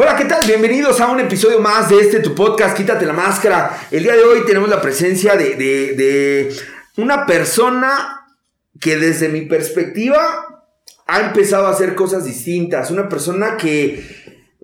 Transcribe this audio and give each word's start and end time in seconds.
Hola, 0.00 0.14
¿qué 0.14 0.26
tal? 0.26 0.46
Bienvenidos 0.46 1.00
a 1.00 1.10
un 1.10 1.18
episodio 1.18 1.58
más 1.58 1.88
de 1.88 1.98
este 1.98 2.20
tu 2.20 2.32
podcast, 2.32 2.76
Quítate 2.76 3.04
la 3.04 3.12
Máscara. 3.12 3.76
El 3.90 4.04
día 4.04 4.14
de 4.14 4.22
hoy 4.22 4.46
tenemos 4.46 4.68
la 4.68 4.80
presencia 4.80 5.34
de, 5.34 5.56
de, 5.56 6.54
una 6.98 7.26
persona 7.26 8.24
que 8.80 8.96
desde 8.96 9.28
mi 9.28 9.40
perspectiva 9.40 10.62
ha 11.04 11.20
empezado 11.20 11.66
a 11.66 11.70
hacer 11.70 11.96
cosas 11.96 12.24
distintas. 12.24 12.92
Una 12.92 13.08
persona 13.08 13.56
que, 13.56 14.04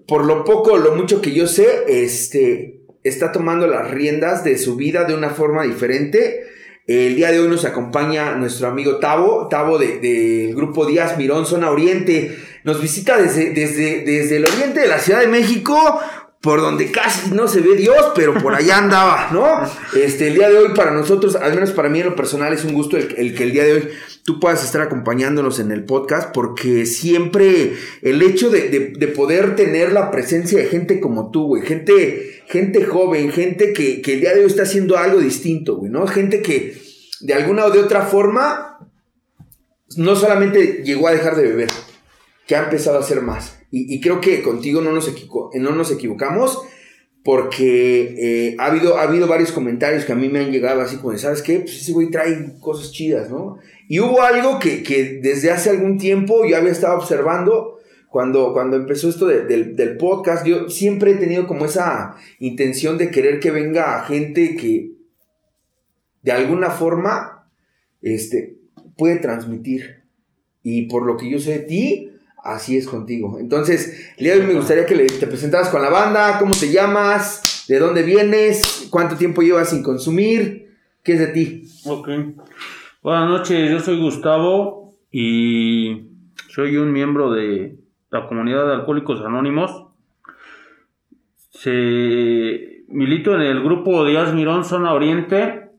por 0.07 0.25
lo 0.25 0.45
poco 0.45 0.77
lo 0.77 0.95
mucho 0.95 1.21
que 1.21 1.33
yo 1.33 1.49
sé, 1.49 1.83
este, 1.89 2.83
está 3.03 3.33
tomando 3.33 3.67
las 3.67 3.91
riendas 3.91 4.45
de 4.45 4.57
su 4.57 4.77
vida 4.77 5.03
de 5.03 5.15
una 5.15 5.31
forma 5.31 5.65
diferente. 5.65 6.45
El 6.87 7.17
día 7.17 7.33
de 7.33 7.41
hoy 7.41 7.49
nos 7.49 7.65
acompaña 7.65 8.37
nuestro 8.37 8.69
amigo 8.69 8.99
Tavo, 8.99 9.49
Tavo 9.49 9.79
del 9.79 10.01
de, 10.01 10.53
grupo 10.55 10.87
Díaz 10.87 11.19
Mirón, 11.19 11.45
Zona 11.45 11.73
Oriente. 11.73 12.39
Nos 12.65 12.81
visita 12.81 13.17
desde, 13.19 13.51
desde, 13.51 14.05
desde 14.05 14.37
el 14.39 14.47
oriente 14.47 14.81
de 14.81 14.89
la 14.89 14.99
Ciudad 14.99 15.21
de 15.21 15.29
México, 15.29 16.01
por 16.45 16.61
donde 16.61 16.91
casi 16.91 17.31
no 17.31 17.49
se 17.49 17.61
ve 17.61 17.75
Dios, 17.77 18.13
pero 18.15 18.35
por 18.35 18.55
allá 18.55 18.79
andaba, 18.85 19.31
¿no? 19.33 19.47
Este, 19.99 20.29
el 20.29 20.35
día 20.35 20.51
de 20.51 20.59
hoy 20.59 20.75
para 20.75 20.91
nosotros, 20.91 21.37
al 21.37 21.55
menos 21.55 21.73
para 21.73 21.89
mí 21.89 22.01
en 22.01 22.07
lo 22.07 22.17
personal, 22.17 22.53
es 22.53 22.65
un 22.65 22.75
gusto 22.75 22.99
el, 22.99 23.15
el, 23.17 23.35
que 23.35 23.45
el 23.45 23.53
día 23.53 23.65
de 23.65 23.73
hoy 23.73 23.89
tú 24.25 24.41
puedas 24.41 24.63
estar 24.63 24.83
acompañándonos 24.83 25.59
en 25.59 25.73
el 25.73 25.85
podcast, 25.85 26.35
porque 26.35 26.85
siempre 26.85 27.75
el 28.03 28.21
hecho 28.21 28.51
de, 28.51 28.69
de, 28.69 28.93
de 28.95 29.09
poder 29.09 29.57
tener 29.57 29.93
la 29.93 30.11
presencia 30.11 30.59
de 30.59 30.67
gente 30.67 31.01
como 31.01 31.31
tú, 31.31 31.47
güey, 31.47 31.63
gente, 31.63 32.43
gente 32.47 32.85
joven, 32.85 33.33
gente 33.33 33.73
que, 33.73 34.03
que 34.03 34.15
el 34.15 34.21
día 34.21 34.35
de 34.35 34.41
hoy 34.41 34.47
está 34.47 34.65
haciendo 34.65 34.99
algo 34.99 35.21
distinto, 35.21 35.77
güey, 35.77 35.91
¿no? 35.91 36.07
Gente 36.07 36.43
que 36.43 36.79
de 37.21 37.33
alguna 37.33 37.65
o 37.65 37.71
de 37.71 37.81
otra 37.81 38.03
forma 38.03 38.79
no 39.97 40.15
solamente 40.15 40.83
llegó 40.85 41.09
a 41.09 41.13
dejar 41.13 41.37
de 41.37 41.43
beber, 41.43 41.71
que 42.47 42.57
ha 42.57 42.65
empezado 42.65 42.97
a 42.97 43.01
hacer 43.01 43.23
más. 43.23 43.59
Y, 43.71 44.01
creo 44.01 44.21
que 44.21 44.43
contigo 44.43 44.81
no 44.81 44.93
nos, 44.93 45.09
equivo 45.09 45.51
no 45.55 45.73
nos 45.73 45.91
equivocamos 45.91 46.63
porque 47.25 48.15
eh, 48.19 48.57
ha, 48.59 48.67
habido, 48.67 48.99
ha 48.99 49.03
habido 49.03 49.27
varios 49.27 49.51
comentarios 49.51 50.05
que 50.05 50.13
a 50.13 50.17
mí 50.17 50.29
me 50.29 50.41
han 50.41 50.53
llegado 50.53 50.81
así 50.81 50.99
como, 50.99 51.17
¿sabes 51.19 51.43
qué? 51.43 51.61
Pues 51.61 51.81
ese 51.81 51.93
güey 51.93 52.11
trae 52.11 52.53
cosas 52.61 52.93
chidas, 52.93 53.31
¿no? 53.31 53.59
Y 53.89 53.99
hubo 53.99 54.23
algo 54.23 54.59
que, 54.59 54.83
que 54.83 55.21
desde 55.23 55.51
hace 55.51 55.71
algún 55.71 55.99
tiempo 55.99 56.45
yo 56.47 56.57
había 56.57 56.71
estado 56.71 56.97
observando. 56.99 57.79
Cuando, 58.11 58.53
cuando 58.53 58.77
empezó 58.77 59.09
esto 59.09 59.27
de, 59.27 59.45
de, 59.45 59.65
del 59.73 59.97
podcast, 59.97 60.47
yo 60.47 60.71
siempre 60.71 61.13
he 61.13 61.15
tenido 61.17 61.49
como 61.49 61.65
esa 61.65 62.15
intención 62.39 62.97
de 62.97 63.11
querer 63.11 63.41
que 63.41 63.51
venga 63.51 64.05
gente 64.05 64.55
que 64.55 64.93
de 66.23 66.31
alguna 66.31 66.71
forma 66.71 67.49
este, 68.03 68.57
puede 68.97 69.17
transmitir. 69.17 70.05
Y 70.63 70.83
por 70.83 71.05
lo 71.05 71.17
que 71.17 71.29
yo 71.29 71.41
sé 71.41 71.59
de 71.59 71.59
ti, 71.61 72.14
así 72.45 72.77
es 72.77 72.87
contigo. 72.87 73.39
Entonces, 73.41 74.15
hoy 74.19 74.43
me 74.43 74.55
gustaría 74.55 74.87
que 74.87 74.95
te 74.95 75.27
presentaras 75.27 75.71
con 75.71 75.83
la 75.83 75.91
banda, 75.91 76.39
cómo 76.39 76.55
te 76.55 76.71
llamas, 76.71 77.65
de 77.67 77.79
dónde 77.79 78.03
vienes, 78.03 78.89
cuánto 78.91 79.17
tiempo 79.17 79.43
llevas 79.43 79.71
sin 79.71 79.83
consumir, 79.83 80.77
qué 81.03 81.15
es 81.15 81.19
de 81.19 81.27
ti. 81.29 81.69
Ok. 81.87 82.09
Buenas 83.03 83.29
noches, 83.29 83.71
yo 83.71 83.81
soy 83.81 83.99
Gustavo 83.99 84.95
y 85.11 86.03
soy 86.49 86.77
un 86.77 86.93
miembro 86.93 87.33
de 87.33 87.77
la 88.11 88.27
comunidad 88.29 88.67
de 88.67 88.75
Alcohólicos 88.75 89.21
Anónimos. 89.23 89.87
Se 91.51 92.85
milito 92.89 93.35
en 93.35 93.41
el 93.41 93.63
grupo 93.63 94.05
Díaz 94.05 94.35
Mirón 94.35 94.65
Zona 94.65 94.93
Oriente 94.93 95.71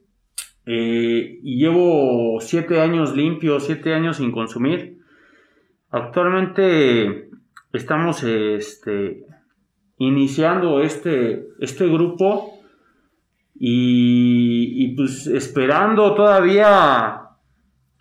eh, 0.66 1.40
y 1.44 1.58
llevo 1.58 2.40
siete 2.42 2.82
años 2.82 3.16
limpios, 3.16 3.66
siete 3.66 3.94
años 3.94 4.18
sin 4.18 4.32
consumir. 4.32 4.95
Actualmente 5.96 7.30
estamos 7.72 8.22
este, 8.24 9.26
iniciando 9.98 10.82
este, 10.82 11.48
este 11.62 11.88
grupo 11.88 12.60
y, 13.58 14.94
pues 14.98 15.26
esperando 15.28 16.14
todavía 16.14 17.30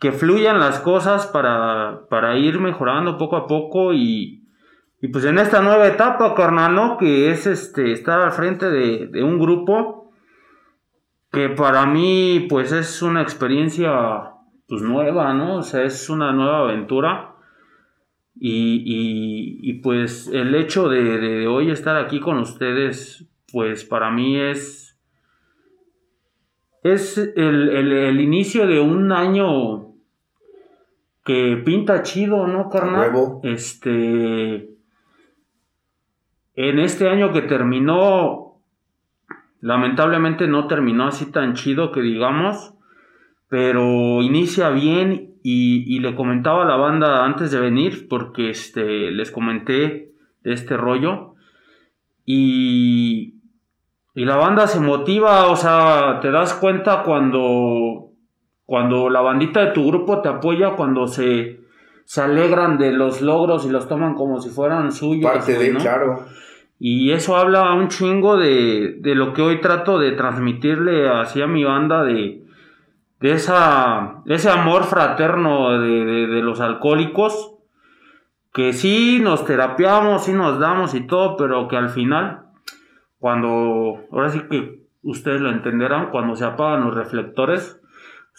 que 0.01 0.11
fluyan 0.11 0.59
las 0.59 0.81
cosas 0.81 1.29
para, 1.29 2.01
para 2.11 2.37
ir 2.37 2.59
mejorando 2.59 3.17
poco 3.17 3.37
a 3.37 3.47
poco 3.47 3.95
y, 3.95 4.43
y, 5.01 5.07
pues 5.07 5.25
en 5.25 5.39
esta 5.39 5.63
nueva 5.63 5.87
etapa, 5.87 6.35
carnal, 6.35 6.75
¿no? 6.75 6.97
Que 6.97 7.31
es 7.31 7.47
este, 7.47 7.93
estar 7.93 8.21
al 8.21 8.33
frente 8.33 8.71
de, 8.71 9.07
de 9.07 9.23
un 9.23 9.39
grupo 9.39 10.11
que 11.31 11.49
para 11.49 11.87
mí 11.87 12.49
pues 12.51 12.73
es 12.73 13.03
una 13.03 13.23
experiencia 13.23 14.33
pues 14.67 14.83
nueva, 14.83 15.33
¿no? 15.33 15.59
O 15.59 15.63
sea, 15.63 15.85
es 15.85 16.11
una 16.11 16.33
nueva 16.33 16.59
aventura. 16.59 17.34
Y, 18.47 18.83
y, 18.85 19.71
y 19.71 19.73
pues 19.81 20.29
el 20.31 20.55
hecho 20.55 20.91
de, 20.91 21.03
de, 21.03 21.19
de, 21.19 21.47
hoy 21.47 21.71
estar 21.71 21.97
aquí 21.97 22.21
con 22.21 22.37
ustedes, 22.37 23.25
pues 23.51 23.87
para 23.87 24.11
mí 24.11 24.39
es, 24.39 25.01
es 26.83 27.17
el, 27.17 27.71
el, 27.71 27.91
el 27.91 28.21
inicio 28.21 28.67
de 28.67 28.81
un 28.81 29.13
año 29.13 29.95
que 31.25 31.57
pinta 31.65 32.03
chido, 32.03 32.47
¿no, 32.47 32.69
carnal? 32.69 33.13
Nuevo. 33.13 33.41
Este, 33.45 34.69
en 36.55 36.79
este 36.81 37.09
año 37.09 37.33
que 37.33 37.41
terminó, 37.41 38.61
lamentablemente 39.63 40.49
no 40.49 40.67
terminó 40.67 41.07
así 41.07 41.33
tan 41.33 41.55
chido 41.55 41.93
que 41.93 42.03
digamos, 42.03 42.75
pero 43.49 44.21
inicia 44.21 44.69
bien 44.69 45.34
y, 45.47 45.85
y, 45.95 45.99
le 46.01 46.15
comentaba 46.15 46.63
a 46.63 46.67
la 46.67 46.77
banda 46.77 47.23
antes 47.23 47.51
de 47.51 47.61
venir, 47.61 48.09
porque 48.09 48.49
este, 48.49 49.11
les 49.11 49.31
comenté 49.31 50.11
de 50.43 50.53
este 50.55 50.79
rollo. 50.79 51.35
Y, 52.25 53.35
y 54.15 54.25
la 54.25 54.37
banda 54.37 54.67
se 54.67 54.81
motiva, 54.81 55.49
o 55.51 55.57
sea, 55.57 56.21
te 56.23 56.31
das 56.31 56.55
cuenta 56.55 57.03
cuando, 57.03 58.13
cuando 58.65 59.11
la 59.11 59.21
bandita 59.21 59.67
de 59.67 59.73
tu 59.73 59.87
grupo 59.87 60.23
te 60.23 60.31
apoya, 60.31 60.77
cuando 60.77 61.07
se, 61.07 61.61
se 62.07 62.23
alegran 62.23 62.79
de 62.79 62.93
los 62.93 63.21
logros 63.21 63.67
y 63.67 63.69
los 63.69 63.87
toman 63.87 64.15
como 64.15 64.41
si 64.41 64.49
fueran 64.49 64.93
suyos. 64.93 65.31
Parte 65.31 65.59
de, 65.59 65.75
¿no? 65.75 65.79
claro. 65.79 66.25
Y 66.79 67.13
eso 67.13 67.37
habla 67.37 67.71
un 67.75 67.89
chingo 67.89 68.39
de, 68.39 68.97
de 68.99 69.15
lo 69.15 69.35
que 69.35 69.43
hoy 69.43 69.61
trato 69.61 69.99
de 69.99 70.13
transmitirle 70.13 71.07
hacia 71.07 71.47
mi 71.47 71.65
banda 71.65 72.03
de 72.03 72.44
de, 73.25 73.33
esa, 73.33 74.23
ese 74.27 74.51
amor 74.51 74.85
fraterno 74.85 75.81
de, 75.81 76.05
de, 76.05 76.27
de, 76.27 76.43
los 76.43 76.61
alcohólicos, 76.61 77.55
que 78.53 78.75
sí 78.75 79.19
nos 79.19 79.47
terapiamos, 79.47 80.27
sí 80.27 80.35
nos 80.35 80.61
damos 80.61 80.93
y 80.95 81.07
todo, 81.07 81.39
pero 81.39 81.67
que 81.67 81.79
al 81.79 81.89
final, 81.89 82.43
cuando, 83.19 84.05
ahora 84.13 84.29
sí 84.29 84.43
que 84.51 84.83
ustedes 85.03 85.41
lo 85.41 85.51
entenderán, 85.51 86.11
cuando 86.11 86.37
se 86.37 86.45
apagan 86.45 86.85
los 86.85 86.95
reflectores, 86.95 87.81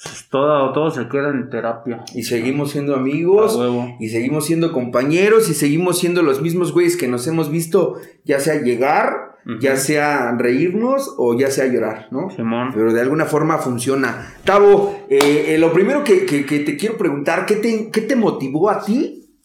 pues 0.03 0.29
todo, 0.29 0.72
todo 0.72 0.91
se 0.91 1.07
queda 1.07 1.31
en 1.31 1.50
terapia. 1.50 2.06
Y 2.13 2.22
seguimos 2.22 2.69
siendo 2.69 2.94
amigos, 2.94 3.59
y 4.00 4.09
seguimos 4.09 4.46
siendo 4.46 4.72
compañeros, 4.72 5.50
y 5.50 5.56
seguimos 5.56 5.97
siendo 5.97 6.22
los 6.22 6.44
mismos 6.44 6.72
güeyes 6.72 6.96
que 6.96 7.07
nos 7.07 7.25
hemos 7.25 7.50
visto, 7.50 7.96
ya 8.23 8.40
sea 8.40 8.62
llegar, 8.62 9.25
Uh 9.45 9.51
-huh. 9.51 9.59
ya 9.59 9.75
sea 9.78 10.35
reírnos 10.38 11.13
o 11.17 11.38
ya 11.38 11.51
sea 11.51 11.67
llorar, 11.67 12.07
¿no? 12.11 12.29
Simón. 12.31 12.72
Pero 12.73 12.91
de 12.91 13.01
alguna 13.01 13.25
forma 13.25 13.59
funciona. 13.59 14.33
Tavo, 14.44 15.06
eh, 15.09 15.45
eh, 15.50 15.57
lo 15.59 15.72
primero 15.72 16.03
que, 16.03 16.25
que, 16.25 16.45
que, 16.45 16.59
te 16.59 16.75
quiero 16.75 16.97
preguntar, 16.97 17.45
¿qué 17.45 17.57
te, 17.57 17.91
¿qué 17.91 18.01
te 18.01 18.16
motivó 18.16 18.72
a 18.72 18.84
ti 18.84 19.38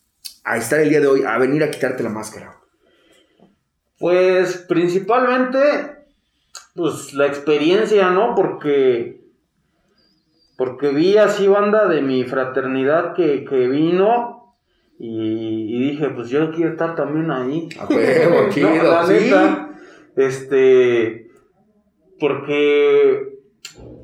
a 0.44 0.56
estar 0.56 0.81
el 0.81 0.89
día 0.89 1.00
de 1.00 1.06
hoy, 1.06 1.22
a 1.22 1.37
venir 1.39 1.62
a 1.62 1.71
quitarte 1.71 2.03
la 2.03 2.09
máscara? 2.09 2.56
Pues 3.99 4.56
principalmente, 4.66 5.59
pues 6.75 7.12
la 7.12 7.27
experiencia, 7.27 8.09
¿no? 8.09 8.34
Porque, 8.34 9.21
porque 10.56 10.89
vi 10.89 11.19
así 11.19 11.47
banda 11.47 11.87
de 11.87 12.00
mi 12.00 12.25
fraternidad 12.25 13.15
que, 13.15 13.44
que 13.44 13.69
vino 13.69 14.56
y, 14.99 15.77
y, 15.77 15.91
dije, 15.91 16.09
pues 16.10 16.31
yo 16.31 16.50
quiero 16.53 16.72
estar 16.72 16.94
también 16.94 17.31
ahí. 17.31 17.69
A 17.78 17.87
huevo, 17.87 18.49
chido, 18.50 18.71
no, 18.75 18.83
la 18.83 19.07
¿sí? 19.07 19.13
neta, 19.13 19.70
este, 20.16 21.30
porque 22.18 23.39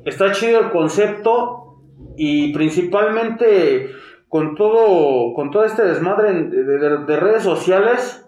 está 0.05 0.31
chido 0.31 0.59
el 0.59 0.69
concepto 0.71 1.81
y 2.17 2.53
principalmente 2.53 3.91
con 4.27 4.55
todo, 4.55 5.33
con 5.33 5.51
todo 5.51 5.63
este 5.65 5.83
desmadre 5.83 6.33
de, 6.33 6.63
de, 6.63 6.97
de 7.05 7.17
redes 7.17 7.43
sociales, 7.43 8.27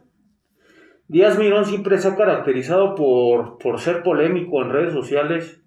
Díaz 1.10 1.40
Mirón 1.40 1.66
siempre 1.66 1.98
se 1.98 2.08
ha 2.08 2.16
caracterizado 2.16 2.94
por, 2.94 3.58
por 3.58 3.80
ser 3.80 4.04
polémico 4.04 4.62
en 4.62 4.70
redes 4.70 4.94
sociales 4.94 5.62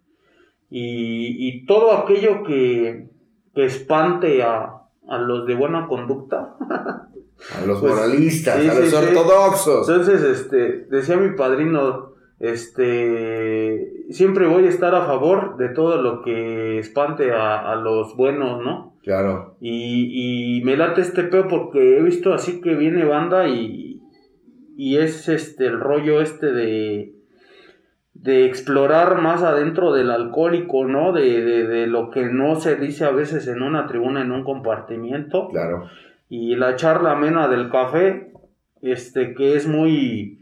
y, 0.70 1.49
y 1.49 1.67
todo 1.67 1.93
aquello 1.93 2.44
que, 2.44 3.08
que 3.53 3.65
espante 3.65 4.43
a, 4.44 4.82
a 5.08 5.19
los 5.19 5.44
de 5.47 5.55
buena 5.55 5.88
conducta. 5.88 6.55
A 7.56 7.67
los 7.67 7.81
pues, 7.81 7.94
moralistas, 7.94 8.61
sí, 8.61 8.69
a 8.69 8.75
los 8.75 8.89
sí, 8.89 8.94
ortodoxos. 8.94 9.89
Entonces, 9.89 10.23
este, 10.23 10.87
decía 10.91 11.17
mi 11.17 11.37
padrino, 11.37 12.12
este, 12.39 14.05
siempre 14.11 14.47
voy 14.47 14.67
a 14.67 14.69
estar 14.69 14.94
a 14.94 15.06
favor 15.06 15.56
de 15.56 15.69
todo 15.69 16.00
lo 16.00 16.23
que 16.23 16.79
espante 16.79 17.33
a, 17.33 17.73
a 17.73 17.77
los 17.77 18.17
buenos, 18.17 18.62
¿no? 18.65 18.97
Claro. 19.03 19.56
Y, 19.61 20.59
y, 20.59 20.65
me 20.65 20.77
late 20.77 21.00
este 21.00 21.25
peo 21.25 21.49
porque 21.49 21.99
he 21.99 22.03
visto 22.03 22.33
así 22.33 22.61
que 22.61 22.75
viene 22.75 23.05
banda 23.05 23.49
y, 23.49 24.00
y 24.77 24.99
es 24.99 25.29
este 25.29 25.67
el 25.67 25.81
rollo 25.81 26.21
este 26.21 26.53
de 26.53 27.15
de 28.15 28.44
explorar 28.47 29.21
más 29.21 29.43
adentro 29.43 29.93
del 29.93 30.11
alcohólico, 30.11 30.85
¿no? 30.85 31.12
De, 31.12 31.43
de, 31.43 31.67
de, 31.67 31.87
lo 31.89 32.11
que 32.11 32.27
no 32.27 32.55
se 32.55 32.77
dice 32.77 33.05
a 33.05 33.11
veces 33.11 33.49
en 33.49 33.62
una 33.62 33.87
tribuna, 33.87 34.21
en 34.23 34.31
un 34.31 34.44
compartimiento. 34.44 35.49
Claro. 35.49 35.89
Y 36.32 36.56
la 36.56 36.76
charla 36.76 37.12
amena 37.12 37.46
del 37.46 37.69
café, 37.69 38.32
este, 38.81 39.34
que 39.34 39.55
es 39.55 39.67
muy, 39.67 40.38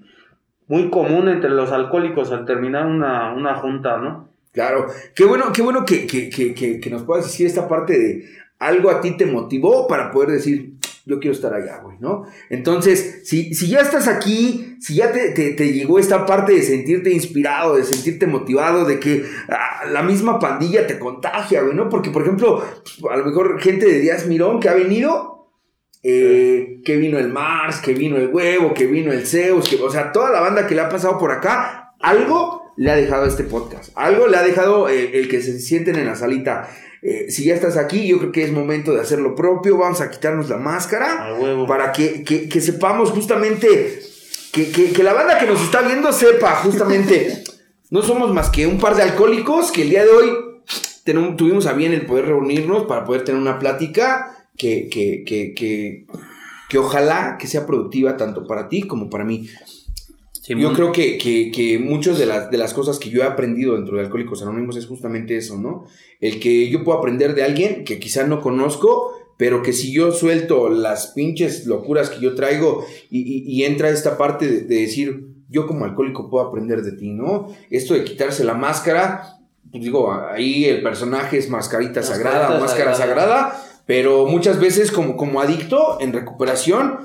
muy 0.68 0.88
común 0.88 1.26
entre 1.26 1.50
los 1.50 1.72
alcohólicos 1.72 2.30
al 2.30 2.44
terminar 2.44 2.86
una, 2.86 3.34
una 3.34 3.56
junta, 3.56 3.98
¿no? 3.98 4.28
Claro. 4.52 4.86
Qué 5.16 5.24
bueno, 5.24 5.46
qué 5.52 5.62
bueno 5.62 5.84
que, 5.84 6.06
que, 6.06 6.30
que, 6.30 6.78
que, 6.78 6.90
nos 6.90 7.02
puedas 7.02 7.24
decir 7.24 7.48
esta 7.48 7.66
parte 7.66 7.98
de 7.98 8.24
algo 8.60 8.88
a 8.88 9.00
ti 9.00 9.16
te 9.16 9.26
motivó 9.26 9.88
para 9.88 10.12
poder 10.12 10.30
decir, 10.30 10.74
yo 11.06 11.18
quiero 11.18 11.34
estar 11.34 11.52
allá, 11.52 11.78
güey, 11.78 11.96
¿no? 11.98 12.24
Entonces, 12.50 13.22
si, 13.24 13.52
si 13.52 13.66
ya 13.66 13.80
estás 13.80 14.06
aquí, 14.06 14.76
si 14.78 14.94
ya 14.94 15.10
te, 15.10 15.32
te, 15.32 15.72
llegó 15.72 15.98
esta 15.98 16.24
parte 16.24 16.52
de 16.52 16.62
sentirte 16.62 17.12
inspirado, 17.12 17.74
de 17.74 17.82
sentirte 17.82 18.28
motivado, 18.28 18.84
de 18.84 19.00
que 19.00 19.24
ah, 19.48 19.86
la 19.90 20.04
misma 20.04 20.38
pandilla 20.38 20.86
te 20.86 21.00
contagia, 21.00 21.62
güey, 21.62 21.74
¿no? 21.74 21.88
Porque, 21.88 22.10
por 22.10 22.22
ejemplo, 22.22 22.62
a 23.10 23.16
lo 23.16 23.24
mejor 23.24 23.60
gente 23.60 23.86
de 23.86 23.98
Díaz 23.98 24.28
Mirón 24.28 24.60
que 24.60 24.68
ha 24.68 24.74
venido, 24.74 25.39
eh, 26.02 26.80
que 26.84 26.96
vino 26.96 27.18
el 27.18 27.28
Mars, 27.28 27.80
que 27.80 27.92
vino 27.92 28.16
el 28.16 28.28
Huevo, 28.28 28.72
que 28.72 28.86
vino 28.86 29.12
el 29.12 29.26
Zeus, 29.26 29.68
que, 29.68 29.76
o 29.76 29.90
sea, 29.90 30.12
toda 30.12 30.30
la 30.30 30.40
banda 30.40 30.66
que 30.66 30.74
le 30.74 30.80
ha 30.80 30.88
pasado 30.88 31.18
por 31.18 31.30
acá, 31.30 31.94
algo 32.00 32.72
le 32.76 32.90
ha 32.90 32.96
dejado 32.96 33.26
este 33.26 33.44
podcast, 33.44 33.92
algo 33.96 34.26
le 34.26 34.38
ha 34.38 34.42
dejado 34.42 34.88
eh, 34.88 35.18
el 35.18 35.28
que 35.28 35.42
se 35.42 35.58
sienten 35.60 35.96
en 35.96 36.06
la 36.06 36.16
salita. 36.16 36.70
Eh, 37.02 37.30
si 37.30 37.44
ya 37.44 37.54
estás 37.54 37.76
aquí, 37.76 38.06
yo 38.06 38.18
creo 38.18 38.32
que 38.32 38.44
es 38.44 38.52
momento 38.52 38.92
de 38.92 39.00
hacer 39.00 39.18
lo 39.20 39.34
propio. 39.34 39.76
Vamos 39.76 40.00
a 40.00 40.10
quitarnos 40.10 40.48
la 40.48 40.56
máscara 40.56 41.34
para 41.66 41.92
que, 41.92 42.24
que, 42.24 42.60
sepamos 42.60 43.10
justamente 43.10 44.02
que, 44.52 44.70
que, 44.70 45.02
la 45.02 45.14
banda 45.14 45.38
que 45.38 45.46
nos 45.46 45.62
está 45.62 45.82
viendo 45.82 46.12
sepa 46.12 46.56
justamente. 46.56 47.42
no 47.90 48.02
somos 48.02 48.32
más 48.32 48.50
que 48.50 48.66
un 48.66 48.78
par 48.78 48.96
de 48.96 49.02
alcohólicos 49.02 49.72
que 49.72 49.82
el 49.82 49.90
día 49.90 50.04
de 50.04 50.10
hoy 50.10 50.30
tuvimos 51.36 51.66
a 51.66 51.72
bien 51.72 51.92
el 51.92 52.06
poder 52.06 52.26
reunirnos 52.26 52.84
para 52.84 53.04
poder 53.04 53.24
tener 53.24 53.40
una 53.40 53.58
plática 53.58 54.39
que, 54.60 54.88
que, 54.88 55.24
que, 55.24 55.54
que, 55.54 56.06
que 56.68 56.78
ojalá 56.78 57.36
que 57.38 57.46
sea 57.46 57.66
productiva 57.66 58.16
tanto 58.16 58.46
para 58.46 58.68
ti 58.68 58.82
como 58.82 59.08
para 59.08 59.24
mí 59.24 59.48
yo 60.58 60.72
creo 60.72 60.90
que, 60.90 61.18
que, 61.18 61.52
que 61.52 61.78
muchas 61.78 62.18
de 62.18 62.26
las, 62.26 62.50
de 62.50 62.58
las 62.58 62.74
cosas 62.74 62.98
que 62.98 63.10
yo 63.10 63.22
he 63.22 63.26
aprendido 63.26 63.76
dentro 63.76 63.96
de 63.96 64.02
Alcohólicos 64.02 64.42
Anónimos 64.42 64.76
es 64.76 64.86
justamente 64.86 65.36
eso, 65.36 65.56
¿no? 65.56 65.84
El 66.20 66.40
que 66.40 66.68
yo 66.68 66.82
puedo 66.82 66.98
aprender 66.98 67.34
de 67.34 67.44
alguien 67.44 67.84
que 67.84 67.98
quizá 67.98 68.26
no 68.26 68.40
conozco, 68.40 69.12
pero 69.36 69.62
que 69.62 69.72
si 69.72 69.92
yo 69.92 70.12
suelto 70.12 70.68
las 70.68 71.08
pinches 71.08 71.66
locuras 71.66 72.10
que 72.10 72.20
yo 72.20 72.34
traigo 72.34 72.84
y, 73.10 73.44
y, 73.46 73.64
entra 73.64 73.90
esta 73.90 74.18
parte 74.18 74.48
de, 74.48 74.62
decir, 74.62 75.26
yo 75.48 75.66
como 75.66 75.84
alcohólico 75.84 76.28
puedo 76.28 76.46
aprender 76.46 76.82
de 76.82 76.92
ti, 76.92 77.12
¿no? 77.12 77.54
Esto 77.70 77.94
de 77.94 78.04
quitarse 78.04 78.42
la 78.42 78.54
máscara, 78.54 79.38
pues 79.70 79.84
digo, 79.84 80.12
ahí 80.12 80.64
el 80.64 80.82
personaje 80.82 81.38
es 81.38 81.48
mascarita 81.48 82.02
sagrada, 82.02 82.58
máscara 82.58 82.94
sagrada, 82.94 83.62
pero 83.90 84.24
muchas 84.24 84.60
veces 84.60 84.92
como, 84.92 85.16
como 85.16 85.40
adicto 85.40 85.98
en 86.00 86.12
recuperación, 86.12 87.00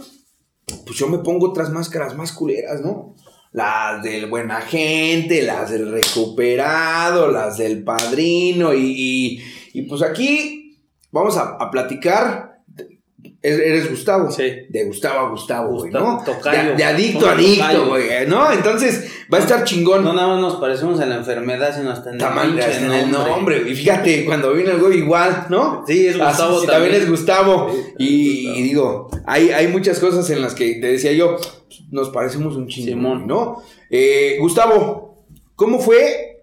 pues 0.85 0.95
yo 0.99 1.07
me 1.07 1.17
pongo 1.17 1.49
otras 1.49 1.71
máscaras 1.71 2.15
más 2.15 2.31
culeras, 2.31 2.81
¿no? 2.81 3.15
las 3.53 4.03
del 4.03 4.29
buen 4.29 4.51
agente, 4.51 5.41
las 5.41 5.71
del 5.71 5.91
recuperado, 5.91 7.31
las 7.31 7.57
del 7.57 7.83
padrino 7.83 8.75
y, 8.75 9.41
y, 9.73 9.81
pues 9.81 10.03
aquí 10.03 10.77
vamos 11.09 11.37
a, 11.37 11.55
a, 11.55 11.71
platicar. 11.71 12.44
Eres 13.45 13.89
Gustavo. 13.89 14.31
Sí. 14.31 14.43
De 14.69 14.85
Gustavo 14.85 15.27
a 15.27 15.29
Gustavo, 15.29 15.77
güey, 15.77 15.91
¿no? 15.91 16.23
de, 16.75 16.83
adicto 16.83 17.27
a 17.27 17.33
adicto, 17.33 17.87
güey, 17.87 18.27
¿no? 18.27 18.51
Entonces 18.51 19.11
va 19.31 19.37
a 19.37 19.41
estar 19.41 19.63
chingón. 19.63 20.03
No 20.03 20.13
nada 20.13 20.27
más 20.29 20.41
nos 20.41 20.55
parecemos 20.55 20.99
a 20.99 21.05
la 21.05 21.15
enfermedad, 21.17 21.75
sino 21.75 21.91
hasta 21.91 22.11
en, 22.11 22.21
el, 22.21 22.59
en 22.59 22.91
el 22.91 23.11
nombre. 23.11 23.69
Y 23.69 23.75
fíjate, 23.75 24.25
cuando 24.25 24.53
viene 24.53 24.71
el 24.71 24.79
güey 24.79 24.99
igual, 24.99 25.47
¿no? 25.49 25.83
Sí, 25.87 26.07
es 26.07 26.17
Gustavo 26.17 26.61
también. 26.61 26.71
también. 26.71 27.01
es 27.01 27.09
Gustavo. 27.09 27.71
y, 27.97 28.49
y, 28.49 28.63
digo, 28.63 29.09
hay, 29.25 29.51
hay 29.51 29.67
muchas 29.67 29.99
cosas 29.99 30.29
en 30.29 30.41
las 30.41 30.55
que 30.55 30.75
te 30.75 30.87
decía 30.87 31.11
yo, 31.11 31.37
nos 31.91 32.09
parecemos 32.09 32.55
un 32.55 32.67
chingón, 32.67 33.27
¿no? 33.27 33.61
Eh, 33.89 34.37
Gustavo, 34.39 35.25
¿cómo 35.55 35.79
fue 35.79 36.35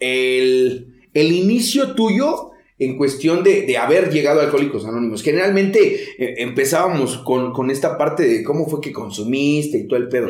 el, 0.00 0.86
inicio 1.14 1.94
tuyo 1.94 2.51
en 2.84 2.96
cuestión 2.96 3.42
de, 3.42 3.76
haber 3.76 4.10
llegado 4.10 4.40
a 4.40 4.44
Alcohólicos 4.44 4.84
Anónimos? 4.84 5.22
Generalmente 5.22 5.94
eh, 6.18 6.34
empezábamos 6.38 7.18
con, 7.18 7.70
esta 7.70 7.96
parte 7.96 8.26
de 8.26 8.42
cómo 8.42 8.66
fue 8.68 8.80
que 8.80 8.92
consumiste 8.92 9.78
y 9.78 9.88
todo 9.88 9.98
el 9.98 10.08
pedo. 10.08 10.28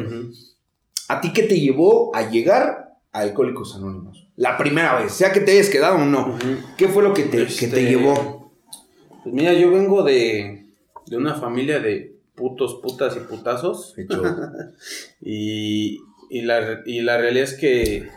¿A 1.08 1.20
ti 1.20 1.32
qué 1.32 1.42
te 1.42 1.60
llevó 1.60 2.14
a 2.14 2.30
llegar 2.30 2.96
a 3.12 3.20
Alcohólicos 3.20 3.76
Anónimos? 3.76 4.28
La 4.36 4.56
primera 4.56 5.00
vez, 5.00 5.12
sea 5.12 5.32
que 5.32 5.40
te 5.40 5.52
hayas 5.52 5.68
quedado 5.68 5.96
o 5.96 6.04
no. 6.04 6.38
¿Qué 6.76 6.88
fue 6.88 7.02
lo 7.02 7.12
que 7.12 7.24
te, 7.24 7.38
que 7.38 7.44
te 7.44 7.46
este, 7.46 7.84
llevó? 7.84 8.52
Pues 9.22 9.34
mira, 9.34 9.52
yo 9.52 9.70
vengo 9.70 10.02
de, 10.02 10.66
de 11.06 11.16
una 11.16 11.34
familia 11.34 11.80
de 11.80 12.16
putos, 12.34 12.80
putas 12.82 13.16
y 13.16 13.20
putazos. 13.20 13.94
y, 15.20 15.98
y, 16.30 16.42
la, 16.42 16.80
y 16.86 17.02
la 17.02 17.18
realidad 17.18 17.44
es 17.44 17.54
que 17.54 18.08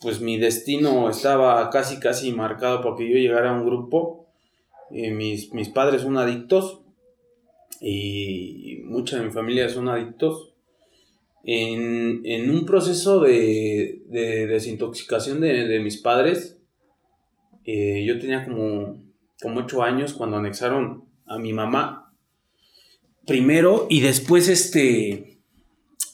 pues 0.00 0.20
mi 0.20 0.38
destino 0.38 1.10
estaba 1.10 1.68
casi 1.70 1.98
casi 1.98 2.32
marcado 2.32 2.82
porque 2.82 3.08
yo 3.08 3.16
llegara 3.16 3.50
a 3.50 3.60
un 3.60 3.66
grupo. 3.66 4.26
y 4.90 5.10
mis, 5.10 5.52
mis 5.52 5.68
padres 5.68 6.02
son 6.02 6.16
adictos 6.16 6.80
y 7.80 8.80
mucha 8.84 9.18
de 9.18 9.26
mi 9.26 9.30
familia 9.30 9.68
son 9.68 9.88
adictos. 9.88 10.52
En, 11.44 12.20
en 12.24 12.50
un 12.50 12.66
proceso 12.66 13.20
de, 13.20 14.02
de 14.06 14.46
desintoxicación 14.46 15.40
de, 15.40 15.66
de, 15.66 15.80
mis 15.80 15.96
padres, 15.96 16.58
eh, 17.64 18.04
yo 18.06 18.18
tenía 18.18 18.44
como, 18.44 19.02
como 19.40 19.60
8 19.60 19.82
años 19.82 20.12
cuando 20.12 20.36
anexaron 20.36 21.04
a 21.26 21.38
mi 21.38 21.52
mamá 21.52 22.12
primero 23.26 23.86
y 23.90 24.00
después 24.00 24.48
este 24.48 25.38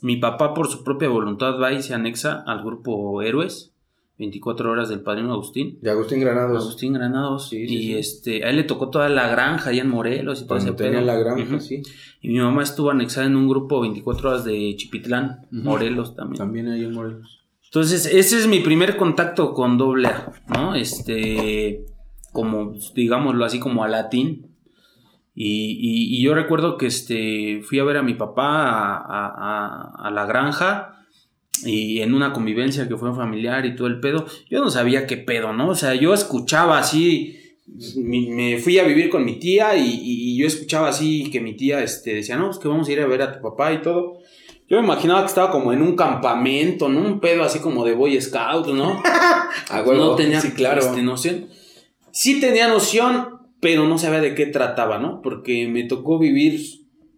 mi 0.03 0.17
papá 0.17 0.53
por 0.53 0.69
su 0.69 0.83
propia 0.83 1.09
voluntad 1.09 1.59
va 1.61 1.73
y 1.73 1.81
se 1.81 1.95
anexa 1.95 2.43
al 2.45 2.65
grupo 2.65 3.23
Héroes 3.23 3.74
24 4.19 4.71
horas 4.71 4.89
del 4.89 5.01
padrino 5.01 5.33
Agustín. 5.33 5.79
De 5.81 5.91
Agustín 5.91 6.21
Granados. 6.21 6.63
Agustín 6.63 6.93
Granados. 6.93 7.49
Sí, 7.49 7.65
y 7.67 7.95
este, 7.95 8.45
a 8.45 8.51
él 8.51 8.57
le 8.57 8.65
tocó 8.65 8.89
toda 8.91 9.09
la 9.09 9.29
granja 9.29 9.71
allá 9.71 9.83
en 9.83 9.89
Morelos 9.89 10.43
y 10.43 10.47
todo 10.47 10.59
ese 10.59 10.73
tenía 10.73 11.01
la 11.01 11.17
granja, 11.17 11.61
sí. 11.61 11.83
Y 12.21 12.29
mi 12.29 12.39
mamá 12.39 12.63
estuvo 12.63 12.91
anexada 12.91 13.27
en 13.27 13.37
un 13.37 13.49
grupo 13.49 13.81
24 13.81 14.29
horas 14.29 14.45
de 14.45 14.75
Chipitlán, 14.77 15.47
Morelos 15.51 16.15
también. 16.15 16.39
También 16.39 16.69
ahí 16.69 16.85
en 16.85 16.95
Morelos. 16.95 17.45
Entonces, 17.65 18.07
ese 18.07 18.39
es 18.39 18.47
mi 18.47 18.61
primer 18.61 18.97
contacto 18.97 19.53
con 19.53 19.77
doble 19.77 20.07
A, 20.07 20.33
¿no? 20.47 20.77
Este, 20.77 21.85
como, 22.33 22.75
digámoslo 22.95 23.45
así, 23.45 23.59
como 23.59 23.83
a 23.83 23.89
latín. 23.89 24.55
Y, 25.35 26.23
yo 26.23 26.35
recuerdo 26.35 26.79
que 26.79 26.87
este, 26.87 27.63
fui 27.65 27.81
a 27.81 27.85
ver 27.85 27.97
a 27.97 28.05
mi 28.05 28.15
papá 28.15 28.97
a, 28.97 30.11
la 30.13 30.27
granja 30.27 30.94
y 31.63 32.01
en 32.01 32.15
una 32.15 32.33
convivencia 32.33 32.89
que 32.89 32.97
fue 32.97 33.15
familiar 33.15 33.65
y 33.67 33.77
todo 33.77 33.87
el 33.87 34.01
pedo, 34.01 34.27
yo 34.51 34.61
no 34.61 34.71
sabía 34.71 35.07
qué 35.07 35.17
pedo, 35.17 35.53
¿no? 35.53 35.69
O 35.69 35.75
sea, 35.75 35.95
yo 35.95 36.13
escuchaba 36.13 36.79
así, 36.79 37.39
me 37.97 38.59
fui 38.59 38.79
a 38.79 38.85
vivir 38.85 39.09
con 39.09 39.25
mi 39.25 39.39
tía 39.39 39.77
y, 39.77 40.37
yo 40.37 40.47
escuchaba 40.47 40.89
así 40.89 41.31
que 41.31 41.41
mi 41.41 41.57
tía 41.57 41.83
este, 41.83 42.15
decía, 42.15 42.37
no, 42.37 42.47
pues 42.47 42.59
que 42.59 42.69
vamos 42.69 42.89
a 42.89 42.93
ir 42.93 43.01
a 43.01 43.07
ver 43.07 43.23
a 43.23 43.33
tu 43.33 43.41
papá 43.41 43.73
y 43.73 43.83
todo. 43.83 44.19
Yo 44.69 44.79
me 44.79 44.85
imaginaba 44.85 45.21
que 45.21 45.27
estaba 45.27 45.51
como 45.51 45.73
en 45.73 45.83
un 45.83 45.95
campamento, 45.95 46.89
¿no? 46.89 47.01
Un 47.01 47.21
pedo 47.21 47.45
así 47.45 47.59
como 47.61 47.85
de 47.85 47.95
Boy 47.95 48.21
Scout, 48.21 48.69
¿no? 48.69 49.03
no 49.87 50.15
tenía 50.17 50.41
sí, 50.41 50.53
claro. 50.53 50.81
Este, 50.81 51.03
noción. 51.03 51.49
Sí 52.11 52.41
tenía 52.41 52.69
noción, 52.69 53.41
pero 53.61 53.87
no 53.87 53.99
sabía 53.99 54.21
de 54.21 54.35
qué 54.35 54.47
trataba, 54.47 54.99
¿no? 54.99 55.21
Porque 55.21 55.69
me 55.69 55.85
tocó 55.85 56.19
vivir 56.19 56.61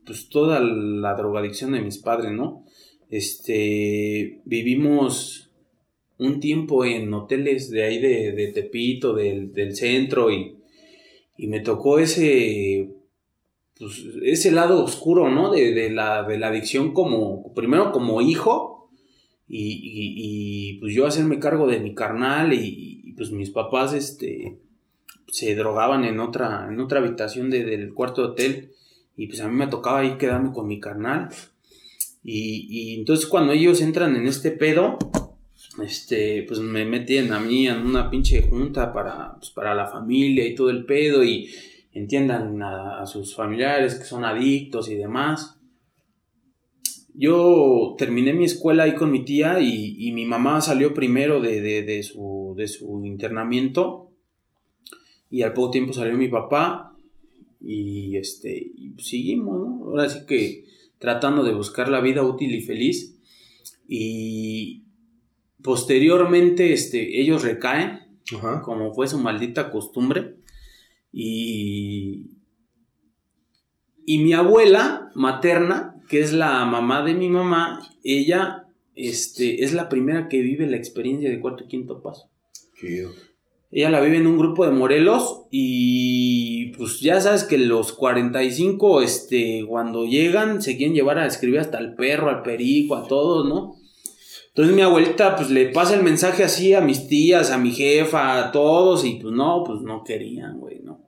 pues 0.05 0.29
toda 0.29 0.61
la 0.61 1.15
drogadicción 1.15 1.73
de 1.73 1.81
mis 1.81 1.99
padres, 1.99 2.33
¿no? 2.33 2.66
Este, 3.11 4.41
vivimos 4.45 5.51
un 6.19 6.41
tiempo 6.41 6.85
en 6.85 7.13
hoteles 7.13 7.71
de 7.71 7.85
ahí 7.85 7.99
de, 7.99 8.53
Tepito, 8.55 9.15
del, 9.15 9.77
centro, 9.77 10.31
y, 10.31 10.57
y, 11.37 11.47
me 11.47 11.61
tocó 11.61 11.99
ese, 11.99 12.91
pues, 13.79 14.05
ese 14.23 14.51
lado 14.51 14.83
oscuro, 14.83 15.31
¿no? 15.31 15.51
De, 15.53 15.91
la, 15.91 16.23
de 16.25 16.39
la 16.39 16.49
adicción 16.49 16.93
como, 16.93 17.53
primero 17.55 17.93
como 17.93 18.23
hijo, 18.23 18.91
y, 19.49 19.81
y, 19.83 20.79
pues 20.81 20.95
yo 20.95 21.07
hacerme 21.07 21.39
cargo 21.39 21.67
de 21.67 21.81
mi 21.81 21.95
carnal, 21.95 22.53
y, 22.53 23.15
pues 23.17 23.31
mis 23.31 23.51
papás, 23.51 23.93
este, 23.93 24.59
se 25.29 25.55
drogaban 25.55 26.05
en 26.05 26.21
otra, 26.21 26.69
en 26.71 26.81
otra 26.81 27.01
habitación 27.01 27.51
del 27.51 27.93
cuarto 27.95 28.23
de 28.23 28.29
hotel 28.29 28.73
y 29.17 29.27
pues 29.27 29.41
a 29.41 29.49
mí 29.49 29.55
me 29.55 29.67
tocaba 29.67 30.01
ahí 30.01 30.19
quedarme 30.19 30.53
con 30.53 30.67
mi 30.67 30.79
carnal. 30.79 31.31
Y, 32.29 32.67
y 32.69 32.99
entonces 32.99 33.27
cuando 33.27 33.53
ellos 33.53 33.81
entran 33.81 34.17
en 34.17 34.27
este 34.27 34.51
pedo, 34.51 34.99
este, 35.83 36.45
pues 36.45 36.61
me 36.61 36.85
meten 36.85 37.33
a 37.33 37.41
mí 37.41 37.67
en 37.69 37.87
una 37.87 38.11
pinche 38.11 38.43
junta 38.43 38.93
para, 38.93 39.37
pues, 39.37 39.51
para 39.51 39.75
la 39.75 39.87
familia 39.87 40.47
y 40.47 40.55
todo 40.55 40.71
el 40.71 40.85
pedo 40.87 41.23
y 41.23 41.49
entiendan 41.93 42.63
a, 42.63 43.05
sus 43.07 43.35
familiares 43.35 43.95
que 43.95 44.05
son 44.05 44.25
adictos 44.25 44.91
y 44.91 44.97
demás. 44.97 45.59
yo 47.15 47.95
terminé 47.97 48.35
mi 48.35 48.45
escuela 48.45 48.83
ahí 48.83 48.95
con 48.95 49.11
mi 49.11 49.25
tía 49.25 49.61
y, 49.61 50.13
mi 50.13 50.27
mamá 50.27 50.61
salió 50.61 50.93
primero 50.93 51.41
de, 51.41 52.03
su, 52.03 52.55
de 52.57 52.69
su 52.69 53.05
internamiento 53.05 54.11
y 55.31 55.43
al 55.43 55.53
poco 55.53 55.71
tiempo 55.71 55.93
salió 55.93 56.17
mi 56.17 56.29
papá 56.29 56.95
y 57.61 58.17
este 58.17 58.73
seguimos, 58.99 59.59
¿no? 59.59 59.85
Ahora 59.87 60.09
sí 60.09 60.21
que 60.27 60.65
tratando 60.99 61.43
de 61.43 61.55
buscar 61.55 61.89
la 61.89 62.01
vida 62.01 62.23
útil 62.23 62.55
y 62.55 62.63
feliz 62.63 63.19
y 63.89 64.85
posteriormente 65.63 66.73
este, 66.73 67.21
ellos 67.21 67.43
recaen 67.43 68.01
como 68.65 68.93
fue 68.93 69.07
su 69.07 69.19
maldita 69.19 69.71
costumbre 69.71 70.37
y 71.13 72.31
y 74.09 74.19
mi 74.19 74.33
abuela 74.33 75.11
materna 75.15 75.97
que 76.09 76.21
es 76.21 76.33
la 76.33 76.65
mamá 76.65 77.05
de 77.05 77.15
mi 77.15 77.29
mamá, 77.29 77.81
ella 78.05 78.69
este, 78.95 79.65
es 79.65 79.73
la 79.73 79.89
primera 79.89 80.29
que 80.29 80.41
vive 80.41 80.67
la 80.67 80.77
experiencia 80.77 81.29
de 81.29 81.41
cuarto 81.41 81.65
y 81.65 81.69
quinto 81.69 82.03
paso. 82.03 82.31
Ella 83.79 83.91
la 83.91 84.01
vive 84.01 84.17
en 84.17 84.27
un 84.27 84.39
grupo 84.39 84.65
de 84.65 84.73
Morelos 84.73 85.43
y 85.51 86.69
pues 86.79 87.01
ya 87.01 87.21
sabes 87.21 87.45
que 87.45 87.59
los 87.59 87.93
45, 87.93 89.03
este, 89.03 89.67
cuando 89.69 90.07
llegan, 90.07 90.63
se 90.63 90.79
quieren 90.79 90.95
llevar 90.95 91.19
a 91.19 91.27
escribir 91.27 91.61
hasta 91.61 91.77
al 91.77 91.95
perro, 91.95 92.31
al 92.31 92.41
perico, 92.41 92.97
a 92.97 93.07
todos, 93.07 93.47
¿no? 93.47 93.75
Entonces 94.49 94.75
mi 94.75 94.81
abuelita 94.81 95.37
pues 95.37 95.51
le 95.51 95.67
pasa 95.67 95.95
el 95.95 96.03
mensaje 96.03 96.43
así 96.43 96.73
a 96.73 96.81
mis 96.81 97.07
tías, 97.07 97.51
a 97.51 97.59
mi 97.59 97.71
jefa, 97.71 98.39
a 98.39 98.51
todos 98.51 99.05
y 99.05 99.17
pues 99.17 99.35
no, 99.35 99.63
pues 99.63 99.83
no 99.83 100.03
querían, 100.05 100.59
güey, 100.59 100.81
¿no? 100.83 101.05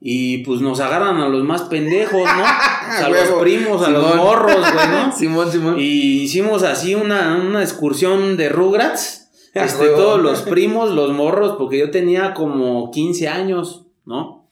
Y 0.00 0.38
pues 0.38 0.62
nos 0.62 0.80
agarran 0.80 1.18
a 1.18 1.28
los 1.28 1.44
más 1.44 1.64
pendejos, 1.64 2.22
¿no? 2.22 2.44
a 3.04 3.08
los 3.10 3.42
primos, 3.42 3.86
a 3.86 3.90
los 3.90 4.16
morros, 4.16 4.56
güey, 4.56 4.88
¿no? 4.88 5.12
Simón, 5.18 5.52
Simón. 5.52 5.76
Y 5.78 6.22
hicimos 6.22 6.62
así 6.62 6.94
una, 6.94 7.60
excursión 7.60 8.38
de 8.38 8.48
Rugrats. 8.48 9.17
Este, 9.64 9.86
todos 9.86 10.20
los 10.20 10.42
primos, 10.42 10.90
los 10.90 11.12
morros, 11.12 11.56
porque 11.56 11.78
yo 11.78 11.90
tenía 11.90 12.34
como 12.34 12.90
15 12.90 13.28
años, 13.28 13.86
¿no? 14.04 14.48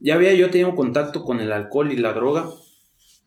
Ya 0.00 0.14
había 0.14 0.34
yo 0.34 0.50
tenido 0.50 0.74
contacto 0.74 1.24
con 1.24 1.40
el 1.40 1.52
alcohol 1.52 1.92
y 1.92 1.96
la 1.96 2.12
droga. 2.12 2.48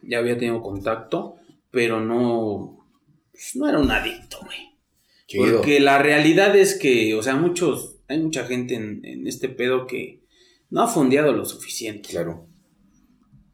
Ya 0.01 0.19
había 0.19 0.37
tenido 0.37 0.61
contacto, 0.61 1.35
pero 1.71 1.99
no. 2.01 2.85
Pues, 3.31 3.55
no 3.55 3.67
era 3.67 3.79
un 3.79 3.91
adicto, 3.91 4.37
güey. 4.43 5.51
Porque 5.51 5.79
la 5.79 5.97
realidad 5.97 6.55
es 6.55 6.77
que, 6.77 7.15
o 7.15 7.23
sea, 7.23 7.35
muchos. 7.35 7.95
Hay 8.07 8.19
mucha 8.19 8.45
gente 8.45 8.75
en, 8.75 9.03
en 9.03 9.27
este 9.27 9.49
pedo 9.49 9.85
que 9.85 10.21
no 10.69 10.81
ha 10.81 10.87
fondeado 10.87 11.33
lo 11.33 11.45
suficiente. 11.45 12.09
Claro. 12.09 12.47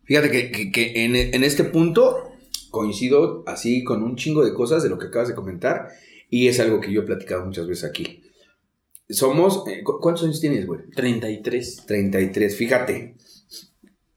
Fíjate 0.06 0.52
que, 0.72 1.06
en, 1.06 1.44
este 1.44 1.64
punto 1.64 2.32
coincido 2.70 3.44
así 3.48 3.84
con 3.84 4.04
un 4.04 4.16
chingo 4.16 4.44
de 4.44 4.54
cosas 4.54 4.84
de 4.84 4.90
lo 4.90 4.98
que 4.98 5.08
acabas 5.08 5.30
de 5.30 5.36
comentar 5.36 5.90
y 6.34 6.48
es 6.48 6.60
algo 6.60 6.82
que 6.82 6.92
yo 6.92 7.02
he 7.02 7.06
platicado 7.06 7.46
muchas 7.46 7.68
veces 7.68 7.84
aquí. 7.84 8.24
Somos, 9.08 9.66
eh, 9.68 9.84
¿cuántos 9.84 10.24
años 10.24 10.42
tienes, 10.42 10.66
güey? 10.66 10.80
33. 10.96 11.84
33, 11.86 12.58
fíjate. 12.58 13.16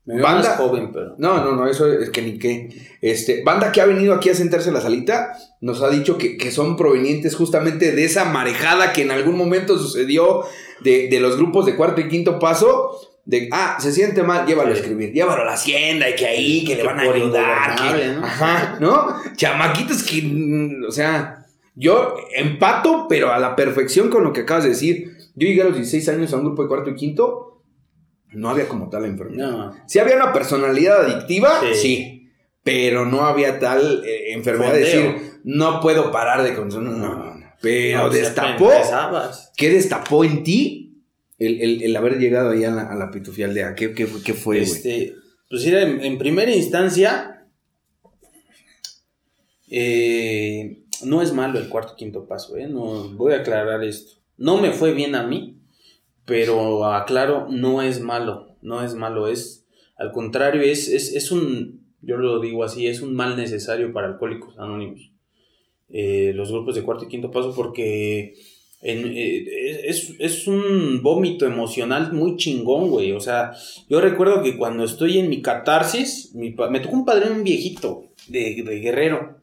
Me 0.07 0.23
banda 0.23 0.57
joven, 0.57 0.93
pero. 0.95 1.15
No, 1.19 1.45
no, 1.45 1.55
no, 1.55 1.67
eso 1.67 1.93
es 1.93 2.09
que 2.09 2.23
ni 2.23 2.39
qué. 2.39 2.71
Este, 3.03 3.43
banda 3.43 3.71
que 3.71 3.83
ha 3.83 3.85
venido 3.85 4.15
aquí 4.15 4.31
a 4.31 4.35
sentarse 4.35 4.69
en 4.69 4.75
la 4.77 4.81
salita 4.81 5.37
nos 5.61 5.83
ha 5.83 5.91
dicho 5.91 6.17
que, 6.17 6.39
que 6.39 6.51
son 6.51 6.79
provenientes 6.79 7.37
justamente 7.37 7.93
de 7.93 8.07
esa 8.07 8.25
marejada 8.25 8.95
que 8.95 9.03
en 9.03 9.11
algún 9.11 9.37
momento 9.37 9.79
sucedió 9.79 10.45
de, 10.81 11.15
los 11.21 11.37
grupos 11.37 11.67
de 11.67 11.77
cuarto 11.77 12.01
y 12.01 12.09
quinto 12.09 12.39
paso, 12.39 12.99
de, 13.27 13.51
ah, 13.53 13.77
se 13.79 13.93
siente 13.93 14.23
mal, 14.23 14.47
llévalo 14.47 14.71
a 14.71 14.75
escribir, 14.75 15.13
llévalo 15.13 15.43
a 15.43 15.45
la 15.45 15.53
hacienda 15.53 16.09
y 16.09 16.15
que 16.15 16.27
ahí, 16.27 16.65
que, 16.65 16.77
le 16.77 16.83
van 16.83 16.99
a 16.99 17.03
ayudar. 17.03 17.77
¿no? 18.15 18.25
Ajá, 18.25 18.79
¿no? 18.81 19.09
Chamaquitos 19.37 20.03
que, 20.03 20.23
mm, 20.23 20.85
o 20.89 20.91
sea, 20.91 21.36
yo 21.77 22.17
empato, 22.35 23.07
pero 23.09 23.33
a 23.33 23.39
la 23.39 23.55
perfección 23.55 24.09
con 24.09 24.25
lo 24.25 24.33
que 24.33 24.41
acabas 24.41 24.65
de 24.65 24.71
decir. 24.71 25.17
Yo 25.35 25.47
llegué 25.47 25.61
a 25.61 25.67
los 25.67 25.77
16 25.77 26.09
años 26.09 26.33
a 26.33 26.39
un 26.39 26.45
grupo 26.45 26.63
de 26.63 26.69
cuarto 26.69 26.91
y 26.91 26.95
quinto, 26.95 27.63
no 28.33 28.49
había 28.49 28.67
como 28.67 28.89
tal 28.89 29.05
enfermedad. 29.05 29.51
No. 29.51 29.77
Sí 29.87 29.99
había 29.99 30.17
una 30.17 30.33
personalidad 30.33 31.05
adictiva, 31.05 31.61
sí, 31.75 32.31
pero 32.65 33.05
no 33.05 33.27
había 33.27 33.59
tal 33.59 34.03
eh, 34.05 34.33
enfermedad 34.33 34.73
de 34.73 34.79
decir, 34.81 35.41
no 35.45 35.81
puedo 35.81 36.11
parar 36.11 36.43
de 36.43 36.55
consumir. 36.55 36.93
No, 36.93 37.35
no, 37.35 37.53
pero 37.61 38.11
destapó. 38.11 38.71
¿Qué 39.57 39.71
destapó 39.71 40.25
en 40.25 40.43
ti 40.43 40.87
el, 41.39 41.95
haber 41.97 42.19
llegado 42.19 42.51
ahí 42.51 42.65
a 42.65 42.71
la, 42.71 42.83
a 42.83 43.11
pitufial 43.11 43.53
de 43.53 43.75
¿Qué, 43.77 43.93
qué, 43.93 44.09
qué 44.25 44.35
fue, 44.35 44.61
este, 44.61 45.15
Pues 45.51 45.67
era 45.67 45.83
en, 45.83 46.19
primera 46.19 46.51
instancia. 46.55 47.47
Eh, 49.69 50.85
no 51.05 51.23
es 51.23 51.33
malo 51.33 51.59
el 51.59 51.69
cuarto 51.69 51.95
quinto 51.97 52.27
paso, 52.27 52.57
¿eh? 52.57 52.69
No, 52.69 53.09
voy 53.11 53.33
a 53.33 53.39
aclarar 53.39 53.83
esto. 53.85 54.21
No 54.37 54.61
me 54.61 54.73
fue 54.73 54.93
bien 54.93 55.15
a 55.15 55.27
mí, 55.27 55.59
pero 56.25 56.87
aclaro, 56.87 57.47
no 57.49 57.83
es 57.83 58.01
malo. 58.01 58.57
No 58.63 58.83
es 58.83 58.95
malo, 58.95 59.29
es. 59.29 59.67
Al 59.97 60.13
contrario, 60.13 60.63
es, 60.63 60.89
es, 60.89 61.15
es 61.15 61.31
un. 61.31 61.87
Yo 62.03 62.17
lo 62.17 62.41
digo 62.41 62.65
así, 62.65 62.87
es 62.87 63.01
un 63.01 63.15
mal 63.15 63.37
necesario 63.37 63.93
para 63.93 64.09
alcohólicos 64.09 64.59
anónimos. 64.59 65.13
Eh, 65.89 66.33
los 66.35 66.51
grupos 66.51 66.75
de 66.75 66.83
cuarto 66.83 67.05
y 67.05 67.09
quinto 67.09 67.31
paso 67.31 67.55
porque 67.55 68.35
eh, 68.83 69.83
es, 69.85 70.47
un 70.47 71.01
vómito 71.03 71.47
emocional 71.47 72.13
muy 72.13 72.37
chingón, 72.37 72.91
güey. 72.91 73.13
O 73.13 73.21
sea, 73.21 73.53
yo 73.89 74.01
recuerdo 74.01 74.43
que 74.43 74.57
cuando 74.57 74.85
estoy 74.85 75.19
en 75.19 75.29
mi 75.29 75.43
catarsis, 75.43 76.35
me 76.35 76.81
tocó 76.81 76.95
un 76.95 77.05
padre, 77.05 77.31
un 77.31 77.43
viejito 77.43 78.05
de, 78.29 78.55
guerrero, 78.81 79.39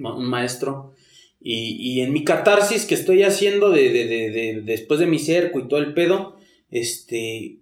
un 0.00 0.28
maestro. 0.28 0.92
Y, 1.40 2.00
en 2.00 2.12
mi 2.12 2.24
catarsis 2.24 2.84
que 2.84 2.94
estoy 2.94 3.22
haciendo 3.22 3.70
de, 3.70 4.62
después 4.64 4.98
de 4.98 5.06
mi 5.06 5.18
cerco 5.18 5.60
y 5.60 5.68
todo 5.68 5.80
el 5.80 5.94
pedo, 5.94 6.36
este, 6.70 7.60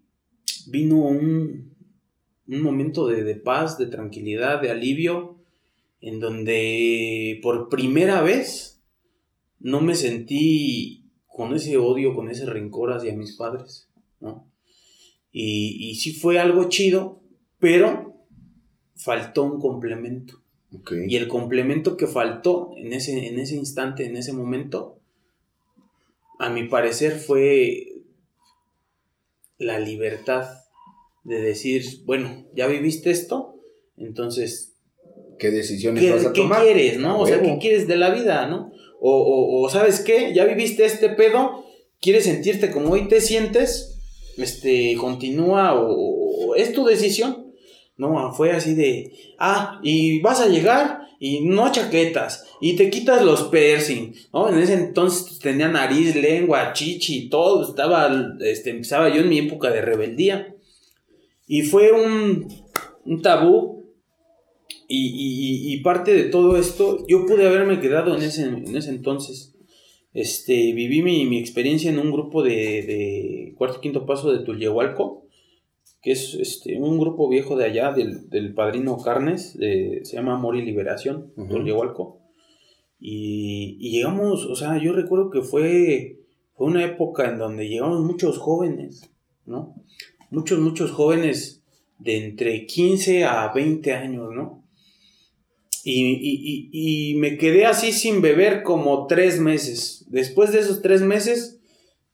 vino 0.66 0.97
un, 0.97 1.76
un 2.49 2.62
momento 2.62 3.07
de, 3.07 3.35
paz, 3.37 3.78
de 3.78 3.87
tranquilidad, 3.87 4.62
de 4.62 4.71
alivio 4.71 5.37
en 6.00 6.21
donde 6.21 7.40
por 7.43 7.69
primera 7.69 8.23
vez 8.23 8.81
no 9.59 9.81
me 9.81 9.95
sentí 9.95 11.11
con 11.26 11.55
ese 11.55 11.76
odio, 11.76 12.14
con 12.14 12.31
ese 12.31 12.47
rencor 12.47 12.93
hacia 12.93 13.14
mis 13.14 13.35
padres, 13.35 13.88
¿no? 14.21 14.47
Y, 15.33 15.97
sí 15.97 16.14
fue 16.14 16.38
algo 16.38 16.71
chido, 16.71 17.21
pero 17.59 18.25
faltó 18.95 19.43
un 19.43 19.61
complemento. 19.61 20.40
Y 21.08 21.16
el 21.16 21.28
complemento 21.28 21.96
que 21.96 22.06
faltó 22.06 22.73
en 22.76 22.92
ese, 22.92 23.28
en 23.28 23.38
ese 23.38 23.54
instante, 23.54 24.04
en 24.04 24.16
ese 24.16 24.32
momento, 24.32 24.99
a 26.38 26.50
mi 26.50 26.64
parecer 26.68 27.18
fue 27.18 27.88
la 29.58 29.78
libertad 29.78 30.49
de 31.25 31.40
decir, 31.40 31.85
bueno, 32.04 32.46
ya 32.54 32.66
viviste 32.66 33.11
esto, 33.11 33.61
entonces 33.96 34.75
qué 35.38 35.50
decisiones 35.50 36.11
vas 36.11 36.26
a 36.26 36.32
tomar. 36.32 36.62
¿Qué 36.62 36.73
quieres, 36.73 36.99
no? 36.99 37.20
O 37.20 37.26
sea, 37.26 37.40
¿qué 37.40 37.58
quieres 37.61 37.87
de 37.88 37.96
la 37.96 38.11
vida, 38.11 38.46
no? 38.46 38.73
O, 39.00 39.62
o, 39.62 39.68
¿sabes 39.70 40.00
qué? 40.00 40.32
Ya 40.35 40.44
viviste 40.44 40.85
este 40.85 41.11
pedo, 41.11 41.64
quieres 42.00 42.25
sentirte 42.25 42.70
como 42.70 42.90
hoy 42.90 43.08
te 43.08 43.20
sientes, 43.20 43.99
este, 44.37 44.96
continúa 44.96 45.75
o, 45.75 46.54
es 46.54 46.73
tu 46.73 46.85
decisión. 46.85 47.46
No, 47.97 48.33
fue 48.33 48.53
así 48.53 48.75
de, 48.75 49.12
ah, 49.38 49.81
y 49.83 50.21
vas 50.21 50.41
a 50.41 50.49
llegar 50.49 51.00
y 51.19 51.41
no 51.41 51.73
chaquetas, 51.73 52.47
y 52.61 52.76
te 52.76 52.91
quitas 52.91 53.25
los 53.25 53.45
piercing, 53.45 54.12
¿no? 54.35 54.50
En 54.50 54.59
ese 54.59 54.75
entonces 54.75 55.38
tenía 55.38 55.69
nariz, 55.69 56.15
lengua, 56.15 56.75
chichi, 56.75 57.31
todo, 57.31 57.67
estaba, 57.67 58.37
este, 58.41 58.71
empezaba 58.71 59.09
yo 59.09 59.23
en 59.23 59.31
mi 59.31 59.38
época 59.38 59.71
de 59.71 59.81
rebeldía. 59.81 60.55
Y 61.47 61.62
fue 61.62 61.93
un, 61.93 62.49
un 63.05 63.23
tabú 63.23 63.76
y, 64.88 65.81
parte 65.83 66.15
de 66.15 66.25
todo 66.25 66.57
esto, 66.57 67.05
yo 67.09 67.26
pude 67.26 67.47
haberme 67.47 67.81
quedado 67.81 68.17
en 68.17 68.23
ese, 68.23 68.45
en 68.45 68.76
ese 68.76 68.91
entonces. 68.91 69.55
Este, 70.12 70.73
viví 70.73 71.03
mi, 71.03 71.38
experiencia 71.38 71.91
en 71.91 71.99
un 71.99 72.11
grupo 72.11 72.43
de, 72.43 73.53
cuarto 73.57 73.79
y 73.79 73.81
quinto 73.83 74.07
paso 74.07 74.33
de 74.33 74.45
Tulyehualco, 74.45 75.25
que 76.07 76.13
es 76.13 76.35
este, 76.35 76.79
un 76.79 77.01
grupo 77.01 77.29
viejo 77.29 77.57
de 77.57 77.65
allá, 77.65 77.91
del, 77.91 78.55
padrino 78.55 78.97
Carnes, 78.97 79.59
se 79.59 80.05
llama 80.05 80.35
Amor 80.35 80.55
y 80.55 80.63
Liberación, 80.63 81.33
uh 81.37 82.15
Y, 83.01 83.91
llegamos, 83.91 84.47
o 84.47 84.55
sea, 84.55 84.81
yo 84.81 84.93
recuerdo 84.93 85.31
que 85.31 85.43
fue, 85.43 86.21
fue 86.55 86.69
una 86.69 86.85
época 86.85 87.29
en 87.29 87.39
donde 87.39 87.69
llegamos 87.69 88.05
muchos 88.05 88.39
jóvenes, 88.39 89.11
¿no? 89.47 89.75
Muchos, 90.31 90.61
muchos 90.61 90.93
jóvenes 90.93 91.65
de 91.99 92.25
entre 92.25 92.67
15 92.67 93.25
a 93.25 93.53
20 93.53 93.93
años, 93.93 94.33
¿no? 94.33 94.63
Y, 95.83 97.17
me 97.19 97.37
quedé 97.37 97.67
así 97.67 97.91
sin 97.91 98.23
beber 98.23 98.63
como 98.63 99.09
tres 99.09 99.41
meses. 99.41 100.07
Después 100.09 100.53
de 100.53 100.61
esos 100.61 100.83
tres 100.83 101.03
meses, 101.03 101.56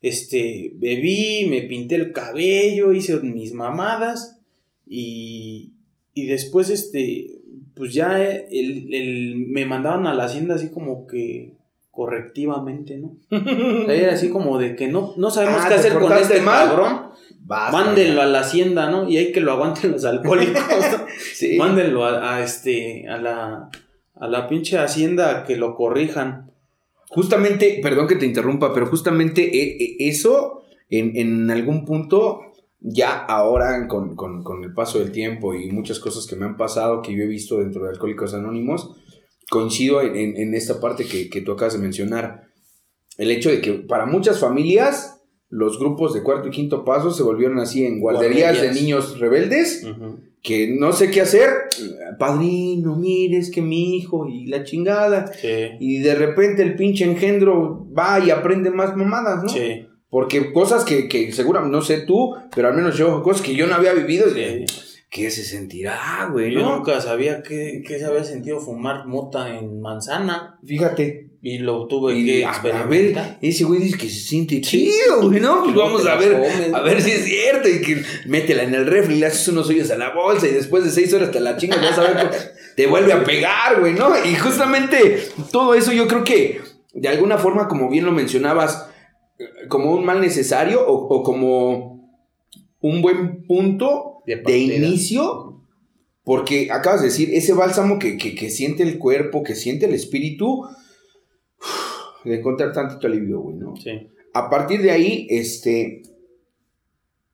este, 0.02 0.72
bebí, 0.74 1.46
me 1.48 1.62
pinté 1.62 1.94
el 1.94 2.12
cabello, 2.12 2.92
hice 2.92 3.16
mis 3.20 3.54
mamadas 3.54 4.40
y, 4.86 5.72
y 6.12 6.26
después, 6.26 6.68
este, 6.70 7.38
pues 7.74 7.94
ya 7.94 8.22
el, 8.22 8.92
el- 8.92 9.36
me 9.48 9.64
mandaban 9.64 10.06
a 10.06 10.14
la 10.14 10.24
hacienda 10.24 10.56
así 10.56 10.70
como 10.70 11.06
que 11.06 11.54
correctivamente, 11.90 12.98
¿no? 12.98 13.16
O 13.30 13.86
sea, 13.86 13.94
era 13.94 14.12
así 14.14 14.28
como 14.30 14.58
de 14.58 14.74
que 14.76 14.88
no, 14.88 15.14
no 15.16 15.30
sabemos 15.30 15.60
Ah, 15.62 15.68
qué 15.68 15.74
¿te 15.74 15.80
hacer 15.80 15.98
con 15.98 16.12
este 16.12 16.40
mal? 16.40 16.68
cabrón. 16.68 17.12
Basta, 17.44 17.76
Mándenlo 17.76 18.22
a 18.22 18.26
la 18.26 18.40
hacienda, 18.40 18.88
¿no? 18.90 19.08
Y 19.08 19.16
hay 19.16 19.32
que 19.32 19.40
lo 19.40 19.52
aguanten 19.52 19.90
los 19.92 20.04
alcohólicos. 20.04 20.62
¿no? 20.68 21.06
Sí. 21.34 21.56
Mándenlo 21.58 22.04
a, 22.04 22.36
a 22.36 22.42
este, 22.44 23.08
a 23.08 23.18
la, 23.18 23.68
a 24.14 24.28
la 24.28 24.48
pinche 24.48 24.78
hacienda 24.78 25.44
que 25.44 25.56
lo 25.56 25.74
corrijan. 25.74 26.51
Justamente, 27.14 27.78
perdón 27.82 28.06
que 28.08 28.16
te 28.16 28.24
interrumpa, 28.26 28.72
pero 28.72 28.86
justamente 28.86 29.42
e- 29.42 29.76
e- 29.84 30.08
eso 30.08 30.62
en, 30.88 31.14
en 31.16 31.50
algún 31.50 31.84
punto, 31.84 32.40
ya 32.80 33.12
ahora 33.26 33.86
con, 33.86 34.16
con- 34.16 34.42
con 34.42 34.64
el 34.64 34.72
paso 34.72 34.98
del 34.98 35.12
tiempo 35.12 35.54
y 35.54 35.70
muchas 35.70 36.00
cosas 36.00 36.26
que 36.26 36.36
me 36.36 36.46
han 36.46 36.56
pasado, 36.56 37.02
que 37.02 37.14
yo 37.14 37.22
he 37.22 37.26
visto 37.26 37.58
dentro 37.58 37.84
de 37.84 37.90
Alcohólicos 37.90 38.32
Anónimos, 38.32 38.96
coincido 39.50 40.00
en- 40.00 40.36
en 40.36 40.54
esta 40.54 40.80
parte 40.80 41.04
que, 41.04 41.28
que 41.28 41.42
tú 41.42 41.52
acabas 41.52 41.74
de 41.74 41.80
mencionar. 41.80 42.44
El 43.18 43.30
hecho 43.30 43.50
de 43.50 43.60
que 43.60 43.72
para 43.74 44.06
muchas 44.06 44.40
familias 44.40 45.21
los 45.52 45.78
grupos 45.78 46.14
de 46.14 46.22
cuarto 46.22 46.48
y 46.48 46.50
quinto 46.50 46.82
paso 46.82 47.10
se 47.10 47.22
volvieron 47.22 47.58
así 47.58 47.84
en 47.84 48.00
guarderías, 48.00 48.52
Guarderías. 48.54 48.74
de 48.74 48.80
niños 48.80 49.18
rebeldes 49.20 49.86
que 50.42 50.74
no 50.76 50.92
sé 50.92 51.10
qué 51.10 51.20
hacer. 51.20 51.50
Padrino, 52.18 52.96
mire, 52.96 53.36
es 53.38 53.50
que 53.50 53.60
mi 53.62 53.96
hijo 53.96 54.26
y 54.26 54.46
la 54.46 54.64
chingada. 54.64 55.30
Sí, 55.32 55.48
Y 55.78 55.98
de 56.00 56.14
repente 56.14 56.62
el 56.62 56.74
pinche 56.74 57.04
engendro 57.04 57.86
va 57.96 58.18
y 58.18 58.30
aprende 58.30 58.70
más 58.70 58.96
mamadas, 58.96 59.42
¿no? 59.42 59.48
sí, 59.48 59.86
Porque 60.08 60.52
cosas 60.52 60.84
que, 60.84 61.06
que 61.08 61.30
seguramente, 61.32 61.76
no 61.76 61.82
sé 61.82 61.98
tú, 62.06 62.34
pero 62.54 62.68
al 62.68 62.74
menos 62.74 62.96
yo, 62.96 63.22
cosas 63.22 63.42
que 63.42 63.54
yo 63.54 63.66
no 63.66 63.74
había 63.74 63.92
vivido. 63.92 64.28
sí. 64.30 64.64
¿Qué 65.10 65.30
se 65.30 65.44
sentirá, 65.44 66.30
güey? 66.32 66.54
Yo 66.54 66.60
¿no? 66.60 66.76
nunca 66.78 66.98
sabía 67.02 67.42
que, 67.42 67.82
que 67.86 67.98
se 67.98 68.06
había 68.06 68.24
sentido 68.24 68.58
fumar 68.60 69.06
mota 69.06 69.58
en 69.58 69.78
manzana 69.82 70.58
Fíjate. 70.64 71.28
Y 71.44 71.58
lo 71.58 71.88
tuve 71.88 72.16
Y 72.16 72.24
que 72.24 72.44
a, 72.44 72.84
ver, 72.84 73.36
ese 73.42 73.64
güey 73.64 73.80
dice 73.80 73.98
que 73.98 74.08
se 74.08 74.20
siente 74.20 74.60
chido, 74.60 75.22
güey, 75.28 75.40
¿no? 75.40 75.64
Pues 75.64 75.74
vamos 75.74 76.06
a 76.06 76.14
ver, 76.14 76.34
comes, 76.34 76.72
a 76.72 76.80
ver 76.82 77.02
si 77.02 77.10
es 77.10 77.24
cierto. 77.24 77.68
Y 77.68 77.80
que 77.82 78.02
métela 78.26 78.62
en 78.62 78.74
el 78.74 78.86
refri, 78.86 79.16
le 79.18 79.26
haces 79.26 79.48
unos 79.48 79.68
hoyos 79.68 79.90
a 79.90 79.96
la 79.98 80.14
bolsa 80.14 80.46
y 80.46 80.52
después 80.52 80.84
de 80.84 80.90
seis 80.90 81.12
horas 81.12 81.32
te 81.32 81.40
la 81.40 81.56
chingas, 81.56 81.80
vas 81.82 81.98
a 81.98 82.02
ver 82.02 82.30
te 82.76 82.86
vuelve 82.86 83.12
a 83.12 83.22
pegar, 83.24 83.80
güey, 83.80 83.92
¿no? 83.92 84.10
Y 84.24 84.34
justamente 84.36 85.18
todo 85.50 85.74
eso 85.74 85.92
yo 85.92 86.06
creo 86.06 86.24
que 86.24 86.60
de 86.94 87.08
alguna 87.08 87.36
forma, 87.38 87.66
como 87.68 87.90
bien 87.90 88.04
lo 88.04 88.12
mencionabas, 88.12 88.86
como 89.68 89.92
un 89.92 90.04
mal 90.04 90.20
necesario 90.20 90.86
o, 90.86 90.92
o 91.12 91.22
como 91.24 92.16
un 92.80 93.02
buen 93.02 93.46
punto 93.46 94.22
De 94.46 94.58
inicio. 94.58 95.48
Porque 96.24 96.68
acabas 96.70 97.00
de 97.00 97.08
decir, 97.08 97.30
ese 97.34 97.52
bálsamo 97.52 97.98
que, 97.98 98.16
que- 98.16 98.36
que 98.36 98.48
siente 98.48 98.84
el 98.84 98.98
cuerpo, 98.98 99.42
que 99.42 99.56
siente 99.56 99.86
el 99.86 99.94
espíritu, 99.94 100.64
de 102.24 102.36
encontrar 102.38 102.72
tantito 102.72 103.06
alivio, 103.06 103.40
güey, 103.40 103.56
¿no? 103.56 103.76
Sí, 103.76 104.08
A 104.34 104.48
partir 104.48 104.80
de 104.80 104.90
ahí, 104.90 105.26
este, 105.30 106.02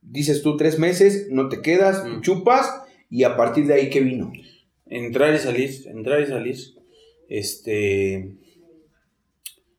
dices 0.02 0.42
tú 0.42 0.56
tres 0.56 0.78
meses, 0.78 1.28
no 1.30 1.48
te 1.48 1.60
quedas, 1.62 2.04
Mm. 2.04 2.20
chupas, 2.22 2.82
y 3.10 3.22
a 3.24 3.36
partir 3.36 3.66
de 3.66 3.74
ahí, 3.74 3.90
¿qué 3.90 4.00
vino? 4.00 4.32
entrar 4.90 5.34
y 5.34 5.38
salir, 5.38 5.70
entrar 5.88 6.20
y 6.22 6.26
salir. 6.26 6.56
Este. 7.28 8.32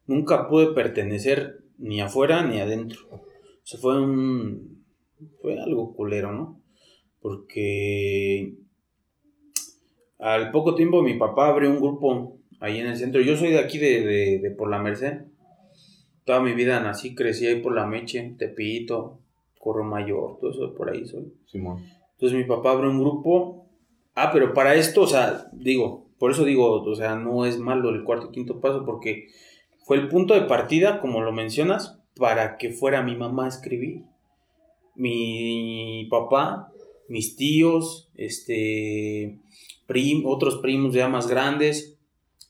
Nunca 0.05 0.47
pude 0.47 0.67
pertenecer 0.73 1.63
ni 1.79 1.99
afuera 2.01 2.45
ni 2.45 2.59
adentro. 2.59 2.99
O 3.11 3.25
sea, 3.63 3.79
fue 3.79 4.01
un. 4.01 4.83
Fue 5.41 5.59
algo 5.59 5.95
culero, 5.95 6.31
¿no? 6.31 6.61
Porque. 7.21 8.53
Al 10.19 10.51
poco 10.51 10.75
tiempo 10.75 11.01
mi 11.01 11.15
papá 11.17 11.47
abrió 11.47 11.69
un 11.69 11.79
grupo 11.79 12.37
ahí 12.59 12.79
en 12.79 12.87
el 12.87 12.97
centro. 12.97 13.21
Yo 13.21 13.35
soy 13.35 13.51
de 13.51 13.59
aquí, 13.59 13.77
de, 13.77 14.01
de, 14.01 14.39
de 14.39 14.51
por 14.51 14.69
la 14.69 14.79
Merced. 14.79 15.21
Toda 16.25 16.41
mi 16.41 16.53
vida 16.53 16.79
nací, 16.79 17.15
crecí 17.15 17.47
ahí 17.47 17.61
por 17.61 17.73
la 17.73 17.87
Meche, 17.87 18.35
Tepito, 18.37 19.19
Corro 19.57 19.83
Mayor, 19.83 20.37
todo 20.39 20.51
eso 20.51 20.75
por 20.75 20.89
ahí 20.89 21.07
soy. 21.07 21.33
Simón. 21.47 21.83
Entonces 22.13 22.37
mi 22.37 22.43
papá 22.43 22.71
abrió 22.71 22.89
un 22.91 22.99
grupo. 22.99 23.65
Ah, 24.15 24.31
pero 24.31 24.53
para 24.53 24.75
esto, 24.75 25.01
o 25.01 25.07
sea, 25.07 25.49
digo, 25.53 26.07
por 26.19 26.31
eso 26.31 26.43
digo, 26.43 26.81
o 26.81 26.95
sea, 26.95 27.15
no 27.15 27.45
es 27.45 27.57
malo 27.57 27.89
el 27.89 28.03
cuarto 28.03 28.27
y 28.27 28.31
quinto 28.31 28.59
paso, 28.59 28.85
porque 28.85 29.27
fue 29.85 29.97
el 29.97 30.07
punto 30.09 30.33
de 30.33 30.41
partida, 30.41 30.99
como 30.99 31.21
lo 31.21 31.31
mencionas, 31.31 31.99
para 32.15 32.57
que 32.57 32.71
fuera 32.71 33.01
mi 33.01 33.15
mamá 33.15 33.45
a 33.45 33.49
escribir. 33.49 34.03
Mi 34.95 36.07
papá, 36.11 36.71
mis 37.07 37.35
tíos, 37.37 38.11
este, 38.15 39.39
prim- 39.87 40.25
otros 40.25 40.57
primos 40.57 40.93
ya 40.93 41.07
más 41.07 41.27
grandes. 41.27 41.97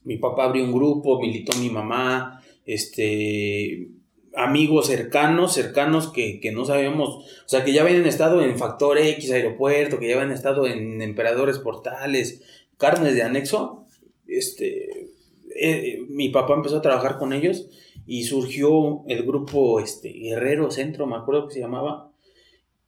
Mi 0.04 0.16
papá 0.16 0.44
abrió 0.44 0.64
un 0.64 0.72
grupo, 0.72 1.20
militó 1.20 1.56
mi 1.58 1.70
mamá, 1.70 2.42
este, 2.64 3.88
amigos 4.34 4.86
cercanos, 4.86 5.52
cercanos 5.52 6.08
que, 6.08 6.40
que 6.40 6.52
no 6.52 6.64
sabíamos, 6.64 7.08
o 7.08 7.48
sea, 7.48 7.64
que 7.64 7.72
ya 7.72 7.82
habían 7.82 8.06
estado 8.06 8.42
en 8.42 8.56
Factor 8.56 8.98
X 8.98 9.30
Aeropuerto, 9.30 9.98
que 9.98 10.08
ya 10.08 10.16
habían 10.16 10.32
estado 10.32 10.66
en 10.66 11.02
Emperadores 11.02 11.58
Portales, 11.58 12.42
carnes 12.76 13.14
de 13.14 13.22
anexo, 13.22 13.86
este, 14.26 15.08
eh, 15.56 16.00
mi 16.08 16.28
papá 16.28 16.54
empezó 16.54 16.78
a 16.78 16.82
trabajar 16.82 17.18
con 17.18 17.32
ellos 17.32 17.68
y 18.06 18.24
surgió 18.24 19.04
el 19.08 19.24
grupo 19.24 19.80
este, 19.80 20.10
Guerrero 20.10 20.70
Centro, 20.70 21.06
me 21.06 21.16
acuerdo 21.16 21.48
que 21.48 21.54
se 21.54 21.60
llamaba, 21.60 22.12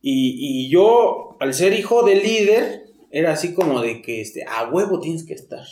y, 0.00 0.64
y 0.64 0.68
yo, 0.68 1.36
al 1.38 1.54
ser 1.54 1.78
hijo 1.78 2.02
del 2.04 2.22
líder, 2.22 2.86
era 3.10 3.32
así 3.32 3.54
como 3.54 3.80
de 3.80 4.02
que, 4.02 4.20
este, 4.20 4.44
a 4.44 4.68
huevo 4.70 4.98
tienes 5.00 5.24
que 5.24 5.34
estar. 5.34 5.64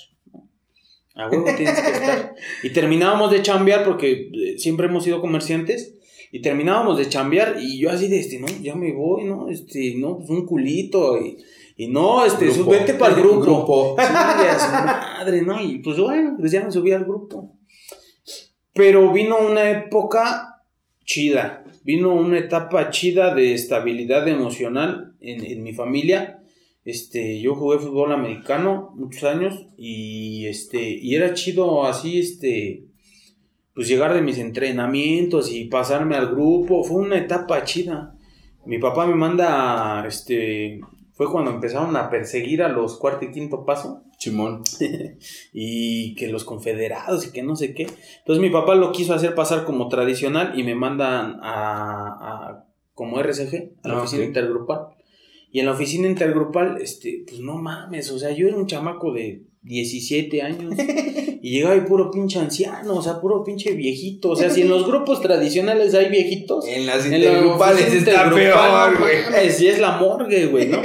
A 1.21 1.29
huevo 1.29 1.45
tienes 1.45 1.81
que 1.81 1.91
estar. 1.91 2.35
Y 2.63 2.71
terminábamos 2.71 3.31
de 3.31 3.43
chambear 3.43 3.85
porque 3.85 4.31
eh, 4.33 4.59
siempre 4.59 4.87
hemos 4.87 5.05
sido 5.05 5.21
comerciantes. 5.21 5.95
Y 6.33 6.43
terminábamos 6.43 6.97
de 6.97 7.09
chambear 7.09 7.57
y 7.61 7.81
yo 7.81 7.91
así 7.91 8.07
de 8.07 8.21
este, 8.21 8.39
no, 8.39 8.47
ya 8.63 8.77
me 8.77 8.93
voy, 8.93 9.25
¿no? 9.25 9.49
Este, 9.49 9.95
no, 9.97 10.19
pues 10.19 10.31
un 10.31 10.47
culito 10.47 11.19
y, 11.21 11.37
y 11.77 11.89
no, 11.89 12.25
este, 12.25 12.47
Grupo. 12.51 12.71
vete 12.71 12.95
para 12.95 13.15
el 13.15 13.21
grupo. 13.21 13.41
Grupo. 13.41 13.97
Su 14.59 14.73
madre, 14.73 15.43
¿no? 15.43 15.61
Y 15.61 15.81
pues 15.81 15.99
bueno, 15.99 16.37
pues 16.39 16.53
ya 16.53 16.65
me 16.65 16.71
subí 16.71 16.93
al 16.93 17.05
grupo. 17.05 17.57
Pero 18.73 19.13
vino 19.13 19.39
una 19.39 19.71
época 19.71 20.63
chida, 21.05 21.65
vino 21.83 22.15
una 22.15 22.39
etapa 22.39 22.91
chida 22.91 23.35
de 23.35 23.55
estabilidad 23.55 24.29
emocional 24.29 25.17
en, 25.21 25.45
en 25.45 25.65
mi 25.65 25.73
familia. 25.73 26.40
Este, 26.91 27.41
yo 27.41 27.55
jugué 27.55 27.79
fútbol 27.79 28.13
americano 28.13 28.93
muchos 28.97 29.25
años 29.25 29.67
y 29.79 30.47
este, 30.47 30.83
y 30.91 31.15
era 31.15 31.35
chido 31.35 31.85
así, 31.87 32.19
este, 32.19 32.85
pues 33.75 33.87
llegar 33.89 34.13
de 34.15 34.23
mis 34.23 34.39
entrenamientos 34.39 35.53
y 35.53 35.67
pasarme 35.67 36.17
al 36.17 36.29
grupo, 36.31 36.83
fue 36.85 36.97
una 37.01 37.19
etapa 37.19 37.65
chida. 37.65 38.15
Mi 38.67 38.79
papá 38.79 39.07
me 39.07 39.15
manda, 39.15 40.05
este, 40.07 40.81
fue 41.15 41.31
cuando 41.31 41.51
empezaron 41.51 41.97
a 41.97 42.11
perseguir 42.11 42.63
a 42.63 42.69
los 42.69 42.99
cuarto 42.99 43.25
y 43.25 43.31
quinto 43.33 43.65
paso 43.65 44.03
Simón. 44.19 44.63
y 45.53 46.15
que 46.17 46.29
los 46.29 46.45
confederados 46.45 47.27
y 47.27 47.33
que 47.33 47.43
no 47.43 47.57
sé 47.57 47.73
qué. 47.75 47.87
Entonces 48.19 48.43
mi 48.43 48.51
papá 48.51 48.75
lo 48.75 48.93
quiso 48.93 49.15
hacer 49.15 49.35
pasar 49.35 49.65
como 49.65 49.89
tradicional 49.89 50.59
y 50.59 50.63
me 50.63 50.75
mandan 50.75 51.39
a, 51.43 52.09
a- 52.21 52.65
como 52.95 53.19
RCG, 53.19 53.73
a 53.83 53.89
la 53.89 53.95
Ah, 53.95 53.99
oficina 54.01 54.25
intergrupal. 54.25 54.89
Y 55.53 55.61
en 55.61 55.67
la 55.67 55.73
oficina 55.73 56.07
intergrupal, 56.07 56.81
este, 56.81 57.25
pues 57.27 57.41
no 57.41 57.57
mames, 57.57 58.11
o 58.13 58.19
sea, 58.19 58.31
yo 58.31 58.47
era 58.47 58.57
un 58.57 58.67
chamaco 58.67 59.13
de 59.13 59.43
17 59.63 60.43
años 60.43 60.75
y 61.43 61.51
llegaba 61.51 61.77
y 61.77 61.81
puro 61.81 62.11
pinche 62.11 62.39
anciano, 62.39 62.95
o 62.95 63.03
sea, 63.03 63.21
puro 63.21 63.43
pinche 63.43 63.73
viejito. 63.73 64.31
O 64.31 64.37
sea, 64.37 64.51
si 64.51 64.63
en 64.63 64.69
los 64.69 64.87
grupos 64.87 65.21
tradicionales 65.21 65.95
hay 65.95 66.09
viejitos, 66.09 66.67
En 66.69 66.87
las 66.87 67.05
en 67.05 67.13
la 67.13 67.19
intergrupales 67.19 67.83
oficina 67.83 67.99
está 67.99 68.11
intergrupal, 68.27 68.93
peor, 68.93 68.93
no 68.93 68.99
güey. 69.01 69.23
mames, 69.25 69.61
y 69.61 69.69
es 69.69 69.79
la 69.81 69.97
morgue, 69.99 70.47
güey, 70.47 70.69
¿no? 70.69 70.81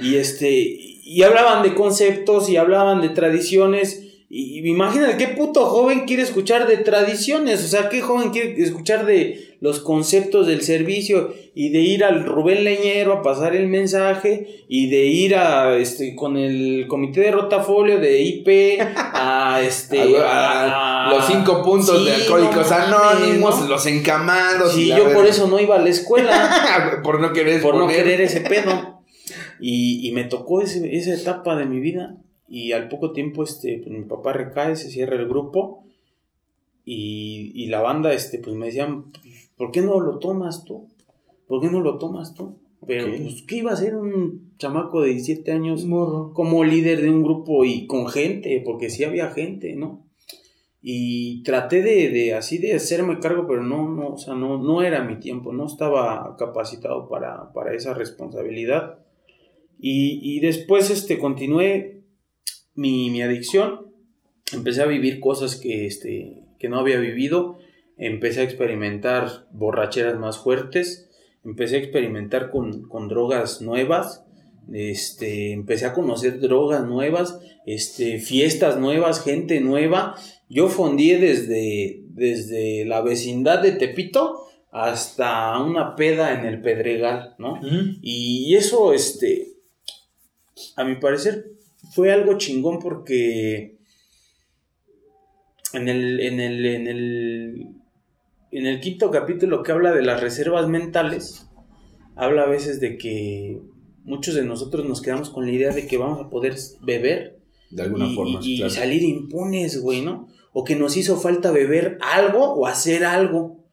Y 0.00 0.16
este, 0.16 0.50
y 0.50 1.22
hablaban 1.22 1.62
de 1.62 1.74
conceptos 1.74 2.48
y 2.48 2.56
hablaban 2.56 3.00
de 3.00 3.10
tradiciones. 3.10 4.05
Y, 4.28 4.58
y 4.58 4.68
imagínate 4.68 5.16
qué 5.18 5.28
puto 5.28 5.66
joven 5.66 6.00
quiere 6.00 6.24
escuchar 6.24 6.66
de 6.66 6.78
tradiciones, 6.78 7.62
o 7.64 7.68
sea, 7.68 7.88
qué 7.88 8.00
joven 8.00 8.30
quiere 8.30 8.60
escuchar 8.60 9.06
de 9.06 9.56
los 9.60 9.78
conceptos 9.78 10.48
del 10.48 10.62
servicio 10.62 11.32
y 11.54 11.68
de 11.70 11.78
ir 11.78 12.02
al 12.02 12.24
Rubén 12.24 12.64
Leñero 12.64 13.12
a 13.12 13.22
pasar 13.22 13.54
el 13.54 13.68
mensaje 13.68 14.64
y 14.68 14.90
de 14.90 15.04
ir 15.06 15.36
a 15.36 15.76
este 15.78 16.16
con 16.16 16.36
el 16.36 16.86
comité 16.88 17.20
de 17.20 17.30
rotafolio 17.30 18.00
de 18.00 18.20
IP 18.20 18.80
a 18.96 19.60
este 19.66 20.00
A- 20.18 21.06
a- 21.08 21.14
los 21.14 21.24
cinco 21.26 21.62
puntos 21.62 21.96
Sí, 22.00 22.04
de 22.06 22.14
Alcohólicos 22.14 22.68
no 22.68 22.76
Anónimos, 22.98 23.60
¿no? 23.60 23.68
los 23.68 23.86
encamados. 23.86 24.76
y 24.76 24.82
Sí, 24.82 24.86
la 24.88 24.98
yo 24.98 25.12
por 25.12 25.24
eso 25.26 25.46
no 25.46 25.60
iba 25.60 25.76
a 25.76 25.80
la 25.80 25.88
escuela. 25.88 27.00
por 27.04 27.20
no 27.20 27.32
querer 27.32 27.62
por 27.62 27.76
no 27.76 27.86
querer 27.86 28.20
ese 28.20 28.40
pedo. 28.48 29.02
Y, 29.60 30.06
y 30.06 30.10
me 30.12 30.24
tocó 30.24 30.62
ese- 30.62 30.96
esa 30.96 31.14
etapa 31.14 31.54
de 31.54 31.64
mi 31.66 31.78
vida. 31.78 32.16
Y 32.48 32.72
al 32.72 32.88
poco 32.88 33.12
tiempo, 33.12 33.42
este, 33.42 33.78
pues, 33.78 33.90
mi 33.96 34.04
papá 34.04 34.32
recae, 34.32 34.76
se 34.76 34.90
cierra 34.90 35.16
el 35.16 35.28
grupo. 35.28 35.84
Y, 36.84 37.52
y 37.54 37.66
la 37.66 37.80
banda, 37.80 38.12
este, 38.12 38.38
pues 38.38 38.54
me 38.54 38.66
decían, 38.66 39.06
¿por 39.56 39.72
qué 39.72 39.82
no 39.82 39.98
lo 40.00 40.18
tomas 40.18 40.64
tú? 40.64 40.88
¿Por 41.48 41.60
qué 41.60 41.68
no 41.68 41.80
lo 41.80 41.98
tomas 41.98 42.34
tú? 42.34 42.58
Pero, 42.86 43.06
Ok. 43.08 43.14
pues, 43.22 43.42
¿qué 43.42 43.56
iba 43.56 43.70
a 43.72 43.74
hacer 43.74 43.96
un 43.96 44.52
chamaco 44.58 45.00
de 45.02 45.10
17 45.10 45.50
años 45.50 45.84
Morro. 45.84 46.32
como 46.32 46.62
líder 46.62 47.00
de 47.02 47.10
un 47.10 47.22
grupo 47.22 47.64
y 47.64 47.86
con 47.86 48.06
gente? 48.08 48.62
Porque 48.64 48.90
sí 48.90 49.02
había 49.02 49.30
gente, 49.30 49.74
¿no? 49.74 50.04
Y 50.82 51.42
traté 51.42 51.82
de, 51.82 52.10
de 52.10 52.34
así 52.34 52.58
de 52.58 52.74
hacerme 52.74 53.18
cargo, 53.18 53.46
pero 53.48 53.64
no, 53.64 53.88
no, 53.88 54.10
o 54.10 54.18
sea, 54.18 54.34
no, 54.34 54.62
no 54.62 54.82
era 54.82 55.02
mi 55.02 55.16
tiempo, 55.18 55.52
no 55.52 55.66
estaba 55.66 56.36
capacitado 56.38 57.08
para, 57.08 57.52
para 57.52 57.74
esa 57.74 57.92
responsabilidad. 57.92 59.00
Y, 59.80 60.20
y 60.22 60.38
después 60.38 60.90
este, 60.90 61.18
continué 61.18 61.95
mi, 62.76 63.10
mi 63.10 63.22
adicción, 63.22 63.86
empecé 64.52 64.82
a 64.82 64.86
vivir 64.86 65.20
cosas 65.20 65.56
que, 65.56 65.86
este, 65.86 66.42
que 66.58 66.68
no 66.68 66.78
había 66.78 66.98
vivido, 66.98 67.58
empecé 67.96 68.40
a 68.40 68.44
experimentar 68.44 69.46
borracheras 69.50 70.18
más 70.18 70.38
fuertes, 70.38 71.08
empecé 71.44 71.76
a 71.76 71.80
experimentar 71.80 72.50
con, 72.50 72.88
con 72.88 73.08
drogas 73.08 73.62
nuevas, 73.62 74.24
este, 74.72 75.52
empecé 75.52 75.86
a 75.86 75.94
conocer 75.94 76.40
drogas 76.40 76.84
nuevas, 76.84 77.38
este, 77.66 78.18
fiestas 78.18 78.78
nuevas, 78.78 79.22
gente 79.22 79.60
nueva. 79.60 80.16
Yo 80.48 80.68
fondié 80.68 81.18
desde, 81.18 82.02
desde 82.08 82.84
la 82.84 83.00
vecindad 83.00 83.62
de 83.62 83.72
Tepito 83.72 84.42
hasta 84.72 85.58
una 85.60 85.94
peda 85.94 86.38
en 86.38 86.46
el 86.46 86.60
Pedregal, 86.60 87.34
¿no? 87.38 87.60
Y 88.02 88.54
eso, 88.56 88.92
este, 88.92 89.52
a 90.74 90.84
mi 90.84 90.96
parecer, 90.96 91.46
fue 91.96 92.12
algo 92.12 92.36
chingón 92.36 92.78
porque 92.78 93.78
en 95.72 95.88
el, 95.88 96.20
en 96.20 96.40
el, 96.40 96.66
en 96.66 96.86
el, 96.86 97.66
en 98.52 98.66
el 98.66 98.80
quinto 98.80 99.10
capítulo 99.10 99.62
que 99.62 99.72
habla 99.72 99.92
de 99.94 100.02
las 100.02 100.20
reservas 100.20 100.68
mentales, 100.68 101.48
habla 102.14 102.42
a 102.42 102.48
veces 102.48 102.80
de 102.80 102.98
que 102.98 103.58
muchos 104.04 104.34
de 104.34 104.44
nosotros 104.44 104.84
nos 104.86 105.00
quedamos 105.00 105.30
con 105.30 105.46
la 105.46 105.52
idea 105.52 105.72
de 105.72 105.86
que 105.86 105.96
vamos 105.96 106.20
a 106.20 106.28
poder 106.28 106.54
beber 106.82 107.38
De 107.70 107.82
alguna 107.82 108.06
y, 108.08 108.14
forma, 108.14 108.40
y- 108.42 108.58
claro. 108.58 108.70
salir 108.74 109.02
impunes, 109.02 109.80
güey, 109.80 110.02
¿no? 110.02 110.28
O 110.52 110.64
que 110.64 110.76
nos 110.76 110.98
hizo 110.98 111.16
falta 111.18 111.50
beber 111.50 111.96
algo 112.02 112.52
o 112.52 112.66
hacer 112.66 113.04
algo. 113.04 113.64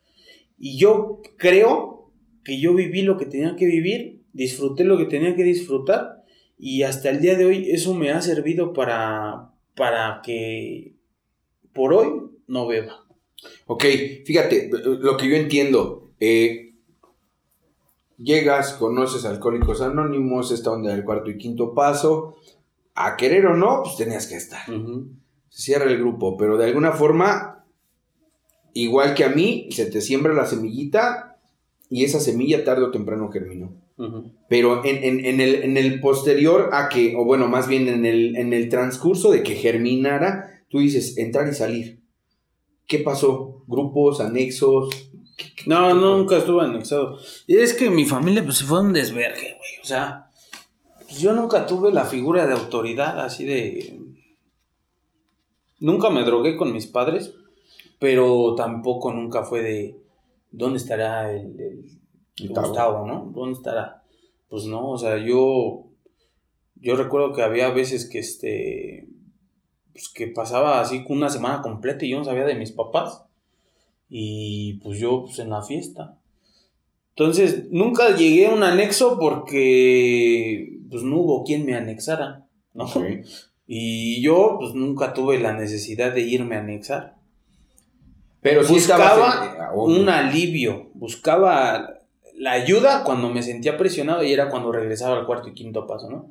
Y 0.58 0.78
yo 0.78 1.22
creo 1.38 2.10
que 2.46 2.58
yo 2.62 2.74
viví 2.74 3.02
lo 3.02 3.18
que 3.18 3.26
tenía 3.26 3.58
que 3.58 3.66
vivir, 3.66 4.22
disfruté 4.32 4.86
lo 4.86 4.98
que 4.98 5.06
tenía 5.06 5.36
que 5.36 5.44
disfrutar 5.44 6.23
y 6.58 6.84
hasta 6.84 7.10
el 7.10 7.22
día 7.22 7.36
de 7.36 7.46
hoy 7.46 7.72
eso 7.72 7.94
me 7.94 8.12
ha 8.12 8.22
servido 8.22 8.74
para, 8.74 9.52
para 9.76 10.22
que 10.24 10.96
por 11.74 11.94
hoy 11.94 12.32
no 12.48 12.68
beba. 12.68 13.06
Ok, 13.66 13.84
fíjate, 14.26 14.70
lo 14.72 15.18
que 15.18 15.28
yo 15.28 15.36
entiendo, 15.36 16.12
eh, 16.20 16.76
llegas, 18.18 18.74
conoces 18.74 19.26
a 19.26 19.30
Alcohólicos 19.30 19.82
Anónimos, 19.82 20.52
esta 20.52 20.72
onda 20.72 20.94
del 20.94 21.04
cuarto 21.04 21.30
y 21.30 21.38
quinto 21.38 21.74
paso, 21.74 22.38
a 22.96 23.18
querer 23.18 23.46
o 23.48 23.56
no, 23.56 23.82
pues 23.84 23.98
tenías 23.98 24.28
que 24.28 24.36
estar. 24.36 24.66
Se 25.50 25.62
cierra 25.62 25.86
el 25.86 25.98
grupo, 25.98 26.38
pero 26.38 26.58
de 26.58 26.66
alguna 26.66 26.92
forma, 26.92 27.66
igual 28.74 29.13
que 29.13 29.24
a 29.24 29.30
mí, 29.30 29.68
se 29.72 29.86
te 29.88 30.02
siembra 30.02 30.34
la 30.34 30.46
semillita 30.46 31.38
y 31.89 32.04
esa 32.04 32.20
semilla 32.20 32.63
tarde 32.63 32.84
o 32.84 32.92
temprano 32.92 33.30
germinó. 33.32 33.83
Pero 34.50 34.84
en, 34.84 35.04
en- 35.04 35.26
en 35.26 35.40
el, 35.40 35.56
en 35.64 35.78
el 35.78 36.00
posterior 36.00 36.70
a 36.74 36.90
que, 36.90 37.16
o 37.16 37.24
bueno, 37.26 37.48
más 37.48 37.68
bien 37.68 37.88
en 37.88 38.06
el, 38.06 38.36
en 38.36 38.52
el 38.54 38.68
transcurso 38.70 39.32
de 39.32 39.44
que 39.44 39.56
germinara, 39.56 40.64
tú 40.70 40.80
dices 40.80 41.18
entrar 41.18 41.48
y 41.48 41.54
salir. 41.54 42.00
¿Qué 42.88 43.00
pasó? 43.00 43.64
¿Grupos, 43.68 44.20
anexos? 44.20 44.90
¿Qué- 45.38 45.46
qué- 45.56 45.64
No, 45.68 45.88
qué- 45.90 45.94
nunca 45.94 46.38
estuve 46.38 46.64
anexado. 46.66 47.18
Y 47.48 47.58
es 47.58 47.74
que 47.74 47.90
mi 47.90 48.06
familia 48.06 48.44
pues 48.44 48.64
fue 48.64 48.82
un 48.82 48.94
desvergue, 48.94 49.56
güey. 49.58 49.72
O 49.82 49.86
sea, 49.86 50.28
yo 51.18 51.34
nunca 51.34 51.66
tuve 51.66 51.92
la 51.94 52.06
figura 52.06 52.46
de 52.48 52.54
autoridad 52.54 53.20
así 53.22 53.46
de... 53.46 54.00
Nunca 55.80 56.10
me 56.10 56.24
drogué 56.24 56.56
con 56.56 56.72
mis 56.74 56.88
padres, 56.88 57.34
pero 58.00 58.56
tampoco 58.56 59.14
nunca 59.14 59.44
fue 59.44 59.62
de... 59.62 59.96
¿Dónde 60.52 60.78
estará 60.78 61.32
el 61.34 61.90
Gustavo. 62.39 62.67
Gustavo, 62.67 63.08
no? 63.08 63.32
¿Dónde 63.34 63.54
estará? 63.58 64.04
Pues 64.50 64.65
no, 64.65 64.89
o 64.89 64.98
sea, 64.98 65.17
yo... 65.17 65.86
Yo 66.76 66.96
recuerdo 66.98 67.34
que 67.34 67.41
había 67.43 67.69
veces 67.69 68.10
que 68.10 68.19
este... 68.19 69.08
Pues 69.93 70.10
que 70.10 70.28
pasaba 70.28 70.82
así 70.82 71.04
una 71.08 71.30
semana 71.30 71.62
completa 71.62 72.04
y 72.04 72.10
yo 72.10 72.17
no 72.17 72.26
sabía 72.26 72.46
de 72.46 72.56
mis 72.56 72.72
papás. 72.72 73.24
Y 74.10 74.80
pues 74.84 75.00
yo, 75.00 75.24
pues 75.26 75.39
en 75.39 75.50
la 75.52 75.62
fiesta. 75.62 76.17
Entonces, 77.10 77.67
nunca 77.69 78.15
llegué 78.15 78.48
a 78.48 78.54
un 78.54 78.63
anexo 78.63 79.19
porque 79.19 80.80
pues 80.89 81.04
no 81.04 81.17
hubo 81.19 81.43
quien 81.43 81.65
me 81.65 81.76
anexara, 81.76 82.48
¿no? 82.74 82.88
Y 83.67 84.22
yo, 84.22 84.58
pues 84.60 84.74
nunca 84.74 85.13
tuve 85.13 85.39
la 85.39 85.54
necesidad 85.54 86.12
de 86.13 86.22
irme 86.22 86.56
a 86.56 86.60
anexar. 86.62 87.15
Pero 88.41 88.63
sí 88.63 88.74
buscaba 88.74 89.06
estabas 89.06 89.74
en- 89.74 89.80
un 90.02 90.10
alivio, 90.10 90.89
buscaba 90.96 91.93
la 92.44 92.52
ayuda 92.52 93.06
cuando 93.06 93.30
me 93.30 93.42
sentía 93.42 93.78
presionado 93.78 94.22
y 94.22 94.34
era 94.34 94.50
cuando 94.50 94.70
regresaba 94.74 95.18
al 95.18 95.26
cuarto 95.26 95.48
y 95.48 95.54
quinto 95.54 95.88
paso, 95.88 96.10
¿no? 96.10 96.30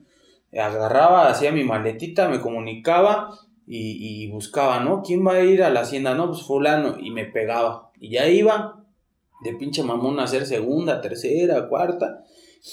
Agarraba, 0.53 1.29
hacía 1.29 1.53
mi 1.53 1.65
maletita, 1.65 2.29
me 2.29 2.39
comunicaba 2.39 3.31
y, 3.67 4.27
buscaba, 4.31 4.81
¿no? 4.81 5.01
¿Quién 5.03 5.27
va 5.27 5.37
a 5.37 5.43
ir 5.43 5.63
a 5.63 5.71
la 5.71 5.81
hacienda? 5.81 6.15
No, 6.15 6.29
pues 6.29 6.43
fulano, 6.43 6.97
y 7.01 7.11
me 7.11 7.25
pegaba. 7.25 7.91
Y 7.99 8.11
ya 8.11 8.29
iba 8.29 8.85
de 9.43 9.55
pinche 9.55 9.83
mamón 9.83 10.21
a 10.21 10.25
hacer 10.25 10.45
segunda, 10.45 11.01
tercera, 11.01 11.67
cuarta, 11.69 12.25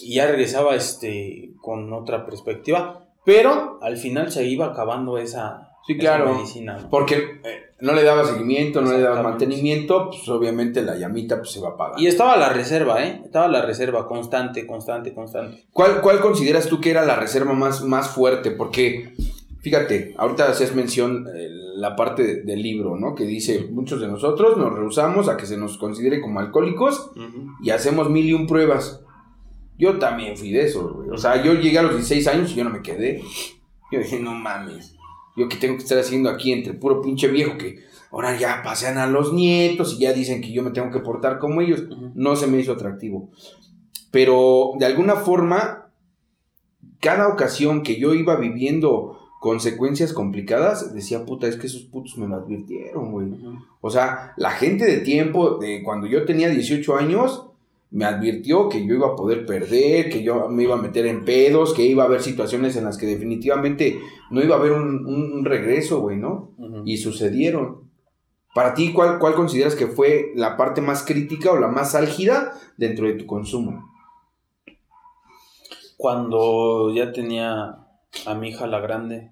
y 0.01 0.15
ya 0.15 0.27
regresaba 0.27 0.75
este 0.75 1.53
con 1.61 1.93
otra 1.93 2.25
perspectiva. 2.25 3.07
Pero 3.23 3.79
al 3.81 3.95
final 3.95 4.33
se 4.33 4.45
iba 4.47 4.65
acabando 4.65 5.17
esa, 5.17 5.68
Sí, 5.93 5.99
claro. 5.99 6.33
medicina, 6.35 6.77
¿no? 6.77 6.89
Porque 6.89 7.15
eh, 7.43 7.63
no 7.79 7.93
le 7.93 8.03
daba 8.03 8.25
seguimiento, 8.25 8.81
no 8.81 8.91
le 8.91 8.99
daba 9.01 9.21
mantenimiento, 9.23 10.09
pues 10.09 10.27
obviamente 10.29 10.81
la 10.81 10.95
llamita 10.97 11.37
pues, 11.37 11.51
se 11.51 11.59
va 11.59 11.69
a 11.69 11.71
apagar. 11.71 11.99
Y 11.99 12.07
estaba 12.07 12.35
la 12.37 12.49
reserva, 12.49 13.03
¿eh? 13.03 13.21
Estaba 13.25 13.47
la 13.47 13.61
reserva 13.61 14.07
constante, 14.07 14.67
constante, 14.67 15.13
constante. 15.13 15.65
¿Cuál, 15.73 16.01
¿Cuál 16.01 16.19
consideras 16.19 16.67
tú 16.67 16.79
que 16.79 16.91
era 16.91 17.05
la 17.05 17.15
reserva 17.15 17.53
más, 17.53 17.81
más 17.83 18.09
fuerte? 18.09 18.51
Porque, 18.51 19.13
fíjate, 19.61 20.13
ahorita 20.17 20.49
hacías 20.49 20.75
mención 20.75 21.25
eh, 21.33 21.47
la 21.75 21.95
parte 21.95 22.23
de- 22.23 22.43
del 22.43 22.61
libro, 22.61 22.95
¿no? 22.97 23.15
Que 23.15 23.23
dice, 23.23 23.67
muchos 23.71 23.99
de 24.01 24.07
nosotros 24.07 24.57
nos 24.57 24.73
rehusamos 24.73 25.27
a 25.29 25.37
que 25.37 25.45
se 25.45 25.57
nos 25.57 25.77
considere 25.77 26.19
como 26.21 26.39
alcohólicos 26.39 27.11
y 27.63 27.69
hacemos 27.71 28.09
mil 28.09 28.25
y 28.25 28.33
un 28.33 28.45
pruebas. 28.47 29.01
Yo 29.77 29.97
también 29.97 30.35
fui 30.35 30.51
de 30.51 30.65
esos, 30.65 30.91
güey. 30.91 31.09
O 31.09 31.17
sea, 31.17 31.41
yo 31.41 31.53
llegué 31.53 31.79
a 31.79 31.83
los 31.83 31.93
16 31.95 32.27
años 32.27 32.51
y 32.51 32.55
yo 32.55 32.65
no 32.65 32.69
me 32.69 32.81
quedé. 32.81 33.23
Yo 33.91 33.99
dije, 33.99 34.19
no 34.19 34.33
mames. 34.33 34.93
Yo 35.39 35.47
que 35.47 35.57
tengo 35.57 35.77
que 35.77 35.83
estar 35.83 35.97
haciendo 35.97 36.29
aquí 36.29 36.51
entre 36.51 36.73
puro 36.73 37.01
pinche 37.01 37.29
viejo 37.29 37.57
que 37.57 37.79
ahora 38.11 38.37
ya 38.37 38.61
pasean 38.63 38.97
a 38.97 39.07
los 39.07 39.33
nietos 39.33 39.95
y 39.95 40.01
ya 40.01 40.13
dicen 40.13 40.41
que 40.41 40.51
yo 40.51 40.61
me 40.61 40.71
tengo 40.71 40.91
que 40.91 40.99
portar 40.99 41.39
como 41.39 41.61
ellos. 41.61 41.83
No 42.13 42.35
se 42.35 42.47
me 42.47 42.59
hizo 42.59 42.73
atractivo. 42.73 43.29
Pero 44.11 44.71
de 44.77 44.85
alguna 44.85 45.15
forma, 45.15 45.89
cada 46.99 47.29
ocasión 47.29 47.83
que 47.83 47.99
yo 47.99 48.13
iba 48.13 48.35
viviendo 48.35 49.17
consecuencias 49.39 50.11
complicadas, 50.11 50.93
decía, 50.93 51.25
puta, 51.25 51.47
es 51.47 51.55
que 51.55 51.67
esos 51.67 51.83
putos 51.83 52.17
me 52.17 52.27
lo 52.27 52.35
advirtieron, 52.35 53.11
güey. 53.11 53.29
O 53.79 53.89
sea, 53.89 54.33
la 54.35 54.51
gente 54.51 54.85
de 54.85 54.97
tiempo, 54.97 55.57
de 55.57 55.81
cuando 55.81 56.07
yo 56.07 56.25
tenía 56.25 56.49
18 56.49 56.97
años, 56.97 57.48
me 57.91 58.05
advirtió 58.05 58.69
que 58.69 58.85
yo 58.85 58.93
iba 58.93 59.07
a 59.07 59.15
poder 59.15 59.45
perder, 59.45 60.09
que 60.09 60.21
yo 60.23 60.47
me 60.49 60.63
iba 60.63 60.75
a 60.75 60.81
meter 60.81 61.07
en 61.07 61.25
pedos, 61.25 61.73
que 61.73 61.85
iba 61.85 62.03
a 62.03 62.05
haber 62.05 62.21
situaciones 62.21 62.75
en 62.75 62.83
las 62.85 62.97
que 62.97 63.07
definitivamente 63.07 63.99
no 64.29 64.41
iba 64.43 64.55
a 64.55 64.59
haber 64.59 64.73
un, 64.73 65.05
un- 65.07 65.33
un 65.33 65.45
regreso, 65.45 65.99
güey, 66.01 66.17
¿no? 66.17 66.51
Y 66.85 66.97
sucedieron. 66.97 67.89
Para 68.53 68.73
ti, 68.73 68.93
¿cuál, 68.93 69.19
¿cuál 69.19 69.33
consideras 69.35 69.75
que 69.75 69.87
fue 69.87 70.31
la 70.35 70.55
parte 70.57 70.81
más 70.81 71.03
crítica 71.03 71.51
o 71.51 71.59
la 71.59 71.67
más 71.67 71.95
álgida 71.95 72.53
dentro 72.77 73.07
de 73.07 73.13
tu 73.13 73.25
consumo? 73.25 73.89
Cuando 75.97 76.91
ya 76.93 77.11
tenía 77.11 77.77
a 78.25 78.33
mi 78.35 78.49
hija 78.49 78.67
la 78.67 78.79
grande, 78.79 79.31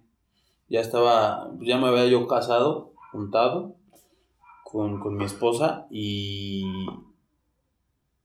ya 0.70 0.82
estaba, 0.82 1.50
ya 1.62 1.78
me 1.78 1.88
había 1.88 2.06
yo 2.08 2.28
casado, 2.28 2.94
juntado 3.12 3.76
con, 4.64 5.00
con 5.00 5.16
mi 5.16 5.24
esposa 5.26 5.88
y 5.90 6.64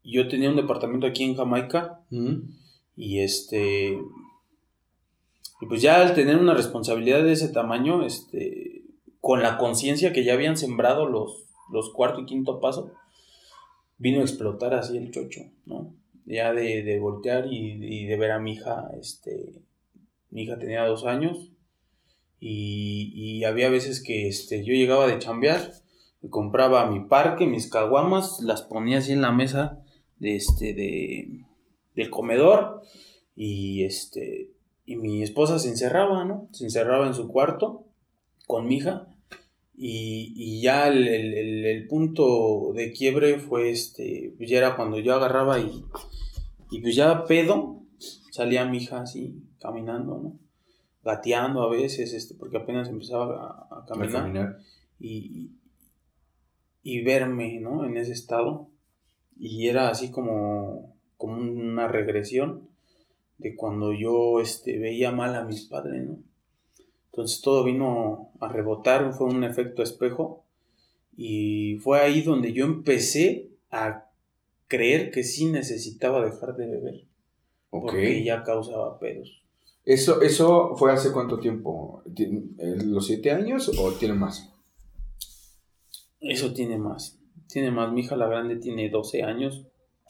yo 0.04 0.28
tenía 0.28 0.50
un 0.50 0.56
departamento 0.56 1.06
aquí 1.06 1.24
en 1.24 1.36
Jamaica 1.36 2.00
y 2.96 3.20
este 3.20 3.98
y 5.60 5.66
pues 5.66 5.80
ya 5.80 6.02
al 6.02 6.14
tener 6.14 6.36
una 6.36 6.54
responsabilidad 6.54 7.22
de 7.22 7.32
ese 7.32 7.48
tamaño, 7.48 8.04
este 8.04 8.82
con 9.20 9.42
la 9.42 9.58
conciencia 9.58 10.12
que 10.12 10.24
ya 10.24 10.34
habían 10.34 10.56
sembrado 10.56 11.06
los, 11.06 11.44
los 11.70 11.90
cuarto 11.90 12.20
y 12.20 12.26
quinto 12.26 12.58
paso, 12.58 12.92
vino 13.96 14.20
a 14.20 14.24
explotar 14.24 14.74
así 14.74 14.96
el 14.96 15.12
chocho, 15.12 15.42
¿no? 15.64 15.94
Ya 16.26 16.52
de, 16.52 16.82
de 16.82 16.98
voltear 16.98 17.46
y, 17.46 17.78
y 17.80 18.06
de 18.06 18.16
ver 18.16 18.32
a 18.32 18.40
mi 18.40 18.54
hija, 18.54 18.90
este, 19.00 19.52
mi 20.30 20.42
hija 20.42 20.58
tenía 20.58 20.84
dos 20.86 21.04
años 21.04 21.52
y, 22.40 23.12
y 23.14 23.44
había 23.44 23.70
veces 23.70 24.02
que 24.02 24.26
este, 24.26 24.64
yo 24.64 24.74
llegaba 24.74 25.06
de 25.06 25.20
chambear, 25.20 25.72
compraba 26.28 26.90
mi 26.90 26.98
parque, 27.06 27.46
mis 27.46 27.70
caguamas, 27.70 28.40
las 28.40 28.62
ponía 28.62 28.98
así 28.98 29.12
en 29.12 29.22
la 29.22 29.30
mesa 29.30 29.81
de 30.22 30.36
este, 30.36 30.72
de, 30.72 31.44
del 31.96 32.08
comedor 32.10 32.80
y 33.36 33.82
este 33.84 34.50
y 34.86 34.96
mi 34.96 35.22
esposa 35.22 35.58
se 35.58 35.68
encerraba, 35.68 36.24
¿no? 36.24 36.48
Se 36.52 36.64
encerraba 36.64 37.06
en 37.06 37.14
su 37.14 37.28
cuarto 37.28 37.84
con 38.46 38.66
mi 38.66 38.76
hija 38.76 39.08
y, 39.76 40.32
y 40.36 40.60
ya 40.62 40.88
el, 40.88 41.08
el- 41.08 41.64
el 41.66 41.86
punto 41.88 42.72
de 42.74 42.92
quiebre 42.92 43.38
fue 43.38 43.70
este, 43.70 44.32
pues 44.36 44.48
ya 44.50 44.58
era 44.58 44.76
cuando 44.76 44.98
yo 45.00 45.14
agarraba 45.14 45.58
y, 45.60 45.84
y 46.70 46.80
pues 46.80 46.94
ya 46.94 47.24
pedo, 47.24 47.82
salía 48.30 48.64
mi 48.64 48.78
hija 48.78 49.00
así 49.00 49.34
caminando, 49.60 50.18
¿no? 50.18 50.38
Gateando 51.04 51.62
a 51.62 51.70
veces, 51.70 52.12
este, 52.12 52.34
porque 52.34 52.58
apenas 52.58 52.88
empezaba 52.88 53.66
a, 53.70 53.84
caminar 53.86 54.12
caminar. 54.22 54.58
y, 55.00 55.50
y 56.82 57.02
verme, 57.02 57.58
¿no? 57.60 57.84
En 57.84 57.96
ese 57.96 58.12
estado. 58.12 58.68
Y 59.44 59.66
era 59.66 59.88
así 59.88 60.12
como, 60.12 60.94
como 61.16 61.34
una 61.36 61.88
regresión 61.88 62.68
de 63.38 63.56
cuando 63.56 63.92
yo 63.92 64.40
este, 64.40 64.78
veía 64.78 65.10
mal 65.10 65.34
a 65.34 65.42
mis 65.44 65.62
padres, 65.62 66.06
¿no? 66.08 66.18
Entonces 67.06 67.40
todo 67.42 67.64
vino 67.64 68.30
a 68.38 68.46
rebotar, 68.48 69.12
fue 69.14 69.26
un 69.26 69.42
efecto 69.42 69.82
espejo. 69.82 70.44
Y 71.16 71.76
fue 71.82 72.00
ahí 72.00 72.22
donde 72.22 72.52
yo 72.52 72.64
empecé 72.64 73.50
a 73.72 74.06
creer 74.68 75.10
que 75.10 75.24
sí 75.24 75.46
necesitaba 75.46 76.24
dejar 76.24 76.54
de 76.54 76.66
beber. 76.66 77.04
Porque 77.68 78.22
ya 78.24 78.44
causaba 78.44 79.00
pedos. 79.00 79.42
¿Eso, 79.84 80.22
¿Eso 80.22 80.76
fue 80.76 80.92
hace 80.92 81.10
cuánto 81.10 81.40
tiempo? 81.40 82.02
¿Tien- 82.14 82.54
eh, 82.58 82.76
¿Los 82.84 83.06
siete 83.08 83.32
años 83.32 83.72
o 83.76 83.90
tiene 83.92 84.14
más? 84.14 84.48
Eso 86.20 86.54
tiene 86.54 86.78
más. 86.78 87.18
Tiene 87.52 87.70
más. 87.70 87.92
Mi 87.92 88.00
hija 88.02 88.16
la 88.16 88.26
grande 88.28 88.56
tiene 88.56 88.88
12 88.88 89.22
años. 89.22 89.66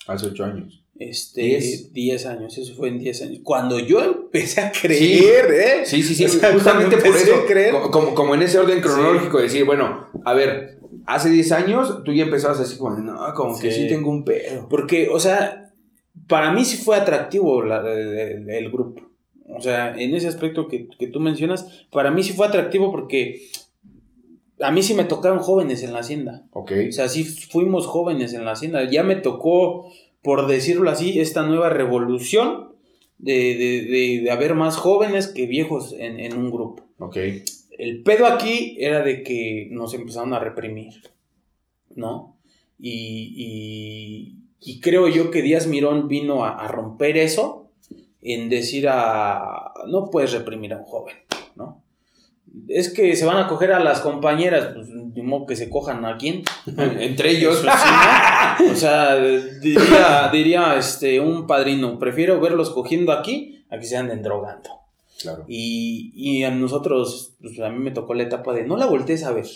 Hace 0.06 0.26
ocho 0.26 0.44
años. 0.44 0.84
Este, 0.98 1.42
Diez. 1.42 1.92
10 1.92 2.26
años, 2.26 2.58
eso 2.58 2.74
fue 2.74 2.88
en 2.88 2.98
10 2.98 3.22
años. 3.22 3.40
Cuando 3.42 3.78
yo 3.78 4.02
empecé 4.04 4.60
a 4.60 4.70
creer, 4.72 5.50
¿eh? 5.52 5.82
Sí, 5.86 6.02
sí, 6.02 6.14
sí. 6.14 6.24
O 6.24 6.28
sea, 6.28 6.52
justamente 6.52 6.96
por 6.98 7.16
eso. 7.16 7.34
a 7.34 7.46
creer. 7.46 7.72
co- 7.72 7.90
Como, 7.90 8.14
como 8.14 8.34
en 8.34 8.42
ese 8.42 8.58
orden 8.58 8.80
cronológico, 8.80 9.40
decir, 9.40 9.64
bueno, 9.64 10.08
a 10.24 10.34
ver, 10.34 10.78
hace 11.06 11.30
10 11.30 11.50
años 11.52 12.02
tú 12.04 12.12
ya 12.12 12.24
empezabas 12.24 12.60
así 12.60 12.76
como, 12.76 12.96
no, 12.98 13.18
como 13.34 13.58
que 13.58 13.70
Sí. 13.72 13.82
sí 13.82 13.88
tengo 13.88 14.10
un 14.10 14.24
pedo. 14.24 14.68
Porque, 14.68 15.08
o 15.08 15.18
sea, 15.18 15.72
para 16.28 16.52
mí 16.52 16.64
sí 16.64 16.76
fue 16.76 16.96
atractivo 16.96 17.62
la- 17.62 17.80
el- 17.92 18.48
el 18.48 18.70
grupo. 18.70 19.02
O 19.54 19.60
sea, 19.60 19.94
en 19.96 20.14
ese 20.14 20.28
aspecto 20.28 20.68
que, 20.68 20.88
que 20.98 21.06
tú 21.08 21.20
mencionas, 21.20 21.86
para 21.90 22.10
mí 22.10 22.22
sí 22.22 22.32
fue 22.32 22.46
atractivo 22.46 22.90
porque 22.90 23.42
a 24.62 24.70
mí 24.70 24.82
sí 24.82 24.94
me 24.94 25.04
tocaron 25.04 25.38
jóvenes 25.40 25.82
en 25.82 25.92
la 25.92 26.00
hacienda. 26.00 26.44
Ok. 26.52 26.72
O 26.88 26.92
sea, 26.92 27.08
sí 27.08 27.24
fuimos 27.24 27.86
jóvenes 27.86 28.32
en 28.34 28.44
la 28.44 28.52
hacienda. 28.52 28.88
Ya 28.90 29.02
me 29.02 29.16
tocó, 29.16 29.90
por 30.22 30.46
decirlo 30.46 30.90
así, 30.90 31.20
esta 31.20 31.42
nueva 31.44 31.68
revolución 31.68 32.72
de, 33.18 33.32
de, 33.56 33.82
de, 33.82 34.20
de 34.24 34.30
haber 34.30 34.54
más 34.54 34.76
jóvenes 34.76 35.28
que 35.28 35.46
viejos 35.46 35.92
en, 35.98 36.18
en 36.20 36.36
un 36.36 36.50
grupo. 36.50 36.84
Ok. 36.98 37.16
El 37.78 38.02
pedo 38.02 38.26
aquí 38.26 38.76
era 38.78 39.02
de 39.02 39.22
que 39.22 39.68
nos 39.70 39.94
empezaron 39.94 40.34
a 40.34 40.38
reprimir, 40.38 40.92
¿no? 41.94 42.36
Y, 42.78 43.34
y- 43.36 44.38
y 44.64 44.80
creo 44.80 45.08
yo 45.08 45.30
que 45.32 45.42
Díaz 45.42 45.66
Mirón 45.66 46.06
vino 46.06 46.44
a, 46.44 46.50
a 46.50 46.68
romper 46.68 47.16
eso 47.16 47.70
en 48.20 48.48
decir 48.48 48.86
a... 48.88 49.72
No 49.88 50.08
puedes 50.10 50.30
reprimir 50.32 50.72
a 50.72 50.78
un 50.78 50.84
joven, 50.84 51.16
¿no? 51.56 51.81
Es 52.68 52.92
que 52.92 53.16
se 53.16 53.24
van 53.24 53.38
a 53.38 53.48
coger 53.48 53.72
a 53.72 53.80
las 53.80 54.00
compañeras, 54.00 54.70
pues 54.74 54.88
de 54.90 55.22
modo 55.22 55.46
que 55.46 55.56
se 55.56 55.70
cojan 55.70 56.04
a 56.04 56.16
quién. 56.16 56.42
Entre 56.76 57.30
ellos. 57.30 57.60
Sí, 57.60 57.66
¿no? 57.66 58.72
O 58.72 58.76
sea, 58.76 59.16
diría, 59.16 60.28
diría 60.32 60.76
este, 60.76 61.20
un 61.20 61.46
padrino, 61.46 61.98
prefiero 61.98 62.40
verlos 62.40 62.70
cogiendo 62.70 63.12
aquí 63.12 63.64
a 63.70 63.78
que 63.78 63.84
se 63.84 63.96
anden 63.96 64.22
drogando. 64.22 64.81
Claro. 65.22 65.44
Y, 65.48 66.12
y 66.14 66.44
a 66.44 66.50
nosotros, 66.50 67.34
pues 67.40 67.58
a 67.60 67.68
mí 67.70 67.78
me 67.78 67.90
tocó 67.90 68.14
la 68.14 68.24
etapa 68.24 68.52
de 68.52 68.64
no 68.64 68.76
la 68.76 68.86
voltees 68.86 69.24
a 69.24 69.32
ver. 69.32 69.46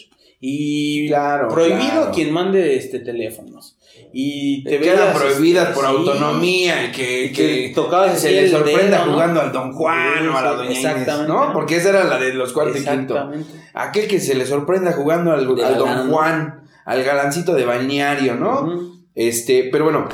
Y 0.41 1.09
Claro, 1.09 1.49
prohibido 1.49 1.79
claro. 1.79 2.11
quien 2.13 2.33
mande 2.33 2.77
este 2.77 3.01
teléfonos. 3.01 3.79
Y 4.13 4.63
te 4.65 4.79
quedan 4.79 5.15
veías, 5.15 5.19
prohibidas 5.19 5.69
este, 5.69 5.75
por 5.75 5.85
sí, 5.85 5.97
autonomía 5.97 6.93
que, 6.93 7.33
que 7.33 7.69
que 7.69 7.73
tocabas 7.75 8.21
se 8.21 8.31
le 8.31 8.49
sorprenda 8.51 8.99
dedo, 8.99 9.07
¿no? 9.07 9.13
jugando 9.15 9.41
al 9.41 9.53
Don 9.53 9.73
Juan 9.73 10.29
o 10.29 10.37
a 10.37 10.43
la 10.43 10.51
Sí, 10.51 10.57
Doña 10.57 10.71
Inés, 10.71 10.85
exactamente. 10.85 11.33
¿no? 11.33 11.53
Porque 11.55 11.77
esa 11.77 11.89
era 11.89 12.05
la 12.05 12.19
de 12.19 12.35
los 12.35 12.53
cuartos 12.53 12.81
y 12.81 12.85
quinto. 12.85 13.31
Aquel 13.73 14.07
que 14.07 14.21
se 14.21 14.35
le 14.35 14.45
sorprenda 14.45 14.93
jugando 14.93 15.33
al, 15.33 15.47
Don. 15.47 16.11
Juan, 16.11 16.69
al 16.85 17.03
galancito 17.03 17.55
de 17.55 17.65
balneario, 17.65 18.35
¿no? 18.35 18.93
Este, 19.15 19.71
pero 19.73 19.85
bueno, 19.85 20.09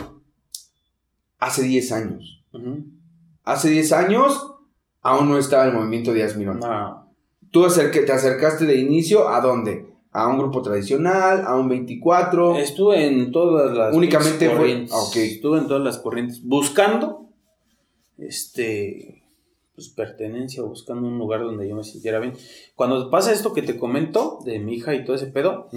hace 1.40 1.62
10 1.62 1.92
años. 1.92 2.44
Hace 3.44 3.70
10 3.70 3.92
años 3.92 4.51
aún 5.02 5.28
no 5.28 5.36
estaba 5.38 5.66
el 5.66 5.72
movimiento 5.74 6.12
de 6.12 6.34
Mirón. 6.36 6.60
No. 6.60 7.06
¿Tú 7.50 7.64
acerque- 7.66 8.04
te 8.06 8.12
acercaste 8.12 8.64
de 8.64 8.76
inicio 8.78 9.28
a 9.28 9.40
dónde? 9.40 9.86
¿A 10.12 10.28
un 10.28 10.38
grupo 10.38 10.62
tradicional? 10.62 11.42
¿A 11.46 11.56
un 11.56 11.68
24? 11.68 12.56
Estuve 12.56 13.06
en 13.06 13.30
todas 13.32 13.76
las 13.76 13.94
Únicamente 13.94 14.46
fue- 14.48 14.56
corrientes. 14.58 14.92
ah, 14.94 15.02
ok. 15.02 15.16
Estuve 15.16 15.58
en 15.58 15.66
todas 15.68 15.82
las 15.82 15.98
corrientes 15.98 16.42
buscando 16.44 17.26
este 18.18 19.18
pues 19.74 19.88
pertenencia 19.88 20.62
buscando 20.62 21.08
un 21.08 21.18
lugar 21.18 21.40
donde 21.40 21.66
yo 21.66 21.74
me 21.74 21.82
sintiera 21.82 22.18
bien. 22.20 22.34
Cuando 22.76 23.08
pasa 23.10 23.32
esto 23.32 23.54
que 23.54 23.62
te 23.62 23.78
comento 23.78 24.38
de 24.44 24.58
mi 24.58 24.74
hija 24.74 24.94
y 24.94 25.02
todo 25.04 25.16
ese 25.16 25.28
pedo, 25.28 25.68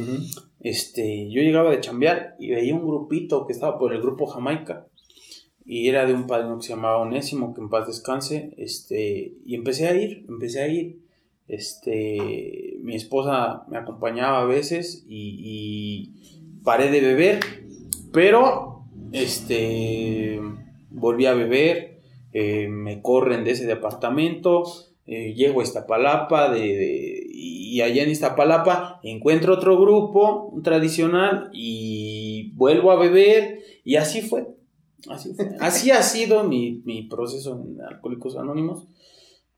este 0.60 1.30
yo 1.32 1.42
llegaba 1.42 1.72
de 1.72 1.80
chambear 1.80 2.36
y 2.38 2.50
veía 2.52 2.76
un 2.76 2.86
grupito 2.86 3.48
que 3.48 3.54
estaba 3.54 3.80
por 3.80 3.94
el 3.94 4.02
grupo 4.02 4.26
Jamaica 4.28 4.86
y 5.65 5.88
era 5.89 6.06
de 6.06 6.13
un 6.13 6.28
padrino 6.28 6.58
que 6.58 6.63
se 6.67 6.69
llamaba 6.73 6.97
Onésimo, 6.99 7.54
que 7.54 7.62
en 7.62 7.69
paz 7.69 7.88
descanse, 7.88 8.54
este 8.58 9.34
y 9.45 9.56
empecé 9.56 9.88
a 9.88 9.95
ir, 9.95 10.25
empecé 10.30 10.62
a 10.62 10.67
ir. 10.67 10.99
Este, 11.47 12.78
mi 12.82 12.95
esposa 12.95 13.63
me 13.69 13.78
acompañaba 13.78 14.41
a 14.41 14.45
veces 14.45 15.06
y, 15.08 15.39
y 15.43 16.62
paré 16.63 16.89
de 16.89 17.01
beber, 17.01 17.39
pero 18.12 18.84
este 19.12 20.39
volví 20.89 21.25
a 21.25 21.34
beber, 21.34 21.99
eh, 22.34 22.67
me 22.67 23.01
corren 23.01 23.43
de 23.43 23.51
ese 23.51 23.65
departamento, 23.65 24.63
eh, 25.08 25.34
llego 25.36 25.62
a 25.62 25.63
Iztapalapa 25.63 26.51
de, 26.51 26.60
de- 26.62 27.28
y 27.32 27.82
allá 27.82 28.04
en 28.04 28.10
Iztapalapa 28.10 28.99
encuentro 29.04 29.54
otro 29.54 29.80
grupo 29.80 30.54
tradicional 30.63 31.49
y 31.54 32.51
vuelvo 32.56 32.91
a 32.91 32.95
beber 32.95 33.60
y 33.84 33.97
así 33.97 34.21
fue. 34.21 34.47
Así, 35.10 35.34
fue. 35.34 35.50
así 35.60 35.91
ha 35.91 36.02
sido 36.02 36.44
mi, 36.44 36.82
mi 36.86 37.04
proceso 37.04 37.54
en 37.62 37.82
Alcohólicos 37.82 38.36
Anónimos. 38.38 38.88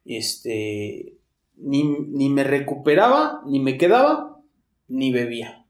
Este, 0.06 1.14
ni, 1.58 1.84
ni 1.84 2.30
me 2.30 2.44
recuperaba, 2.44 3.42
ni 3.46 3.60
me 3.60 3.78
quedaba, 3.78 4.40
ni 4.88 5.12
bebía. 5.12 5.66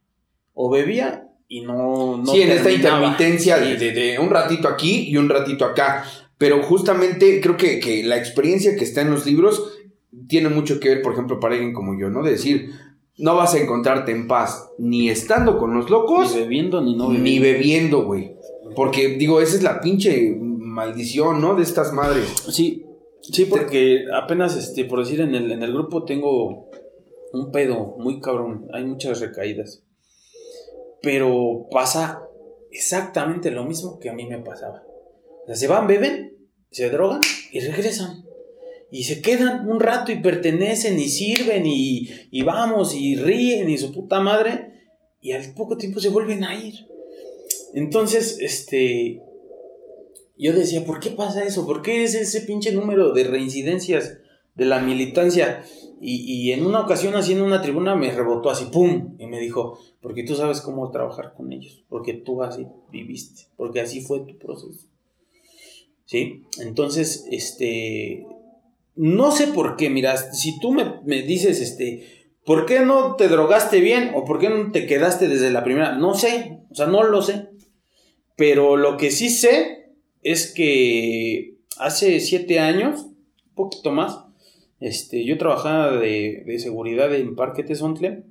O 0.54 0.70
bebía 0.70 1.28
y 1.48 1.62
no... 1.62 2.18
no 2.18 2.26
sí, 2.26 2.42
en 2.42 2.52
esta 2.52 2.72
intermitencia 2.72 3.58
Sí. 3.58 3.63
de, 3.72 3.78
de- 3.78 3.92
de 3.92 4.20
un 4.20 4.30
ratito 4.30 4.68
aquí 4.68 5.08
y 5.10 5.18
un 5.18 5.30
ratito 5.30 5.66
acá. 5.66 6.04
Pero 6.38 6.62
justamente 6.63 7.42
creo 7.42 7.58
que, 7.58 7.80
que 7.80 8.04
la 8.04 8.18
experiencia 8.18 8.76
que 8.76 8.84
está 8.84 9.02
en 9.02 9.12
los 9.12 9.26
libros 9.26 9.74
tiene 10.28 10.50
mucho 10.50 10.80
que 10.80 10.90
ver, 10.90 11.02
por 11.02 11.13
ejemplo, 11.13 11.40
para 11.40 11.56
alguien 11.56 11.74
como 11.74 12.00
yo, 12.00 12.10
¿no? 12.10 12.22
De 12.24 12.32
decir, 12.32 12.72
no 13.18 13.36
vas 13.36 13.56
a 13.56 13.60
encontrarte 13.60 14.12
en 14.12 14.28
paz 14.28 14.70
ni 14.78 15.10
estando 15.10 15.58
con 15.58 15.74
los 15.74 15.90
locos, 15.90 16.36
Ni 16.36 16.42
bebiendo 16.42 16.82
ni 16.82 16.96
no 16.96 17.10
ni 17.12 17.18
bebiendo. 17.40 17.44
bebiendo, 17.58 18.04
güey. 18.06 18.37
Porque, 18.78 19.08
digo, 19.18 19.42
esa 19.42 19.56
es 19.56 19.63
la 19.63 19.82
pinche 19.82 20.38
maldición, 20.40 21.42
¿no? 21.42 21.56
De 21.56 21.63
estas 21.63 21.94
madres. 21.94 22.32
Sí, 22.52 22.86
sí, 23.24 23.46
porque 23.46 24.06
apenas, 24.13 24.56
este, 24.56 24.86
por 24.86 25.00
decir, 25.00 25.20
en 25.20 25.34
el, 25.34 25.52
en 25.52 25.63
el 25.63 25.74
grupo 25.74 26.06
tengo 26.06 26.70
un 27.34 27.52
pedo 27.52 27.96
muy 27.98 28.22
cabrón. 28.22 28.68
Hay 28.72 28.86
muchas 28.86 29.20
recaídas. 29.20 29.82
Pero 31.02 31.66
pasa 31.72 32.22
exactamente 32.70 33.50
lo 33.50 33.66
mismo 33.66 33.98
que 33.98 34.12
a 34.12 34.13
mí 34.13 34.28
me 34.28 34.38
pasaba. 34.38 34.84
O 35.42 35.48
sea, 35.48 35.56
se 35.56 35.68
van, 35.68 35.88
beben, 35.88 36.38
se 36.70 36.92
drogan 36.92 37.22
y 37.52 37.62
regresan. 37.62 38.26
Y 38.92 39.06
se 39.06 39.24
quedan 39.24 39.68
un 39.68 39.80
rato 39.80 40.12
y 40.12 40.22
pertenecen 40.22 41.00
y 41.00 41.10
sirven 41.10 41.66
y, 41.66 42.10
y 42.30 42.44
vamos 42.44 42.94
y 42.94 43.16
ríen 43.16 43.72
y 43.72 43.80
su 43.80 43.92
puta 43.92 44.20
madre. 44.20 44.92
Y 45.20 45.32
al 45.32 45.52
poco 45.56 45.78
tiempo 45.78 46.00
se 46.00 46.10
vuelven 46.10 46.44
a 46.44 46.54
ir. 46.54 46.76
Entonces, 47.78 48.40
este, 48.42 49.22
yo 50.36 50.54
decía, 50.54 50.84
¿por 50.84 51.00
qué 51.00 51.12
pasa 51.12 51.44
eso? 51.44 51.68
¿Por 51.68 51.84
qué 51.84 52.04
es 52.04 52.16
ese 52.16 52.42
pinche 52.42 52.72
número 52.72 53.12
de 53.12 53.24
reincidencias 53.24 54.18
de 54.56 54.66
la 54.66 54.80
militancia? 54.80 55.63
Y, 56.02 56.24
y 56.24 56.54
en 56.54 56.66
una 56.66 56.80
ocasión, 56.80 57.13
así 57.13 57.34
en 57.34 57.42
una 57.44 57.62
tribuna, 57.62 57.96
me 57.96 58.10
rebotó 58.10 58.50
así, 58.50 58.66
¡pum! 58.74 59.16
Y 59.20 59.28
me 59.28 59.40
dijo, 59.40 59.78
porque 60.02 60.24
tú 60.24 60.34
sabes 60.34 60.62
cómo 60.62 60.90
trabajar 60.90 61.36
con 61.38 61.54
ellos, 61.54 61.84
porque 61.88 62.13
tú 62.13 62.42
así 62.42 62.66
viviste, 62.92 63.44
porque 63.56 63.82
así 63.82 64.02
fue 64.02 64.22
tu 64.22 64.40
proceso. 64.40 64.88
¿Sí? 66.06 66.46
Entonces, 66.60 67.28
este, 67.30 68.26
no 68.96 69.32
sé 69.32 69.50
por 69.50 69.76
qué, 69.76 69.92
mira, 69.92 70.18
si 70.18 70.60
tú 70.60 70.72
me, 70.72 71.00
me 71.06 71.22
dices, 71.22 71.62
este, 71.62 72.32
¿por 72.44 72.66
qué 72.66 72.80
no 72.80 73.16
te 73.18 73.28
drogaste 73.28 73.82
bien 73.82 74.13
o 74.16 74.26
por 74.26 74.40
qué 74.40 74.50
no 74.50 74.72
te 74.72 74.88
quedaste 74.88 75.28
desde 75.28 75.52
la 75.52 75.63
primera? 75.63 75.96
No 75.96 76.16
sé, 76.16 76.62
o 76.72 76.74
sea, 76.74 76.88
no 76.88 77.04
lo 77.04 77.22
sé. 77.22 77.50
Pero 78.38 78.78
lo 78.78 78.95
que 78.95 79.12
sí 79.12 79.30
sé 79.30 79.91
es 80.23 80.54
que 80.54 81.58
hace 81.78 82.21
siete 82.21 82.60
años, 82.60 83.02
un 83.02 83.56
poquito 83.56 83.91
más, 83.91 84.23
este, 84.80 85.26
yo 85.26 85.38
trabajaba 85.38 85.97
de, 85.97 86.43
de 86.45 86.60
seguridad 86.60 87.13
en 87.13 87.36
Parque 87.36 87.63
Tezontle 87.63 88.23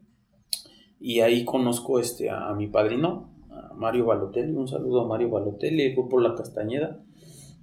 y 1.00 1.20
ahí 1.20 1.44
conozco 1.44 2.00
este, 2.00 2.30
a, 2.30 2.54
mi 2.54 2.68
padrino, 2.68 3.30
a 3.50 3.74
Mario 3.74 4.06
Balotelli, 4.06 4.52
un 4.52 4.68
saludo 4.68 5.02
a 5.02 5.08
Mario 5.08 5.30
Balotelli, 5.30 5.94
fue 5.94 6.08
por 6.08 6.22
la 6.22 6.34
Castañeda. 6.34 7.02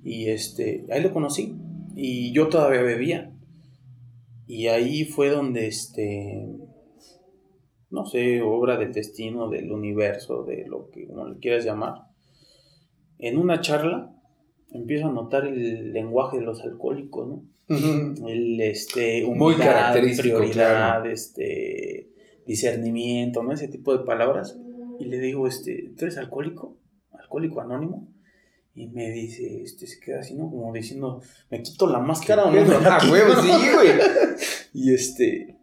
Y 0.03 0.29
este, 0.29 0.85
ahí 0.91 1.01
lo 1.01 1.13
conocí 1.13 1.55
y 1.95 2.33
yo 2.33 2.49
todavía 2.49 2.81
bebía. 2.81 3.33
Y 4.47 4.67
ahí 4.67 5.05
fue 5.05 5.29
donde 5.29 5.67
este, 5.67 6.45
no 7.89 8.05
sé, 8.05 8.41
obra 8.41 8.77
del 8.77 8.91
destino, 8.91 9.49
del 9.49 9.71
universo, 9.71 10.43
de 10.43 10.65
lo 10.67 10.89
que 10.89 11.07
como 11.07 11.27
le 11.27 11.39
quieras 11.39 11.63
llamar, 11.63 12.12
en 13.27 13.37
una 13.37 13.61
charla 13.61 14.13
empiezo 14.71 15.07
a 15.07 15.11
notar 15.11 15.45
el 15.45 15.93
lenguaje 15.93 16.37
de 16.37 16.43
los 16.43 16.61
alcohólicos, 16.61 17.27
¿no? 17.27 17.43
El 18.27 18.59
este 18.59 19.25
Muy 19.25 19.47
humildad, 19.47 19.65
característico, 19.65 20.37
prioridad, 20.37 20.99
claro. 21.01 21.09
este 21.09 22.09
discernimiento, 22.45 23.41
¿no? 23.41 23.53
Ese 23.53 23.69
tipo 23.69 23.97
de 23.97 24.03
palabras. 24.03 24.59
Y 24.99 25.05
le 25.05 25.19
digo, 25.19 25.47
este, 25.47 25.93
¿tú 25.97 26.05
eres 26.05 26.17
alcohólico? 26.17 26.77
¿Alcohólico 27.11 27.61
anónimo? 27.61 28.09
Y 28.75 28.87
me 28.87 29.09
dice, 29.11 29.61
este, 29.63 29.87
se 29.87 29.99
queda 29.99 30.19
así, 30.19 30.35
¿no? 30.35 30.49
Como 30.49 30.73
diciendo, 30.73 31.21
¿me 31.49 31.61
quito 31.61 31.87
la 31.87 31.99
máscara 31.99 32.45
o 32.45 32.51
no? 32.51 32.59
Ah, 32.85 32.97
quito?" 32.99 33.13
huevo, 33.13 33.41
sí, 33.41 33.51
güey. 33.73 33.89
Y 34.73 34.91
este, 34.93 35.55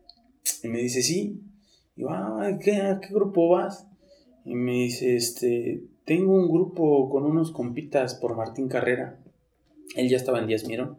y 0.63 0.69
me 0.69 0.79
dice, 0.79 1.03
sí. 1.03 1.43
Y 1.97 2.03
yo, 2.03 2.11
ah, 2.11 2.57
¿qué, 2.63 2.77
¿a 2.77 3.01
qué 3.01 3.13
grupo 3.13 3.49
vas? 3.49 3.87
Y 4.45 4.55
me 4.55 4.73
dice, 4.73 5.17
este, 5.17 5.83
tengo 6.11 6.35
un 6.35 6.51
grupo 6.51 7.09
con 7.09 7.25
unos 7.25 7.53
compitas 7.53 8.17
por 8.17 8.37
Martín 8.37 8.67
Carrera. 8.67 9.21
Él 9.95 10.09
ya 10.09 10.17
estaba 10.17 10.41
en 10.41 10.49
Díaz 10.49 10.67
Mirón. 10.67 10.99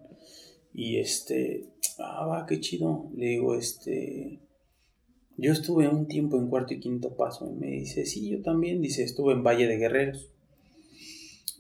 Y 0.73 0.99
este, 0.99 1.65
ah, 1.99 2.25
va, 2.25 2.45
qué 2.45 2.61
chido. 2.61 3.09
Le 3.13 3.25
digo, 3.25 3.55
este, 3.55 4.39
yo 5.35 5.51
estuve 5.51 5.89
un 5.89 6.07
tiempo 6.07 6.37
en 6.37 6.47
cuarto 6.47 6.73
y 6.73 6.79
quinto 6.79 7.17
paso. 7.17 7.51
Y 7.51 7.55
me 7.55 7.71
dice, 7.71 8.05
sí, 8.05 8.29
yo 8.29 8.41
también. 8.41 8.81
Dice, 8.81 9.03
estuve 9.03 9.33
en 9.33 9.43
Valle 9.43 9.67
de 9.67 9.75
Guerreros. 9.75 10.29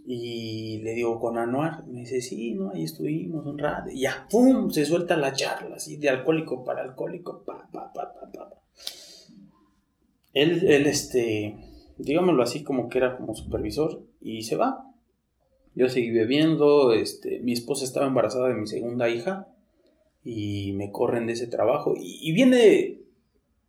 Y 0.07 0.79
le 0.83 0.93
digo, 0.93 1.19
con 1.19 1.37
Anuar. 1.37 1.85
Me 1.87 1.99
dice, 1.99 2.21
sí, 2.21 2.53
no, 2.53 2.71
ahí 2.71 2.85
estuvimos 2.85 3.45
un 3.45 3.57
rato. 3.59 3.89
Y 3.91 4.03
ya, 4.03 4.27
¡pum! 4.31 4.69
Se 4.69 4.85
suelta 4.85 5.17
la 5.17 5.33
charla, 5.33 5.75
así, 5.75 5.97
de 5.97 6.07
alcohólico 6.07 6.63
para 6.63 6.83
alcohólico. 6.83 7.43
Pa, 7.43 7.69
pa, 7.69 7.91
pa, 7.91 8.13
pa, 8.13 8.31
pa. 8.31 8.49
Él, 10.31 10.65
él, 10.69 10.87
este, 10.87 11.70
digámoslo 11.97 12.43
así, 12.43 12.63
como 12.63 12.89
que 12.89 12.97
era 12.97 13.17
como 13.17 13.35
supervisor. 13.35 14.01
Y 14.21 14.43
se 14.43 14.55
va. 14.55 14.85
Yo 15.75 15.89
seguí 15.89 16.11
bebiendo. 16.11 16.93
Este, 16.93 17.39
mi 17.39 17.53
esposa 17.53 17.83
estaba 17.85 18.07
embarazada 18.07 18.49
de 18.49 18.55
mi 18.55 18.67
segunda 18.67 19.09
hija. 19.09 19.47
Y 20.23 20.73
me 20.73 20.91
corren 20.91 21.27
de 21.27 21.33
ese 21.33 21.47
trabajo. 21.47 21.93
Y, 21.97 22.31
viene, 22.33 22.99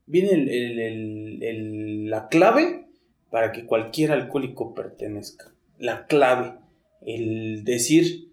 viene 0.06 0.30
el- 0.32 2.10
la 2.10 2.28
clave 2.28 2.86
para 3.30 3.52
que 3.52 3.64
cualquier 3.64 4.12
alcohólico 4.12 4.74
pertenezca. 4.74 5.52
La 5.78 6.06
clave. 6.06 6.54
El 7.00 7.64
decir, 7.64 8.28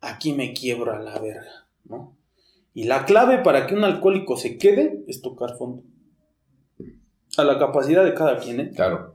aquí 0.00 0.32
me 0.32 0.52
quiebro 0.54 0.92
a 0.94 0.98
la 0.98 1.18
verga, 1.18 1.66
¿no? 1.84 2.16
Y 2.74 2.84
la 2.84 3.04
clave 3.04 3.38
para 3.38 3.66
que 3.66 3.74
un 3.74 3.84
alcohólico 3.84 4.36
se 4.36 4.56
quede 4.56 5.04
es 5.06 5.20
tocar 5.20 5.56
fondo. 5.58 5.82
A 7.36 7.44
la 7.44 7.58
capacidad 7.58 8.04
de 8.04 8.14
cada 8.14 8.38
quien, 8.38 8.60
¿eh? 8.60 8.70
Claro. 8.74 9.11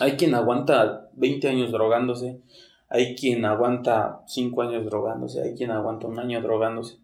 Hay 0.00 0.12
quien 0.12 0.34
aguanta 0.34 1.10
20 1.14 1.48
años 1.48 1.72
drogándose, 1.72 2.40
hay 2.88 3.14
quien 3.14 3.44
aguanta 3.44 4.22
5 4.26 4.62
años 4.62 4.84
drogándose, 4.84 5.42
hay 5.42 5.54
quien 5.54 5.70
aguanta 5.70 6.06
un 6.06 6.18
año 6.18 6.40
drogándose, 6.40 6.98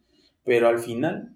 pero 0.45 0.69
al 0.69 0.79
final, 0.79 1.35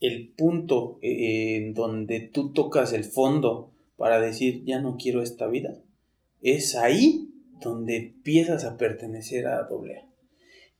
el 0.00 0.32
punto 0.36 0.98
eh, 1.02 1.56
en 1.56 1.74
donde 1.74 2.20
tú 2.20 2.52
tocas 2.52 2.92
el 2.92 3.04
fondo 3.04 3.72
para 3.96 4.20
decir, 4.20 4.64
ya 4.64 4.80
no 4.80 4.96
quiero 4.96 5.22
esta 5.22 5.46
vida, 5.46 5.74
es 6.42 6.74
ahí 6.74 7.30
donde 7.60 7.96
empiezas 7.96 8.64
a 8.64 8.76
pertenecer 8.76 9.46
a 9.46 9.58
AA. 9.58 10.06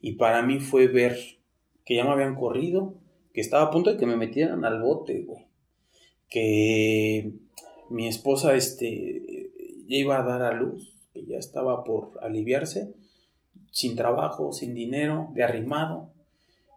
Y 0.01 0.13
para 0.13 0.43
mí 0.43 0.61
fue 0.61 0.87
ver 0.87 1.19
que 1.85 1.95
ya 1.97 2.05
me 2.05 2.11
habían 2.11 2.35
corrido, 2.35 2.95
que 3.33 3.41
estaba 3.41 3.65
a 3.65 3.71
punto 3.71 3.93
de 3.93 3.99
que 3.99 4.07
me 4.07 4.17
metieran 4.17 4.65
al 4.65 4.83
bote, 4.83 5.23
güey. 5.23 5.47
Que 6.29 7.33
mi 7.91 8.09
esposa, 8.09 8.55
este, 8.55 9.40
ya 9.91 9.97
iba 9.97 10.19
a 10.19 10.23
dar 10.23 10.43
a 10.43 10.53
luz, 10.53 10.95
que 11.13 11.27
ya 11.27 11.37
estaba 11.37 11.83
por 11.83 12.13
aliviarse, 12.23 12.95
sin 13.73 13.97
trabajo, 13.97 14.53
sin 14.53 14.73
dinero, 14.73 15.31
de 15.35 15.43
arrimado. 15.43 16.13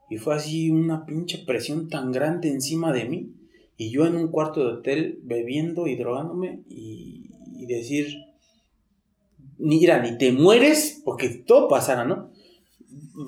Y 0.10 0.18
fue 0.18 0.36
así 0.36 0.72
una 0.72 1.06
pinche 1.06 1.38
presión 1.38 1.90
tan 1.90 2.12
grande 2.12 2.50
encima 2.50 2.92
de 2.92 3.06
mí. 3.06 3.34
Y 3.78 3.92
yo 3.92 4.08
en 4.08 4.16
un 4.16 4.30
cuarto 4.30 4.62
de 4.62 4.74
hotel 4.74 5.20
bebiendo 5.24 5.86
y 5.86 5.96
drogándome 5.96 6.64
y, 6.68 7.30
decir, 7.68 8.18
mira, 9.58 10.02
ni 10.02 10.18
te 10.18 10.32
mueres, 10.32 11.02
porque 11.06 11.30
todo 11.30 11.70
pasara, 11.70 12.04
¿no? 12.04 12.30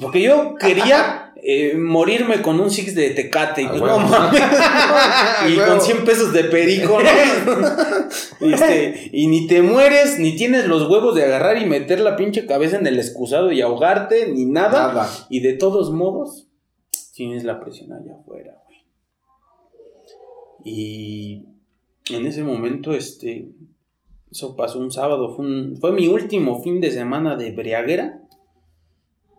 Porque 0.02 0.21
yo 0.21 0.56
quería 0.56 1.25
eh, 1.47 1.75
morirme 1.77 2.41
con 2.41 2.60
un 2.60 2.71
six 2.71 2.95
de 2.95 3.12
tecate. 3.12 3.62
Y, 3.62 3.65
Ah, 3.67 3.75
y 5.47 5.55
Huevo. 5.58 5.67
con 5.71 5.81
100 5.81 6.03
pesos 6.05 6.34
de 6.34 6.45
perico, 6.45 6.99
¿no? 7.01 7.10
Este, 8.41 9.10
y 9.13 9.27
ni 9.27 9.47
te 9.47 9.62
mueres, 9.62 10.19
ni 10.19 10.36
tienes 10.36 10.67
los 10.67 10.89
huevos 10.89 11.15
de 11.15 11.23
agarrar 11.23 11.62
y 11.62 11.65
meter 11.65 11.99
la 11.99 12.15
pinche 12.15 12.45
cabeza 12.45 12.77
en 12.77 12.86
el 12.88 12.97
excusado 12.99 13.51
y 13.51 13.62
ahogarte, 13.62 14.27
ni 14.31 14.45
nada. 14.45 14.88
Nada. 14.89 15.10
Y 15.29 15.39
de 15.41 15.53
todos 15.53 15.91
modos, 15.91 16.47
tienes 17.13 17.43
la 17.43 17.60
presión 17.60 17.93
allá 17.93 18.13
afuera, 18.19 18.55
güey. 18.65 18.77
Y 20.63 21.45
en 22.12 22.25
ese 22.25 22.43
momento, 22.43 22.93
este, 22.93 23.49
eso 24.31 24.55
pasó 24.55 24.79
un 24.79 24.91
sábado, 24.91 25.36
fue, 25.36 25.45
un- 25.45 25.77
fue 25.79 25.91
mi 25.91 26.08
último 26.08 26.62
fin 26.62 26.81
de 26.81 26.91
semana 26.91 27.36
de 27.36 27.51
briaguera. 27.51 28.21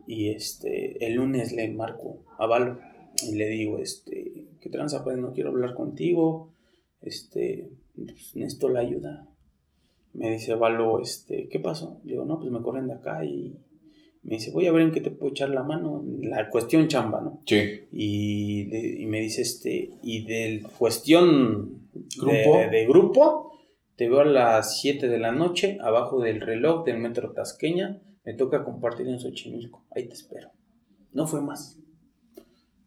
Y 0.06 0.30
este, 0.30 1.04
el 1.04 1.14
lunes 1.14 1.52
le 1.52 1.68
marco 1.72 2.24
a 2.38 2.46
Valo 2.46 2.78
y 3.26 3.34
le 3.34 3.48
digo, 3.48 3.78
este, 3.78 4.46
¿qué 4.60 4.68
tranza? 4.70 5.02
Pues 5.04 5.16
no 5.18 5.32
quiero 5.32 5.50
hablar 5.50 5.74
contigo, 5.74 6.52
este, 7.00 7.70
pues, 7.94 8.34
necesito 8.36 8.68
la 8.68 8.80
ayuda. 8.80 9.28
Me 10.12 10.30
dice 10.32 10.54
Valo, 10.54 11.00
este, 11.00 11.48
¿qué 11.48 11.60
pasó? 11.60 12.00
Le 12.04 12.12
digo, 12.12 12.24
no, 12.24 12.38
pues 12.38 12.50
me 12.50 12.62
corren 12.62 12.86
de 12.88 12.94
acá 12.94 13.24
y 13.24 13.56
me 14.22 14.36
dice, 14.36 14.50
voy 14.50 14.66
a 14.66 14.72
ver 14.72 14.82
en 14.82 14.92
qué 14.92 15.00
te 15.00 15.10
puedo 15.10 15.30
echar 15.30 15.50
la 15.50 15.62
mano. 15.62 16.04
La 16.22 16.48
cuestión 16.50 16.88
chamba, 16.88 17.20
¿no? 17.20 17.42
Sí. 17.46 17.62
Y, 17.92 18.64
le- 18.64 19.00
y 19.02 19.06
me 19.06 19.20
dice, 19.20 19.42
este, 19.42 19.90
y 20.02 20.24
del 20.24 20.62
cuestión 20.66 21.88
Grupo. 22.18 22.58
De, 22.58 22.68
de 22.70 22.86
grupo, 22.86 23.52
te 23.96 24.08
veo 24.08 24.20
a 24.20 24.24
las 24.24 24.80
7 24.80 25.08
de 25.08 25.18
la 25.18 25.32
noche, 25.32 25.78
abajo 25.80 26.20
del 26.20 26.40
reloj 26.40 26.84
del 26.84 26.98
metro 26.98 27.32
Tasqueña, 27.32 28.02
me 28.26 28.34
toca 28.34 28.64
compartir 28.64 29.08
en 29.08 29.18
Xochimilco, 29.20 29.84
ahí 29.94 30.06
te 30.08 30.14
espero. 30.14 30.50
No 31.12 31.26
fue 31.26 31.40
más, 31.40 31.78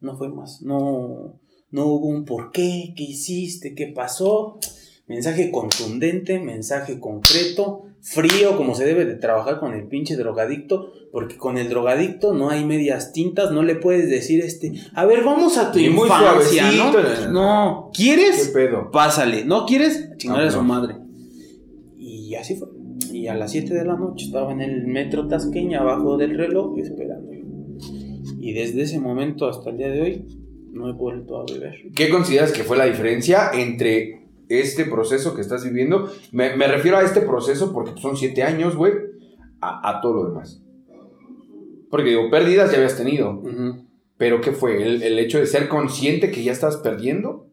no 0.02 0.16
fue 0.18 0.30
más, 0.30 0.62
no, 0.62 1.40
no 1.72 1.86
hubo 1.86 2.08
un 2.08 2.26
por 2.26 2.52
qué, 2.52 2.94
qué 2.96 3.04
hiciste, 3.04 3.74
qué 3.74 3.88
pasó. 3.88 4.60
Mensaje 5.08 5.50
contundente, 5.50 6.40
mensaje 6.40 7.00
concreto, 7.00 7.86
frío, 8.00 8.56
como 8.56 8.76
se 8.76 8.86
debe 8.86 9.06
de 9.06 9.16
trabajar 9.16 9.60
con 9.60 9.74
el 9.74 9.88
pinche 9.88 10.16
drogadicto, 10.16 10.92
porque 11.12 11.36
con 11.36 11.58
el 11.58 11.68
drogadicto 11.68 12.36
no 12.36 12.52
hay 12.52 12.64
medias 12.64 13.12
tintas, 13.12 13.52
no 13.52 13.64
le 13.64 13.74
puedes 13.74 14.08
decir 14.08 14.42
este, 14.42 14.72
a 14.94 15.06
ver, 15.08 15.24
vamos 15.24 15.58
a 15.58 15.72
tu 15.72 15.80
muy 15.80 15.88
infancia, 16.08 16.72
¿no? 16.74 16.92
suavecito, 16.92 17.32
No, 17.32 17.90
¿Qué 17.92 18.04
¿quieres? 18.04 18.50
pedo? 18.50 18.92
Pásale, 18.92 19.46
¿no 19.46 19.66
quieres? 19.66 20.12
Chingar 20.18 20.44
Ah, 20.44 20.48
a 20.48 20.52
su 20.52 20.62
madre. 20.62 20.98
Y 21.98 22.36
así 22.36 22.56
fue. 22.56 22.68
Y 23.20 23.28
a 23.28 23.36
las 23.36 23.52
7 23.52 23.74
de 23.74 23.84
la 23.84 23.98
noche 23.98 24.28
estaba 24.28 24.54
en 24.54 24.62
el 24.62 24.88
metro 24.88 25.28
Tasqueña, 25.28 25.82
abajo 25.82 26.16
del 26.16 26.38
reloj, 26.38 26.78
esperándolo. 26.80 27.42
Y 28.40 28.54
desde 28.54 28.84
ese 28.84 28.98
momento 28.98 29.46
hasta 29.50 29.72
el 29.72 29.78
día 29.78 29.90
de 29.90 30.02
hoy, 30.02 30.26
no 30.72 30.90
he 30.90 30.94
vuelto 30.94 31.38
a 31.38 31.44
beber. 31.44 31.76
¿Qué 31.94 32.08
consideras 32.08 32.54
que 32.54 32.64
fue 32.64 32.78
la 32.78 32.86
diferencia 32.86 33.52
entre 33.54 34.26
este 34.48 34.86
proceso 34.86 35.36
que 35.36 35.42
estás 35.42 35.66
viviendo? 35.66 36.10
Me, 36.32 36.56
me 36.56 36.68
refiero 36.68 36.96
a 36.96 37.04
este 37.04 37.20
proceso 37.20 37.74
porque 37.74 38.00
son 38.00 38.16
siete 38.16 38.42
años, 38.42 38.78
güey, 38.78 38.94
a, 39.60 39.90
a 39.90 40.00
todo 40.00 40.14
lo 40.14 40.30
demás. 40.30 40.64
Porque 41.90 42.12
digo, 42.12 42.30
pérdidas 42.32 42.72
ya 42.72 42.78
habías 42.78 42.96
tenido. 42.96 43.44
Pero 44.16 44.40
¿qué 44.40 44.54
fue? 44.54 44.82
¿El, 44.82 45.04
el 45.04 45.20
hecho 45.20 45.40
de 45.40 45.46
ser 45.46 45.68
consciente 45.68 46.32
que 46.32 46.42
ya 46.42 46.54
estás 46.54 46.78
perdiendo? 46.78 47.49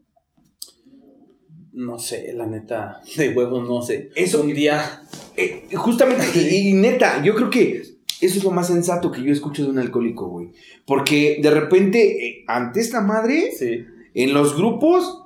No 1.76 1.98
sé, 1.98 2.32
la 2.34 2.46
neta, 2.46 3.00
de 3.16 3.28
huevos 3.30 3.68
no 3.68 3.82
sé. 3.82 4.10
Eso- 4.16 4.40
un 4.42 4.52
día. 4.54 5.02
Eh, 5.36 5.66
justamente, 5.74 6.24
y, 6.50 6.70
y 6.70 6.72
neta, 6.72 7.22
yo 7.22 7.34
creo 7.34 7.50
que 7.50 7.82
eso 8.20 8.38
es 8.38 8.42
lo 8.44 8.50
más 8.50 8.66
sensato 8.68 9.12
que 9.12 9.22
yo 9.22 9.30
escucho 9.30 9.62
de 9.64 9.70
un 9.70 9.78
alcohólico, 9.78 10.26
güey. 10.28 10.48
Porque 10.86 11.38
de 11.42 11.50
repente, 11.50 12.26
eh, 12.26 12.44
ante 12.48 12.80
esta 12.80 13.02
madre, 13.02 13.52
Sí, 13.56 13.84
en 14.14 14.32
los 14.32 14.56
grupos, 14.56 15.24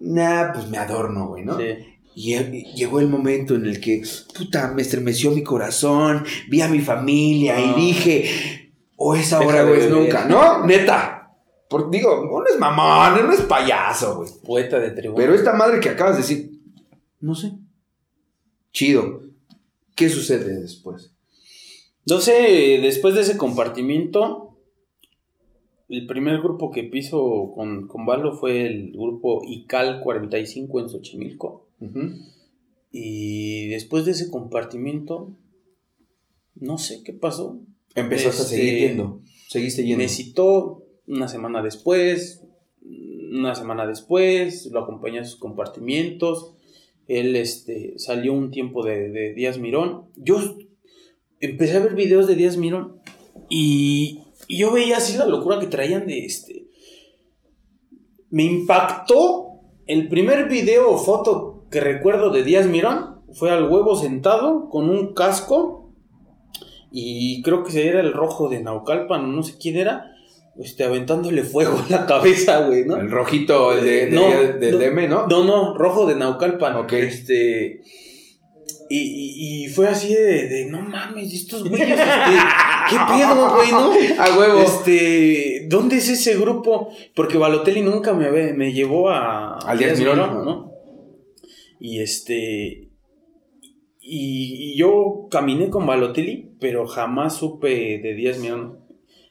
nah, 0.00 0.52
pues 0.52 0.68
me 0.68 0.78
adorno, 0.78 1.28
güey, 1.28 1.44
¿no? 1.44 1.56
sí. 1.58 1.64
Y 2.18 2.34
y 2.34 2.72
llegó 2.74 2.98
el 2.98 3.08
momento 3.08 3.54
en 3.54 3.66
el 3.66 3.78
que, 3.78 4.02
puta, 4.36 4.72
me 4.74 4.80
estremeció 4.82 5.30
mi 5.32 5.42
corazón, 5.42 6.24
vi 6.48 6.62
a 6.62 6.68
mi 6.68 6.80
familia 6.80 7.60
y 7.60 7.66
No. 7.66 7.76
dije, 7.76 8.70
o 8.96 9.14
es 9.14 9.32
ahora 9.34 9.64
o 9.66 9.74
es 9.74 9.90
nunca, 9.90 10.24
¿no? 10.24 10.66
Neta. 10.66 11.15
Por- 11.68 11.90
digo, 11.90 12.20
uno 12.22 12.44
es 12.52 12.58
mamón, 12.58 13.24
uno 13.24 13.32
es 13.32 13.40
payaso, 13.42 14.16
güey. 14.18 14.30
Poeta 14.44 14.78
de 14.78 14.90
tribuna. 14.90 15.16
Pero 15.18 15.34
esta 15.34 15.52
madre 15.54 15.80
que 15.80 15.88
acabas 15.88 16.16
de 16.16 16.22
decir, 16.22 16.60
no 17.20 17.34
sé. 17.34 17.52
Chido. 18.72 19.22
¿Qué 19.94 20.08
sucede 20.08 20.60
después? 20.60 21.12
No 22.08 22.20
sé, 22.20 22.78
después 22.82 23.14
de 23.14 23.22
ese 23.22 23.36
compartimiento, 23.36 24.56
el 25.88 26.06
primer 26.06 26.40
grupo 26.40 26.70
que 26.70 26.84
piso 26.84 27.52
con, 27.54 27.88
con 27.88 28.06
Valo 28.06 28.36
fue 28.36 28.66
el 28.66 28.92
grupo 28.92 29.42
ICAL 29.44 30.02
45 30.02 30.80
en 30.80 30.88
Xochimilco. 30.88 31.66
Y 32.92 33.68
después 33.68 34.04
de 34.04 34.12
ese 34.12 34.30
compartimiento, 34.30 35.32
no 36.54 36.78
sé 36.78 37.02
qué 37.02 37.12
pasó. 37.12 37.58
Empezaste 37.94 38.42
a 38.42 38.44
Este, 38.44 38.56
seguir 38.56 38.78
yendo. 38.88 39.20
Seguiste 39.48 39.82
yendo. 39.84 39.98
Me 40.02 40.08
citó 40.08 40.82
una 41.06 41.28
semana 41.28 41.62
después, 41.62 42.44
una 43.32 43.54
semana 43.54 43.86
después, 43.86 44.66
lo 44.72 44.80
acompañé 44.80 45.20
a 45.20 45.24
sus 45.24 45.38
compartimientos. 45.38 46.54
Él 47.08 47.36
este, 47.36 47.98
salió 47.98 48.32
un 48.32 48.50
tiempo 48.50 48.84
de, 48.84 49.10
de 49.10 49.34
Díaz 49.34 49.58
Mirón. 49.58 50.06
Yo 50.16 50.38
empecé 51.40 51.76
a 51.76 51.80
ver 51.80 51.94
videos 51.94 52.26
de 52.26 52.34
Díaz 52.34 52.56
Mirón 52.56 53.00
y, 53.48 54.22
y 54.48 54.58
yo 54.58 54.72
veía 54.72 54.96
así 54.96 55.16
la 55.16 55.26
locura 55.26 55.60
que 55.60 55.66
traían 55.66 56.06
de 56.06 56.24
este. 56.24 56.66
Me 58.30 58.44
impactó 58.44 59.60
el 59.86 60.08
primer 60.08 60.48
video 60.48 60.90
o 60.90 60.98
foto 60.98 61.66
que 61.70 61.80
recuerdo 61.80 62.30
de 62.30 62.42
Díaz 62.42 62.66
Mirón. 62.66 63.16
Fue 63.32 63.50
al 63.50 63.70
huevo 63.70 63.96
sentado 63.96 64.68
con 64.68 64.88
un 64.88 65.12
casco 65.14 65.92
y 66.90 67.42
creo 67.42 67.62
que 67.64 67.88
era 67.88 68.00
el 68.00 68.12
rojo 68.12 68.48
de 68.48 68.62
Naucalpan, 68.62 69.34
no 69.34 69.42
sé 69.42 69.58
quién 69.60 69.76
era, 69.76 70.15
este, 70.62 70.84
aventándole 70.84 71.42
fuego 71.42 71.78
en 71.86 71.92
la 71.92 72.06
cabeza, 72.06 72.66
güey, 72.66 72.84
¿no? 72.84 72.96
El 72.96 73.10
rojito, 73.10 73.72
el 73.72 73.84
de, 73.84 74.06
de, 74.06 74.10
No, 74.12 74.22
de- 74.30 74.72
no. 74.72 74.78
de 74.78 74.86
M, 74.86 75.08
¿no? 75.08 75.26
No, 75.26 75.44
no, 75.44 75.74
rojo 75.76 76.06
de 76.06 76.14
Naucalpan. 76.16 76.76
Ok. 76.76 76.92
Este. 76.94 77.82
Y, 78.88 78.98
y- 78.98 79.64
y 79.64 79.68
fue 79.68 79.88
así 79.88 80.14
de, 80.14 80.48
de, 80.48 80.66
no 80.70 80.80
mames, 80.80 81.32
estos 81.34 81.68
güeyes, 81.68 81.88
este, 81.98 82.04
¿qué 82.88 82.96
pedo, 83.08 83.54
güey, 83.56 83.70
no? 83.72 83.90
A 84.22 84.38
huevo. 84.38 84.60
Este, 84.60 85.66
¿dónde 85.68 85.96
es 85.96 86.08
ese 86.08 86.36
grupo? 86.38 86.90
Porque 87.16 87.36
Balotelli 87.36 87.82
nunca 87.82 88.12
me, 88.12 88.30
ve- 88.30 88.52
me 88.54 88.72
llevó 88.72 89.10
a. 89.10 89.58
Al 89.58 89.78
Díaz 89.78 89.98
Mirón, 89.98 90.18
¿no? 90.18 90.70
Y 91.80 92.00
este. 92.00 92.90
Y, 94.00 94.72
y 94.72 94.76
yo 94.78 95.26
caminé 95.32 95.68
con 95.68 95.84
Balotelli, 95.84 96.52
pero 96.60 96.86
jamás 96.86 97.36
supe 97.38 97.98
de 98.00 98.14
Díaz 98.14 98.38
Mirón 98.38 98.85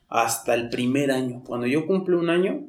hasta 0.07 0.53
el 0.53 0.69
primer 0.69 1.11
año. 1.11 1.43
Cuando 1.45 1.67
yo 1.67 1.85
cumplí 1.87 2.15
un 2.15 2.29
año, 2.29 2.67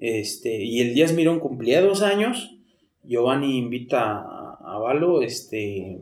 este, 0.00 0.64
y 0.64 0.80
el 0.80 0.94
Díaz 0.94 1.12
Mirón 1.12 1.40
cumplía 1.40 1.82
dos 1.82 2.02
años, 2.02 2.56
Giovanni 3.02 3.58
invita 3.58 4.18
a, 4.18 4.58
a 4.60 4.78
Valo, 4.78 5.22
este, 5.22 6.00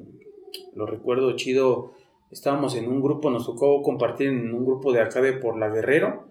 lo 0.74 0.86
recuerdo 0.86 1.36
chido, 1.36 1.92
estábamos 2.30 2.76
en 2.76 2.88
un 2.88 3.02
grupo, 3.02 3.30
nos 3.30 3.46
tocó 3.46 3.82
compartir 3.82 4.28
en 4.28 4.54
un 4.54 4.64
grupo 4.64 4.92
de 4.92 5.00
acá 5.00 5.20
de 5.20 5.32
por 5.32 5.58
la 5.58 5.68
Guerrero, 5.68 6.28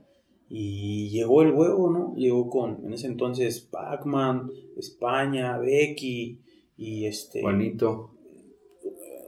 y 0.49 1.09
llegó 1.09 1.41
el 1.41 1.51
huevo, 1.51 1.89
¿no? 1.91 2.15
Llegó 2.15 2.49
con, 2.49 2.85
en 2.85 2.93
ese 2.93 3.07
entonces, 3.07 3.59
Pac-Man, 3.59 4.49
España, 4.77 5.57
Becky, 5.57 6.39
y 6.77 7.05
este... 7.05 7.41
Juanito. 7.41 8.11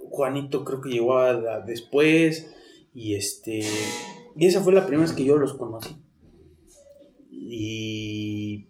Juanito 0.10 0.64
creo 0.64 0.82
que 0.82 0.90
llegó 0.90 1.18
a, 1.18 1.32
a 1.32 1.60
después 1.60 2.56
y 2.94 3.16
este 3.16 3.62
y 4.40 4.46
esa 4.46 4.62
fue 4.62 4.74
la 4.74 4.86
primera 4.86 5.08
vez 5.08 5.16
que 5.16 5.26
yo 5.26 5.38
los 5.38 5.54
conocí. 5.54 5.96
Y 7.32 8.68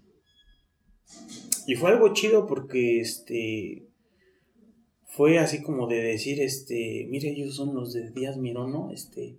y 1.67 1.75
fue 1.75 1.91
algo 1.91 2.13
chido 2.13 2.47
porque 2.47 2.99
este 2.99 3.87
fue 5.05 5.37
así 5.37 5.61
como 5.61 5.87
de 5.87 6.01
decir 6.01 6.41
este 6.41 7.07
mire 7.09 7.29
ellos 7.29 7.55
son 7.55 7.75
los 7.75 7.93
de 7.93 8.09
Díaz 8.11 8.37
Mirón 8.37 8.71
no 8.71 8.89
este 8.91 9.37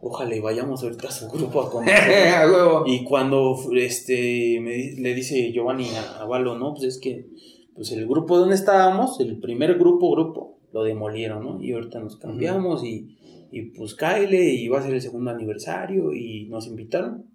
ojalá 0.00 0.34
y 0.34 0.40
vayamos 0.40 0.82
ahorita 0.82 1.08
a 1.08 1.10
su 1.12 1.28
grupo 1.28 1.62
a 1.62 1.70
conocer 1.70 2.46
y 2.86 3.04
cuando 3.04 3.56
este 3.74 4.60
me 4.60 4.92
le 4.92 5.14
dice 5.14 5.52
Giovanni 5.52 5.88
a, 5.90 6.20
a 6.20 6.26
Valo, 6.26 6.58
no, 6.58 6.74
pues 6.74 6.84
es 6.84 6.98
que 6.98 7.28
pues 7.74 7.92
el 7.92 8.06
grupo 8.06 8.38
donde 8.38 8.56
estábamos, 8.56 9.20
el 9.20 9.40
primer 9.40 9.78
grupo, 9.78 10.10
grupo, 10.10 10.58
lo 10.72 10.82
demolieron, 10.82 11.44
¿no? 11.44 11.62
Y 11.62 11.72
ahorita 11.72 12.00
nos 12.00 12.16
cambiamos 12.16 12.84
y, 12.84 13.16
y 13.50 13.70
pues 13.70 13.94
Kyle 13.94 14.34
y 14.34 14.68
va 14.68 14.78
a 14.78 14.82
ser 14.82 14.94
el 14.94 15.00
segundo 15.00 15.30
aniversario 15.30 16.12
y 16.12 16.48
nos 16.48 16.66
invitaron. 16.66 17.26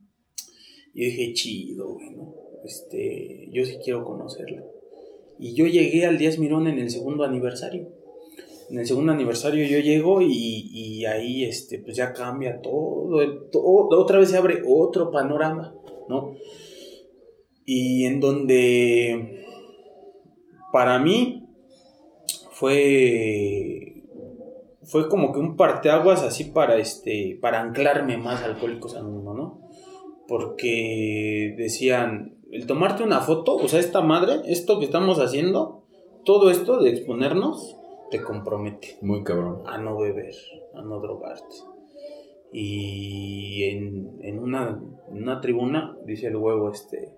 Y 0.94 1.06
dije, 1.06 1.34
chido, 1.34 1.94
güey, 1.94 2.12
¿no? 2.12 2.34
Este, 2.64 3.50
yo 3.52 3.66
sí 3.66 3.78
quiero 3.84 4.06
conocerlo. 4.06 4.64
Y 5.38 5.54
yo 5.54 5.68
llegué 5.68 6.06
al 6.06 6.18
Díaz 6.18 6.40
Mirón 6.40 6.68
en 6.68 6.80
el 6.80 6.90
segundo 6.90 7.26
aniversario. 7.26 7.90
En 8.70 8.80
el 8.80 8.88
segundo 8.88 9.12
aniversario 9.12 9.66
yo 9.68 9.80
llego 9.80 10.22
y, 10.22 10.70
y 10.72 11.06
ahí 11.06 11.44
este, 11.44 11.80
pues 11.80 11.96
ya 11.96 12.14
cambia 12.14 12.62
todo, 12.62 13.50
todo, 13.52 13.90
otra 13.92 14.18
vez 14.18 14.30
se 14.30 14.38
abre 14.38 14.64
otro 14.66 15.12
panorama, 15.12 15.76
¿no? 16.10 16.36
Y 17.66 18.06
en 18.06 18.20
donde 18.20 19.44
para 20.72 20.98
mí 20.98 21.46
fue 22.52 23.85
fue 24.86 25.10
como 25.10 25.34
que 25.34 25.40
un 25.40 25.56
parteaguas 25.56 26.24
así 26.24 26.46
para 26.46 26.78
este 26.78 27.38
para 27.42 27.62
anclarme 27.62 28.18
más 28.18 28.44
Alcohólicos 28.44 28.96
Anónimos, 28.96 29.36
¿no? 29.36 29.62
Porque 30.28 31.54
decían, 31.58 32.38
el 32.52 32.66
tomarte 32.66 33.04
una 33.04 33.22
foto, 33.22 33.56
o 33.56 33.68
sea, 33.68 33.80
esta 33.80 34.02
madre, 34.02 34.42
esto 34.46 34.80
que 34.80 34.86
estamos 34.86 35.20
haciendo, 35.20 35.84
todo 36.24 36.50
esto 36.50 36.82
de 36.82 36.90
exponernos, 36.90 37.78
te 38.10 38.22
compromete 38.22 38.98
Muy 39.02 39.24
cabrón. 39.24 39.62
a 39.66 39.78
no 39.78 39.98
beber, 39.98 40.34
a 40.74 40.82
no 40.82 41.00
drogarte. 41.00 41.56
Y 42.52 43.64
en, 43.66 44.18
en 44.22 44.40
una, 44.40 44.82
en 45.10 45.24
una 45.24 45.42
tribuna, 45.42 45.98
dice 46.06 46.28
el 46.28 46.38
huevo, 46.38 46.72
este, 46.72 47.12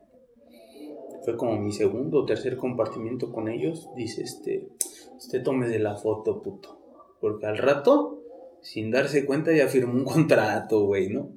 fue 1.23 1.37
como 1.37 1.57
mi 1.57 1.71
segundo 1.71 2.21
o 2.21 2.25
tercer 2.25 2.57
compartimiento 2.57 3.31
con 3.31 3.47
ellos, 3.47 3.89
dice, 3.95 4.23
este, 4.23 4.69
usted 5.15 5.43
tome 5.43 5.67
de 5.67 5.79
la 5.79 5.95
foto, 5.95 6.41
puto. 6.41 6.76
Porque 7.19 7.45
al 7.45 7.57
rato, 7.57 8.21
sin 8.61 8.91
darse 8.91 9.25
cuenta, 9.25 9.51
ya 9.51 9.67
firmó 9.67 9.93
un 9.93 10.05
contrato, 10.05 10.85
güey, 10.85 11.09
¿no? 11.09 11.31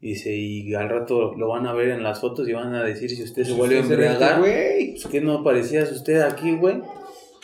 Dice, 0.00 0.34
y 0.34 0.74
al 0.74 0.88
rato 0.88 1.34
lo 1.34 1.48
van 1.48 1.66
a 1.66 1.72
ver 1.72 1.88
en 1.88 2.02
las 2.02 2.20
fotos 2.20 2.48
y 2.48 2.52
van 2.52 2.74
a 2.74 2.84
decir 2.84 3.10
si 3.10 3.22
usted 3.22 3.44
se 3.44 3.54
vuelve 3.54 3.78
a 3.78 3.80
este 3.80 3.94
embriagar. 3.94 4.40
Pues 4.40 5.06
que 5.10 5.20
no 5.20 5.32
aparecías 5.38 5.90
usted 5.90 6.20
aquí, 6.20 6.54
güey. 6.54 6.82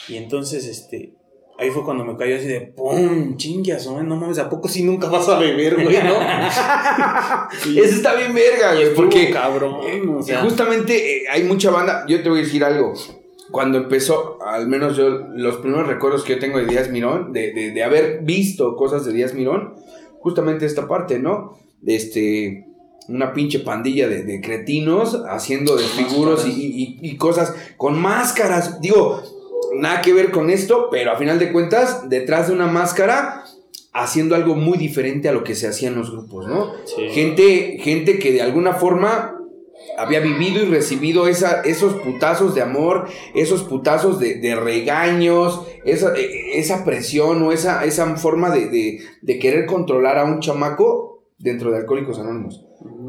Y 0.09 0.17
entonces, 0.17 0.67
este, 0.67 1.15
ahí 1.59 1.71
fue 1.71 1.83
cuando 1.83 2.05
me 2.05 2.17
cayó 2.17 2.37
así 2.37 2.47
de 2.47 2.61
¡pum! 2.61 3.37
Chingas, 3.37 3.87
güey, 3.87 4.05
no 4.05 4.17
mames, 4.17 4.39
¿a 4.39 4.51
poco 4.51 4.69
si 4.69 4.83
nunca 4.83 5.09
vas 5.09 5.29
a 5.29 5.39
beber, 5.39 5.83
güey, 5.83 5.97
no? 6.05 6.21
Eso 7.83 7.97
está 7.97 8.15
bien 8.17 8.35
verga, 8.35 8.75
güey. 8.75 8.95
Porque 8.95 9.31
cabrón, 9.31 9.81
eh, 9.85 10.03
o 10.07 10.23
sea. 10.23 10.43
justamente 10.43 11.17
eh, 11.17 11.25
hay 11.31 11.45
mucha 11.45 11.71
banda. 11.71 12.05
Yo 12.07 12.23
te 12.23 12.29
voy 12.29 12.41
a 12.41 12.43
decir 12.43 12.63
algo. 12.63 12.93
Cuando 13.51 13.79
empezó, 13.79 14.39
al 14.47 14.67
menos 14.69 14.97
yo, 14.97 15.09
los 15.11 15.57
primeros 15.57 15.87
recuerdos 15.87 16.23
que 16.25 16.35
yo 16.35 16.39
tengo 16.39 16.59
de 16.59 16.67
Díaz 16.67 16.91
Mirón, 16.91 17.33
de, 17.33 17.53
de, 17.53 17.71
de 17.73 17.83
haber 17.83 18.21
visto 18.23 18.77
cosas 18.77 19.05
de 19.05 19.13
Díaz 19.13 19.35
Mirón, 19.35 19.75
justamente 20.21 20.65
esta 20.65 20.87
parte, 20.89 21.19
¿no? 21.19 21.59
De 21.81 21.97
este. 21.97 22.67
Una 23.09 23.33
pinche 23.33 23.59
pandilla 23.59 24.07
de, 24.09 24.23
de 24.23 24.41
cretinos 24.41 25.21
haciendo 25.29 25.75
desfiguros 25.77 26.47
y, 26.47 26.51
y- 26.53 26.99
y 27.03 27.17
cosas 27.17 27.53
con 27.77 27.99
máscaras. 28.01 28.81
Digo, 28.81 29.21
nada 29.75 30.01
que 30.03 30.13
ver 30.13 30.31
con 30.31 30.51
esto, 30.51 30.87
pero 30.89 31.11
a 31.11 31.17
final 31.17 31.41
de 31.41 31.51
cuentas, 31.51 32.09
detrás 32.09 32.47
de 32.47 32.55
una 32.55 32.69
máscara, 32.69 33.43
haciendo 33.93 34.37
algo 34.37 34.55
muy 34.55 34.79
diferente 34.79 35.29
a 35.29 35.33
lo 35.33 35.43
que 35.43 35.57
se 35.57 35.67
hacía 35.67 35.89
en 35.89 35.97
los 35.97 36.13
grupos, 36.13 36.47
¿no? 36.47 36.73
Sí. 36.85 37.09
Gente, 37.11 37.79
gente 37.81 38.21
que 38.21 38.31
de 38.33 38.41
alguna 38.41 38.75
forma 38.75 39.37
había 39.99 40.21
vivido 40.21 40.63
y 40.63 40.67
recibido 40.67 41.27
esa, 41.29 41.61
esos 41.63 41.95
putazos 41.95 42.55
de 42.55 42.63
amor, 42.63 43.09
esos 43.35 43.63
putazos 43.65 44.19
de, 44.19 44.37
de 44.37 44.55
regaños, 44.57 45.67
esa, 45.85 46.15
eh, 46.17 46.59
esa 46.59 46.85
presión 46.85 47.43
o 47.43 47.53
esa, 47.53 47.85
esa 47.85 48.17
forma 48.17 48.51
de, 48.51 48.69
de- 48.69 49.01
de 49.21 49.39
querer 49.39 49.67
controlar 49.67 50.19
a 50.19 50.25
un 50.25 50.41
chamaco 50.41 51.25
dentro 51.39 51.71
de 51.71 51.79
Alcohólicos 51.79 52.19
Anónimos. 52.19 52.65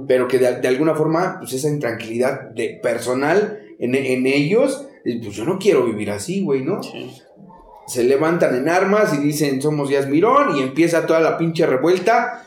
Pero 0.08 0.28
que 0.28 0.38
de, 0.40 0.60
de 0.60 0.68
alguna 0.68 0.96
forma, 0.96 1.38
pues 1.40 1.54
esa 1.54 1.70
intranquilidad 1.70 2.50
de 2.52 2.80
personal 2.84 3.60
en, 3.80 3.96
en 3.96 4.26
ellos, 4.28 4.86
pues 5.04 5.36
yo 5.36 5.46
no 5.46 5.58
quiero 5.60 5.86
vivir 5.86 6.12
así, 6.12 6.42
güey, 6.44 6.64
¿no? 6.64 6.82
Sí. 6.84 7.12
se 7.88 8.04
levantan 8.04 8.56
en 8.56 8.70
armas 8.70 9.14
y 9.14 9.18
dicen 9.18 9.62
somos 9.62 9.90
Díaz 9.90 10.08
Mirón 10.08 10.58
y 10.58 10.62
empieza 10.62 11.06
toda 11.06 11.20
la 11.20 11.38
pinche 11.38 11.66
revuelta 11.66 12.46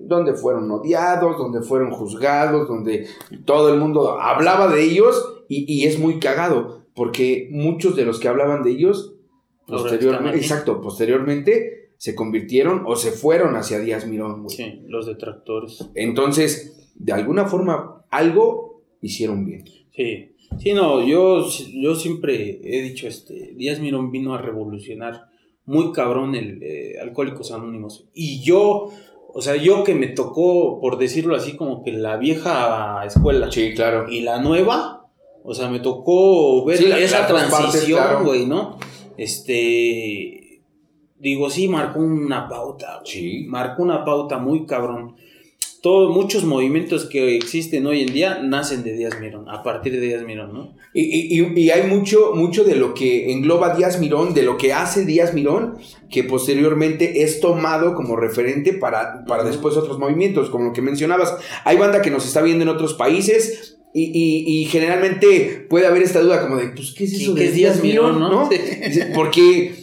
donde 0.00 0.34
fueron 0.34 0.70
odiados, 0.70 1.38
donde 1.38 1.62
fueron 1.62 1.90
juzgados, 1.90 2.68
donde 2.68 3.06
todo 3.44 3.72
el 3.72 3.78
mundo 3.78 4.20
hablaba 4.20 4.68
de 4.68 4.82
ellos 4.82 5.44
y, 5.48 5.64
y 5.72 5.86
es 5.86 5.98
muy 5.98 6.18
cagado 6.18 6.80
porque 6.94 7.48
muchos 7.52 7.96
de 7.96 8.04
los 8.04 8.18
que 8.20 8.28
hablaban 8.28 8.62
de 8.62 8.70
ellos 8.70 9.14
Posteriormente, 9.70 10.38
exacto, 10.38 10.80
posteriormente 10.80 11.92
se 11.96 12.14
convirtieron 12.14 12.82
o 12.86 12.96
se 12.96 13.12
fueron 13.12 13.56
hacia 13.56 13.78
Díaz 13.78 14.06
Mirón, 14.06 14.42
güey. 14.42 14.56
Sí, 14.56 14.82
los 14.86 15.06
detractores. 15.06 15.88
Entonces, 15.94 16.90
de 16.94 17.12
alguna 17.12 17.46
forma, 17.46 18.04
algo 18.10 18.82
hicieron 19.00 19.44
bien. 19.44 19.64
Sí, 19.94 20.32
sí, 20.58 20.72
no, 20.72 21.06
yo, 21.06 21.46
yo 21.72 21.94
siempre 21.94 22.60
he 22.64 22.82
dicho, 22.82 23.06
este, 23.06 23.54
Díaz 23.54 23.80
Mirón 23.80 24.10
vino 24.10 24.34
a 24.34 24.42
revolucionar 24.42 25.28
muy 25.66 25.92
cabrón 25.92 26.34
el 26.34 26.62
eh, 26.62 26.98
Alcohólicos 27.00 27.52
Anónimos. 27.52 28.08
Y 28.12 28.42
yo, 28.42 28.90
o 29.34 29.40
sea, 29.42 29.56
yo 29.56 29.84
que 29.84 29.94
me 29.94 30.08
tocó, 30.08 30.80
por 30.80 30.98
decirlo 30.98 31.36
así, 31.36 31.56
como 31.56 31.82
que 31.82 31.92
la 31.92 32.16
vieja 32.16 33.02
escuela 33.04 33.50
Sí, 33.50 33.74
claro. 33.74 34.08
y 34.10 34.20
la 34.20 34.40
nueva, 34.40 35.08
o 35.44 35.54
sea, 35.54 35.68
me 35.68 35.80
tocó 35.80 36.64
ver 36.64 36.78
Sí, 36.78 36.86
la- 36.86 36.98
esa 36.98 37.26
transición, 37.26 37.98
claro. 38.00 38.24
güey, 38.24 38.46
¿no? 38.46 38.78
Este, 39.16 40.62
digo, 41.18 41.50
sí, 41.50 41.68
marcó 41.68 42.00
una 42.00 42.48
pauta. 42.48 43.00
Sí. 43.04 43.44
marcó 43.48 43.82
una 43.82 44.04
pauta 44.04 44.38
muy 44.38 44.66
cabrón. 44.66 45.16
Todos, 45.82 46.14
muchos 46.14 46.44
movimientos 46.44 47.06
que 47.06 47.36
existen 47.36 47.86
hoy 47.86 48.02
en 48.02 48.12
día 48.12 48.40
nacen 48.42 48.82
de 48.82 48.92
Díaz 48.92 49.18
Mirón, 49.18 49.48
a 49.48 49.62
partir 49.62 49.92
de 49.92 50.00
Díaz 50.00 50.22
Mirón, 50.24 50.52
¿no? 50.52 50.74
Y, 50.92 51.02
y- 51.38 51.52
y- 51.58 51.70
hay 51.70 51.86
mucho, 51.88 52.32
mucho 52.34 52.64
de 52.64 52.76
lo 52.76 52.92
que 52.92 53.32
engloba 53.32 53.74
Díaz 53.74 53.98
Mirón, 53.98 54.34
de 54.34 54.42
lo 54.42 54.58
que 54.58 54.74
hace 54.74 55.06
Díaz 55.06 55.32
Mirón, 55.32 55.78
que 56.10 56.22
posteriormente 56.24 57.22
es 57.22 57.40
tomado 57.40 57.94
como 57.94 58.16
referente 58.16 58.74
para, 58.74 59.24
para 59.24 59.42
después 59.44 59.74
otros 59.76 59.98
movimientos, 59.98 60.50
como 60.50 60.66
lo 60.66 60.72
que 60.74 60.82
mencionabas. 60.82 61.34
Hay 61.64 61.78
banda 61.78 62.02
que 62.02 62.10
nos 62.10 62.26
está 62.26 62.42
viendo 62.42 62.62
en 62.64 62.68
otros 62.68 62.92
países. 62.94 63.78
Y, 63.92 64.04
y- 64.04 64.60
y 64.60 64.64
generalmente 64.66 65.66
puede 65.68 65.86
haber 65.86 66.02
esta 66.04 66.20
duda 66.20 66.42
como 66.42 66.56
de, 66.58 66.68
pues, 66.68 66.92
¿qué 66.96 67.04
es 67.04 67.14
eso 67.14 67.34
¿Qué 67.34 67.40
de 67.40 67.46
es 67.48 67.54
Díaz 67.54 67.82
Mirón, 67.82 68.20
no? 68.20 68.48
Porque 69.14 69.74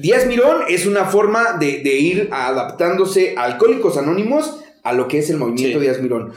Díaz 0.00 0.26
Mirón 0.26 0.62
es 0.68 0.86
una 0.86 1.04
forma 1.04 1.58
de, 1.60 1.78
de 1.80 1.98
ir 1.98 2.28
adaptándose 2.32 3.34
a 3.36 3.44
Alcohólicos 3.44 3.96
Anónimos 3.98 4.58
a 4.82 4.92
lo 4.92 5.08
que 5.08 5.18
es 5.18 5.30
el 5.30 5.38
movimiento 5.38 5.78
Sí. 5.78 5.84
Díaz 5.84 6.00
Mirón. 6.00 6.32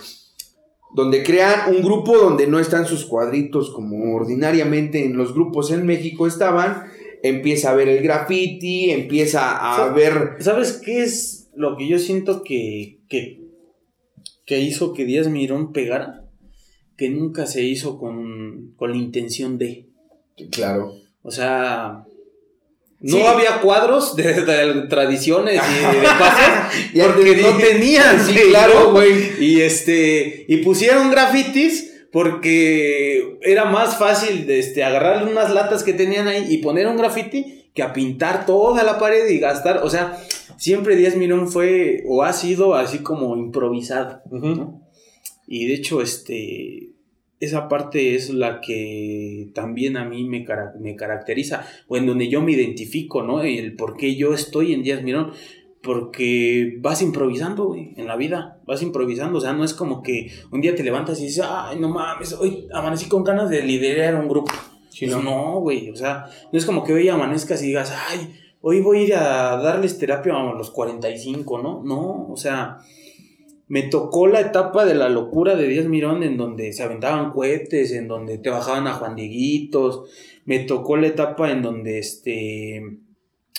Donde 0.94 1.24
crean 1.24 1.76
un 1.76 1.82
grupo 1.82 2.18
donde 2.18 2.48
no 2.48 2.60
están 2.60 2.86
sus 2.86 3.06
cuadritos 3.06 3.70
como 3.72 4.16
ordinariamente 4.16 5.04
en 5.04 5.18
los 5.18 5.34
grupos 5.34 5.72
en 5.72 5.86
México 5.86 6.26
estaban. 6.28 6.86
Empieza 7.22 7.72
a 7.72 7.76
ver 7.76 7.90
el 7.90 8.04
graffiti, 8.04 8.92
empieza 8.92 9.58
a 9.58 9.92
ver. 9.92 10.38
¿Sabes 10.40 10.74
qué 10.74 11.04
es 11.04 11.50
lo 11.56 11.76
que 11.76 11.88
yo 11.88 12.00
siento 12.00 12.44
que, 12.44 13.00
que, 13.10 13.42
que 14.46 14.60
hizo 14.60 14.94
que 14.94 15.06
Díaz 15.06 15.28
Mirón 15.28 15.74
pegara? 15.74 16.24
Que 16.96 17.10
nunca 17.10 17.46
se 17.46 17.64
hizo 17.64 17.98
con, 17.98 18.74
con 18.78 18.92
la 18.92 18.98
intención 18.98 19.58
de. 19.58 19.90
Claro. 20.52 20.94
O 21.24 21.32
sea, 21.32 22.06
no 23.06 23.18
Sí. 23.18 23.24
había 23.24 23.62
cuadros 23.62 24.16
de, 24.16 24.34
de 24.46 24.88
tradiciones 24.88 25.62
y 25.62 26.96
de, 26.96 27.02
de 27.04 27.10
porque 27.10 27.36
no 27.38 27.58
tenían. 27.58 28.20
Sí, 28.26 28.34
güey, 28.34 28.50
claro, 28.50 28.74
¿no? 28.86 28.92
güey. 28.92 29.44
Y 29.44 29.62
este 29.62 30.46
y 30.48 30.58
pusieron 30.58 31.12
grafitis 31.12 31.92
porque 32.12 33.38
era 33.42 33.66
más 33.66 33.98
fácil 33.98 34.48
de, 34.48 34.60
este, 34.60 34.84
agarrar 34.84 35.28
unas 35.28 35.54
latas 35.54 35.84
que 35.84 35.94
tenían 35.94 36.28
ahí 36.28 36.46
y 36.50 36.58
poner 36.60 36.88
un 36.88 36.98
grafiti 36.98 37.70
que 37.76 37.84
a 37.84 37.92
pintar 37.94 38.46
toda 38.46 38.84
la 38.84 38.98
pared 38.98 39.28
y 39.28 39.38
gastar. 39.38 39.82
O 39.84 39.90
sea, 39.90 40.18
siempre 40.58 40.96
Díaz 40.96 41.16
Mirón 41.16 41.52
fue 41.52 42.04
o 42.08 42.24
ha 42.24 42.34
sido 42.34 42.74
así 42.74 43.00
como 43.00 43.36
improvisado. 43.36 44.22
¿no? 44.32 44.82
Y 45.46 45.68
de 45.68 45.74
hecho, 45.76 46.02
este, 46.02 46.92
esa 47.46 47.68
parte 47.70 48.16
es 48.16 48.30
la 48.30 48.60
que 48.62 49.50
también 49.54 49.96
a 49.98 50.06
mí 50.06 50.24
me, 50.26 50.44
cara- 50.44 50.74
me 50.80 50.96
caracteriza, 50.96 51.66
o 51.88 51.98
en 51.98 52.06
donde 52.06 52.28
yo 52.28 52.42
me 52.42 52.52
identifico, 52.52 53.22
¿no? 53.24 53.42
El 53.42 53.76
por 53.76 53.96
qué 53.98 54.16
yo 54.16 54.34
estoy 54.34 54.74
en 54.74 54.84
Díaz 54.84 55.02
Mirón. 55.04 55.32
Porque 55.82 56.78
vas 56.82 57.04
improvisando, 57.04 57.66
güey, 57.66 57.94
en 57.96 58.08
la 58.08 58.16
vida. 58.16 58.60
Vas 58.66 58.82
improvisando. 58.82 59.38
O 59.38 59.42
sea, 59.42 59.54
no 59.54 59.64
es 59.64 59.76
como 59.76 60.02
que 60.02 60.32
un 60.52 60.60
día 60.60 60.74
te 60.76 60.84
levantas 60.84 61.20
y 61.22 61.26
dices, 61.26 61.46
ay, 61.48 61.78
no 61.80 61.90
mames, 61.90 62.34
hoy 62.34 62.68
amanecí 62.74 63.08
con 63.08 63.24
ganas 63.24 63.52
de 63.52 63.62
liderar 63.62 64.16
un 64.16 64.28
grupo. 64.28 64.52
Sí, 64.90 65.06
Pues 65.06 65.18
¿no? 65.18 65.22
no, 65.22 65.60
güey. 65.60 65.92
O 65.92 65.96
sea, 65.96 66.26
no 66.52 66.58
es 66.58 66.66
como 66.66 66.84
que 66.84 66.94
hoy 66.94 67.08
amanezcas 67.08 67.62
y 67.62 67.68
digas, 67.68 67.94
ay, 68.10 68.34
hoy 68.62 68.82
voy 68.82 68.98
a 68.98 69.04
ir 69.04 69.14
a 69.16 69.58
darles 69.58 70.00
terapia 70.00 70.34
a 70.36 70.54
los 70.56 70.72
45, 70.72 71.62
¿no? 71.62 71.84
No, 71.84 72.30
o 72.32 72.36
sea, 72.36 72.80
me 73.68 73.84
tocó 73.84 74.28
la 74.28 74.42
etapa 74.42 74.86
de 74.86 74.96
la 74.96 75.10
locura 75.10 75.56
de 75.56 75.68
Díaz 75.68 75.86
Mirón 75.86 76.24
en 76.24 76.38
donde 76.38 76.72
se 76.74 76.84
aventaban 76.84 77.32
cohetes, 77.32 77.92
en 77.92 78.08
donde 78.08 78.38
te 78.38 78.50
bajaban 78.50 78.88
a 78.88 78.94
Juan 78.94 79.16
Dieguitos. 79.16 80.04
Me 80.46 80.60
tocó 80.60 80.98
la 80.98 81.08
etapa 81.08 81.52
en 81.52 81.62
donde 81.62 82.00
este 82.00 82.84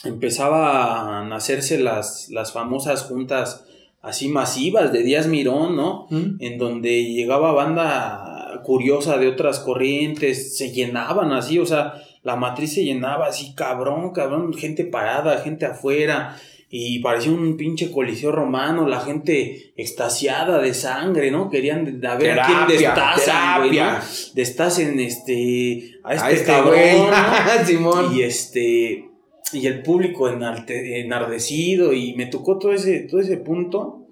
empezaban 0.04 1.32
a 1.32 1.36
hacerse 1.36 1.78
las, 1.78 2.28
las 2.30 2.52
famosas 2.52 3.04
juntas 3.04 3.64
así 4.02 4.28
masivas 4.28 4.92
de 4.92 5.02
Díaz 5.02 5.26
Mirón, 5.26 5.74
¿no? 5.74 6.06
¿Mm? 6.10 6.36
en 6.38 6.58
donde 6.58 7.06
llegaba 7.06 7.52
banda 7.52 8.62
curiosa 8.62 9.18
de 9.18 9.28
otras 9.28 9.58
corrientes, 9.58 10.56
se 10.56 10.70
llenaban 10.70 11.32
así, 11.32 11.58
o 11.58 11.66
sea, 11.66 11.94
la 12.22 12.36
matriz 12.36 12.74
se 12.74 12.84
llenaba 12.84 13.26
así, 13.26 13.54
cabrón, 13.54 14.12
cabrón, 14.12 14.52
gente 14.54 14.84
parada, 14.84 15.38
gente 15.38 15.66
afuera, 15.66 16.36
y 16.78 16.98
parecía 16.98 17.32
un 17.32 17.56
pinche 17.56 17.90
coliseo 17.90 18.32
romano, 18.32 18.86
la 18.86 19.00
gente 19.00 19.72
extasiada 19.76 20.60
de 20.60 20.74
sangre, 20.74 21.30
¿no? 21.30 21.48
Querían 21.48 22.04
a 22.04 22.16
ver 22.16 22.38
a 22.38 22.46
quién 22.46 22.58
destazan, 22.78 23.66
güey, 23.68 23.78
¿no? 23.78 23.98
Destacen 24.34 25.00
este, 25.00 25.92
a 26.04 26.14
este, 26.14 26.26
A 26.26 26.30
este 26.32 26.44
cabrón, 26.46 26.74
güey. 26.74 26.98
¿no? 26.98 27.64
Simón. 27.66 28.14
y 28.14 28.22
este 28.22 29.08
y 29.52 29.66
el 29.66 29.82
público 29.82 30.28
enalte- 30.28 31.00
enardecido 31.02 31.92
y 31.94 32.14
me 32.14 32.26
tocó 32.26 32.58
todo 32.58 32.72
ese 32.72 33.00
todo 33.08 33.20
ese 33.20 33.36
punto 33.38 34.06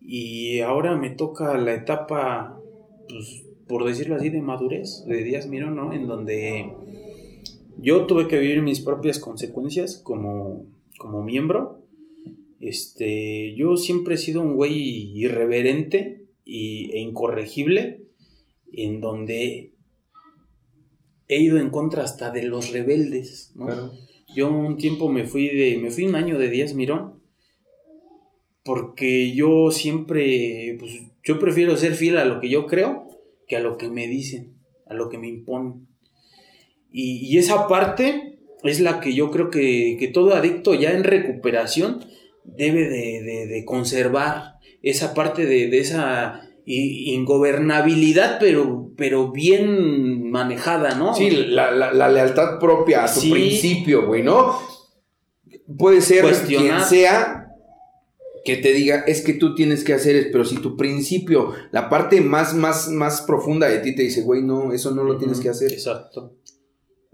y 0.00 0.60
ahora 0.60 0.96
me 0.96 1.10
toca 1.10 1.56
la 1.56 1.74
etapa 1.74 2.58
pues 3.08 3.44
por 3.68 3.84
decirlo 3.86 4.16
así 4.16 4.30
de 4.30 4.42
madurez 4.42 5.04
de 5.06 5.22
Díaz 5.22 5.46
Mirón 5.46 5.76
no 5.76 5.92
en 5.92 6.06
donde 6.06 6.72
yo 7.78 8.04
tuve 8.06 8.26
que 8.26 8.38
vivir 8.38 8.60
mis 8.62 8.80
propias 8.80 9.18
consecuencias 9.20 10.00
como 10.02 10.66
como 10.98 11.22
miembro 11.22 11.86
este 12.60 13.54
yo 13.54 13.76
siempre 13.76 14.16
he 14.16 14.18
sido 14.18 14.42
un 14.42 14.54
güey 14.54 15.16
irreverente 15.18 16.26
y, 16.44 16.90
e 16.92 17.00
incorregible 17.00 18.02
en 18.72 19.00
donde 19.00 19.72
he 21.28 21.40
ido 21.40 21.58
en 21.58 21.70
contra 21.70 22.04
hasta 22.04 22.30
de 22.30 22.42
los 22.42 22.72
rebeldes 22.72 23.52
¿no? 23.54 23.66
Claro. 23.66 23.92
Yo 24.34 24.50
un 24.50 24.76
tiempo 24.76 25.08
me 25.08 25.24
fui 25.24 25.48
de, 25.48 25.78
me 25.78 25.90
fui 25.90 26.04
un 26.04 26.14
año 26.14 26.38
de 26.38 26.50
Díaz 26.50 26.74
Mirón, 26.74 27.22
porque 28.62 29.32
yo 29.34 29.70
siempre, 29.70 30.76
pues 30.78 30.92
yo 31.24 31.38
prefiero 31.38 31.76
ser 31.76 31.94
fiel 31.94 32.18
a 32.18 32.26
lo 32.26 32.40
que 32.40 32.50
yo 32.50 32.66
creo 32.66 33.08
que 33.46 33.56
a 33.56 33.60
lo 33.60 33.78
que 33.78 33.88
me 33.88 34.06
dicen, 34.06 34.54
a 34.86 34.94
lo 34.94 35.08
que 35.08 35.16
me 35.16 35.28
imponen. 35.28 35.88
Y, 36.92 37.26
y 37.26 37.38
esa 37.38 37.66
parte 37.68 38.37
es 38.64 38.80
la 38.80 39.00
que 39.00 39.14
yo 39.14 39.30
creo 39.30 39.50
que, 39.50 39.96
que 39.98 40.08
todo 40.08 40.34
adicto 40.34 40.74
ya 40.74 40.92
en 40.92 41.04
recuperación 41.04 42.04
debe 42.44 42.88
de, 42.88 43.22
de- 43.22 43.46
de 43.46 43.64
conservar, 43.64 44.54
esa 44.82 45.12
parte 45.14 45.44
de, 45.46 45.68
de 45.68 45.78
esa 45.80 46.42
ingobernabilidad, 46.64 48.38
pero, 48.40 48.90
pero 48.96 49.30
bien 49.32 50.30
manejada, 50.30 50.94
¿no? 50.94 51.14
Sí, 51.14 51.30
la, 51.30 51.70
la- 51.70 51.92
la 51.92 52.08
lealtad 52.08 52.58
propia 52.58 53.04
a 53.04 53.08
Sí. 53.08 53.30
principio, 53.30 54.06
güey, 54.06 54.22
¿no? 54.22 54.58
Puede 55.78 56.00
ser 56.00 56.22
Cuestionar. 56.22 56.78
quien 56.78 56.80
sea 56.88 57.44
que 58.44 58.56
te 58.56 58.72
diga, 58.72 59.00
es 59.06 59.20
que 59.22 59.34
tú 59.34 59.54
tienes 59.54 59.84
que 59.84 59.92
hacer 59.92 60.16
eso, 60.16 60.28
pero 60.32 60.44
si 60.44 60.56
tu 60.56 60.76
principio, 60.76 61.52
la 61.70 61.90
parte 61.90 62.20
más, 62.22 62.54
más, 62.54 62.88
más 62.88 63.20
profunda 63.22 63.68
de 63.68 63.78
ti 63.80 63.94
te 63.94 64.02
dice, 64.02 64.22
güey, 64.22 64.42
no, 64.42 64.72
eso 64.72 64.92
no 64.92 65.04
lo 65.04 65.18
tienes 65.18 65.40
que 65.40 65.50
hacer, 65.50 65.72
Exacto. 65.72 66.34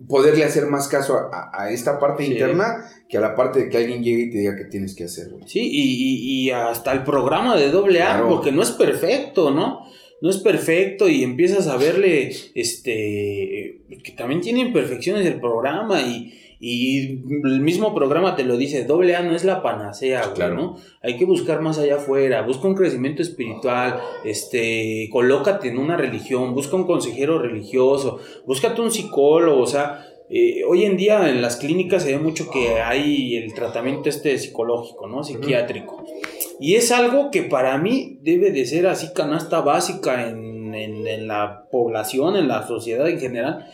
Poderle 0.09 0.45
hacer 0.45 0.67
más 0.67 0.89
caso 0.89 1.17
a, 1.17 1.31
a- 1.53 1.65
a 1.65 1.71
esta 1.71 1.99
parte 2.01 2.25
Sí. 2.25 2.33
interna 2.33 2.85
que 3.09 3.17
a 3.19 3.21
la 3.21 3.35
parte 3.37 3.61
de 3.61 3.69
que 3.69 3.77
alguien 3.77 4.03
llegue 4.03 4.25
y 4.25 4.31
te 4.31 4.39
diga 4.39 4.57
que 4.57 4.65
tienes 4.65 4.95
que 4.95 5.05
hacer, 5.05 5.29
güey. 5.31 5.45
Sí, 5.47 5.61
y, 5.61 5.83
y- 5.93 6.47
y 6.47 6.51
hasta 6.51 6.93
el 6.93 7.05
programa 7.05 7.57
de 7.57 7.71
doble 7.71 8.03
A, 8.03 8.15
Claro. 8.15 8.29
porque 8.29 8.51
no 8.53 8.63
es 8.63 8.71
perfecto, 8.73 9.51
¿no? 9.53 9.81
No 10.21 10.31
es 10.31 10.39
perfecto 10.39 11.09
y 11.09 11.23
empiezas 11.23 11.67
a 11.69 11.77
verle, 11.77 12.33
este, 12.55 13.83
que 14.03 14.13
también 14.17 14.41
tiene 14.41 14.61
imperfecciones 14.61 15.27
el 15.27 15.41
programa 15.41 16.01
y, 16.01 16.33
y 16.67 17.23
el 17.45 17.61
mismo 17.61 17.95
programa 17.95 18.37
te 18.37 18.45
lo 18.45 18.57
dice, 18.57 18.85
doble 18.85 19.15
A 19.17 19.23
no 19.23 19.37
es 19.37 19.45
la 19.45 19.62
panacea, 19.62 20.23
güey, 20.23 20.35
Claro. 20.35 20.55
¿no? 20.55 20.77
Hay 21.03 21.17
que 21.19 21.25
buscar 21.27 21.61
más 21.61 21.79
allá 21.79 21.97
afuera, 21.97 22.43
busca 22.43 22.67
un 22.67 22.75
crecimiento 22.75 23.21
espiritual, 23.23 24.01
este, 24.25 25.09
colócate 25.12 25.69
en 25.69 25.79
una 25.79 25.97
religión, 25.97 26.55
busca 26.55 26.77
un 26.77 26.85
consejero 26.87 27.39
religioso, 27.39 28.19
búscate 28.47 28.81
un 28.81 28.91
psicólogo, 28.91 29.61
o 29.61 29.67
sea, 29.67 30.07
eh, 30.31 30.62
hoy 30.67 30.85
en 30.85 30.97
día 30.97 31.29
en 31.29 31.43
las 31.43 31.57
clínicas 31.57 32.03
se 32.03 32.12
ve 32.12 32.19
mucho 32.19 32.51
que 32.51 32.81
hay 32.81 33.37
el 33.37 33.53
tratamiento 33.53 34.09
este 34.09 34.39
psicológico, 34.39 35.07
¿no? 35.07 35.23
Psiquiátrico. 35.23 36.03
Y 36.59 36.77
es 36.77 36.91
algo 36.93 37.31
que 37.31 37.43
para 37.43 37.77
mí 37.79 38.19
debe 38.23 38.51
de 38.51 38.65
ser 38.65 38.87
así 38.87 39.12
canasta 39.15 39.61
básica 39.61 40.29
en, 40.29 40.75
en- 40.75 41.07
en 41.07 41.29
la 41.29 41.67
población, 41.71 42.37
en 42.37 42.49
la 42.49 42.67
sociedad 42.67 43.07
en 43.09 43.21
general, 43.21 43.67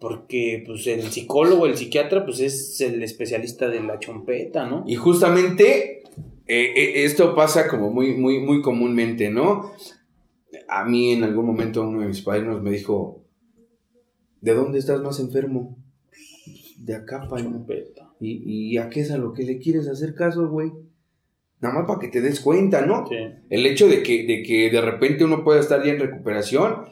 Porque 0.00 0.62
pues 0.66 0.86
el 0.86 1.02
psicólogo, 1.02 1.66
el 1.66 1.76
psiquiatra, 1.76 2.24
pues 2.24 2.40
es 2.40 2.80
el 2.80 3.02
especialista 3.02 3.68
de 3.68 3.82
la 3.82 3.98
chompeta, 3.98 4.68
¿no? 4.68 4.84
Y 4.86 4.94
justamente 4.94 6.02
eh, 6.46 6.72
eh, 6.76 7.04
esto 7.04 7.34
pasa 7.34 7.68
como 7.68 7.90
muy, 7.90 8.14
muy, 8.14 8.40
muy 8.40 8.62
comúnmente, 8.62 9.28
¿no? 9.28 9.72
A 10.68 10.84
mí 10.84 11.12
en 11.12 11.24
algún 11.24 11.44
momento 11.44 11.82
uno 11.82 12.00
de 12.00 12.08
mis 12.08 12.22
padrinos 12.22 12.62
me 12.62 12.70
dijo, 12.70 13.22
¿de 14.40 14.54
dónde 14.54 14.78
estás 14.78 15.02
más 15.02 15.20
enfermo? 15.20 15.76
De 16.78 16.94
acá, 16.94 17.26
pa' 17.28 17.42
Chompeta. 17.42 18.14
¿Y, 18.18 18.72
¿Y 18.72 18.78
a 18.78 18.88
qué 18.88 19.00
es 19.00 19.10
a 19.10 19.18
lo 19.18 19.34
que 19.34 19.42
le 19.42 19.58
quieres 19.58 19.88
hacer 19.88 20.14
caso, 20.14 20.48
güey? 20.48 20.72
Nada 21.60 21.74
más 21.74 21.86
para 21.86 21.98
que 21.98 22.08
te 22.08 22.20
des 22.20 22.40
cuenta, 22.40 22.86
¿no? 22.86 23.06
Sí. 23.08 23.16
El 23.50 23.66
hecho 23.66 23.86
de 23.88 24.02
que, 24.02 24.24
de 24.26 24.42
que 24.42 24.70
de 24.70 24.80
repente 24.80 25.24
uno 25.24 25.44
pueda 25.44 25.60
estar 25.60 25.84
ya 25.84 25.92
en 25.92 26.00
recuperación, 26.00 26.86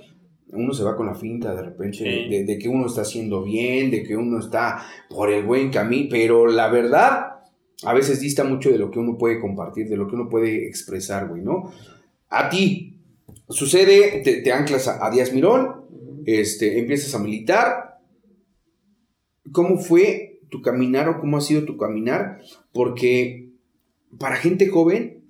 uno 0.52 0.72
se 0.72 0.84
va 0.84 0.96
con 0.96 1.06
la 1.06 1.14
finta 1.14 1.54
de 1.54 1.62
repente, 1.62 1.98
Sí. 1.98 2.28
de, 2.28 2.44
de 2.44 2.58
que 2.58 2.68
uno 2.68 2.86
está 2.86 3.02
haciendo 3.02 3.42
bien, 3.42 3.90
de 3.90 4.02
que 4.02 4.16
uno 4.16 4.38
está 4.38 4.82
por 5.10 5.30
el 5.30 5.44
buen 5.44 5.70
camino, 5.70 6.08
pero 6.10 6.46
la 6.46 6.68
verdad 6.68 7.32
a 7.84 7.92
veces 7.92 8.20
dista 8.20 8.44
mucho 8.44 8.70
de 8.70 8.78
lo 8.78 8.90
que 8.90 8.98
uno 8.98 9.18
puede 9.18 9.40
compartir, 9.40 9.88
de 9.88 9.96
lo 9.96 10.08
que 10.08 10.14
uno 10.14 10.28
puede 10.28 10.66
expresar, 10.66 11.28
güey, 11.28 11.42
¿no? 11.42 11.72
A 12.28 12.48
ti 12.48 12.98
sucede, 13.48 14.22
te, 14.24 14.40
te 14.40 14.52
anclas 14.52 14.88
a, 14.88 15.04
a 15.06 15.10
Díaz 15.10 15.32
Mirón, 15.32 15.84
este, 16.24 16.78
empiezas 16.78 17.14
a 17.14 17.18
militar. 17.18 17.98
¿Cómo 19.52 19.78
fue 19.78 20.40
tu 20.50 20.62
caminar 20.62 21.08
o 21.08 21.20
cómo 21.20 21.36
ha 21.36 21.40
sido 21.40 21.64
tu 21.64 21.76
caminar? 21.76 22.40
Porque 22.72 23.50
para 24.18 24.36
gente 24.36 24.68
joven, 24.68 25.22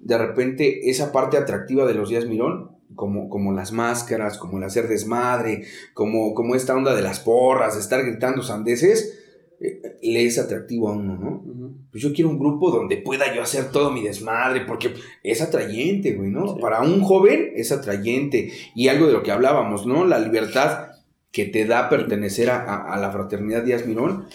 de 0.00 0.18
repente 0.18 0.90
esa 0.90 1.12
parte 1.12 1.36
atractiva 1.36 1.86
de 1.86 1.94
los 1.94 2.10
Díaz 2.10 2.26
Mirón, 2.26 2.75
como, 2.94 3.28
como 3.28 3.52
las 3.52 3.72
máscaras, 3.72 4.38
como 4.38 4.58
el 4.58 4.64
hacer 4.64 4.88
desmadre, 4.88 5.64
como, 5.94 6.34
como 6.34 6.54
esta 6.54 6.74
onda 6.74 6.94
de 6.94 7.02
las 7.02 7.20
porras, 7.20 7.74
de 7.74 7.80
estar 7.80 8.02
gritando 8.04 8.42
sandeces, 8.42 9.18
eh, 9.60 9.80
le 10.02 10.24
es 10.26 10.38
atractivo 10.38 10.88
a 10.88 10.92
uno, 10.92 11.16
¿no? 11.16 11.42
Pues 11.90 12.02
yo 12.02 12.12
quiero 12.12 12.28
un 12.30 12.38
grupo 12.38 12.70
donde 12.70 12.98
pueda 12.98 13.34
yo 13.34 13.42
hacer 13.42 13.70
todo 13.70 13.90
mi 13.90 14.02
desmadre, 14.02 14.62
porque 14.66 14.92
es 15.22 15.40
atrayente, 15.40 16.12
güey, 16.12 16.30
¿no? 16.30 16.54
Sí. 16.54 16.60
Para 16.60 16.82
un 16.82 17.00
joven 17.00 17.52
es 17.56 17.72
atrayente. 17.72 18.50
Y 18.74 18.88
algo 18.88 19.06
de 19.06 19.14
lo 19.14 19.22
que 19.22 19.32
hablábamos, 19.32 19.86
¿no? 19.86 20.04
La 20.04 20.18
libertad 20.18 20.88
que 21.32 21.46
te 21.46 21.64
da 21.64 21.88
pertenecer 21.88 22.50
a, 22.50 22.62
a- 22.64 22.94
a 22.94 23.00
la 23.00 23.10
fraternidad 23.10 23.62
Díaz 23.62 23.86
Mirón, 23.86 24.26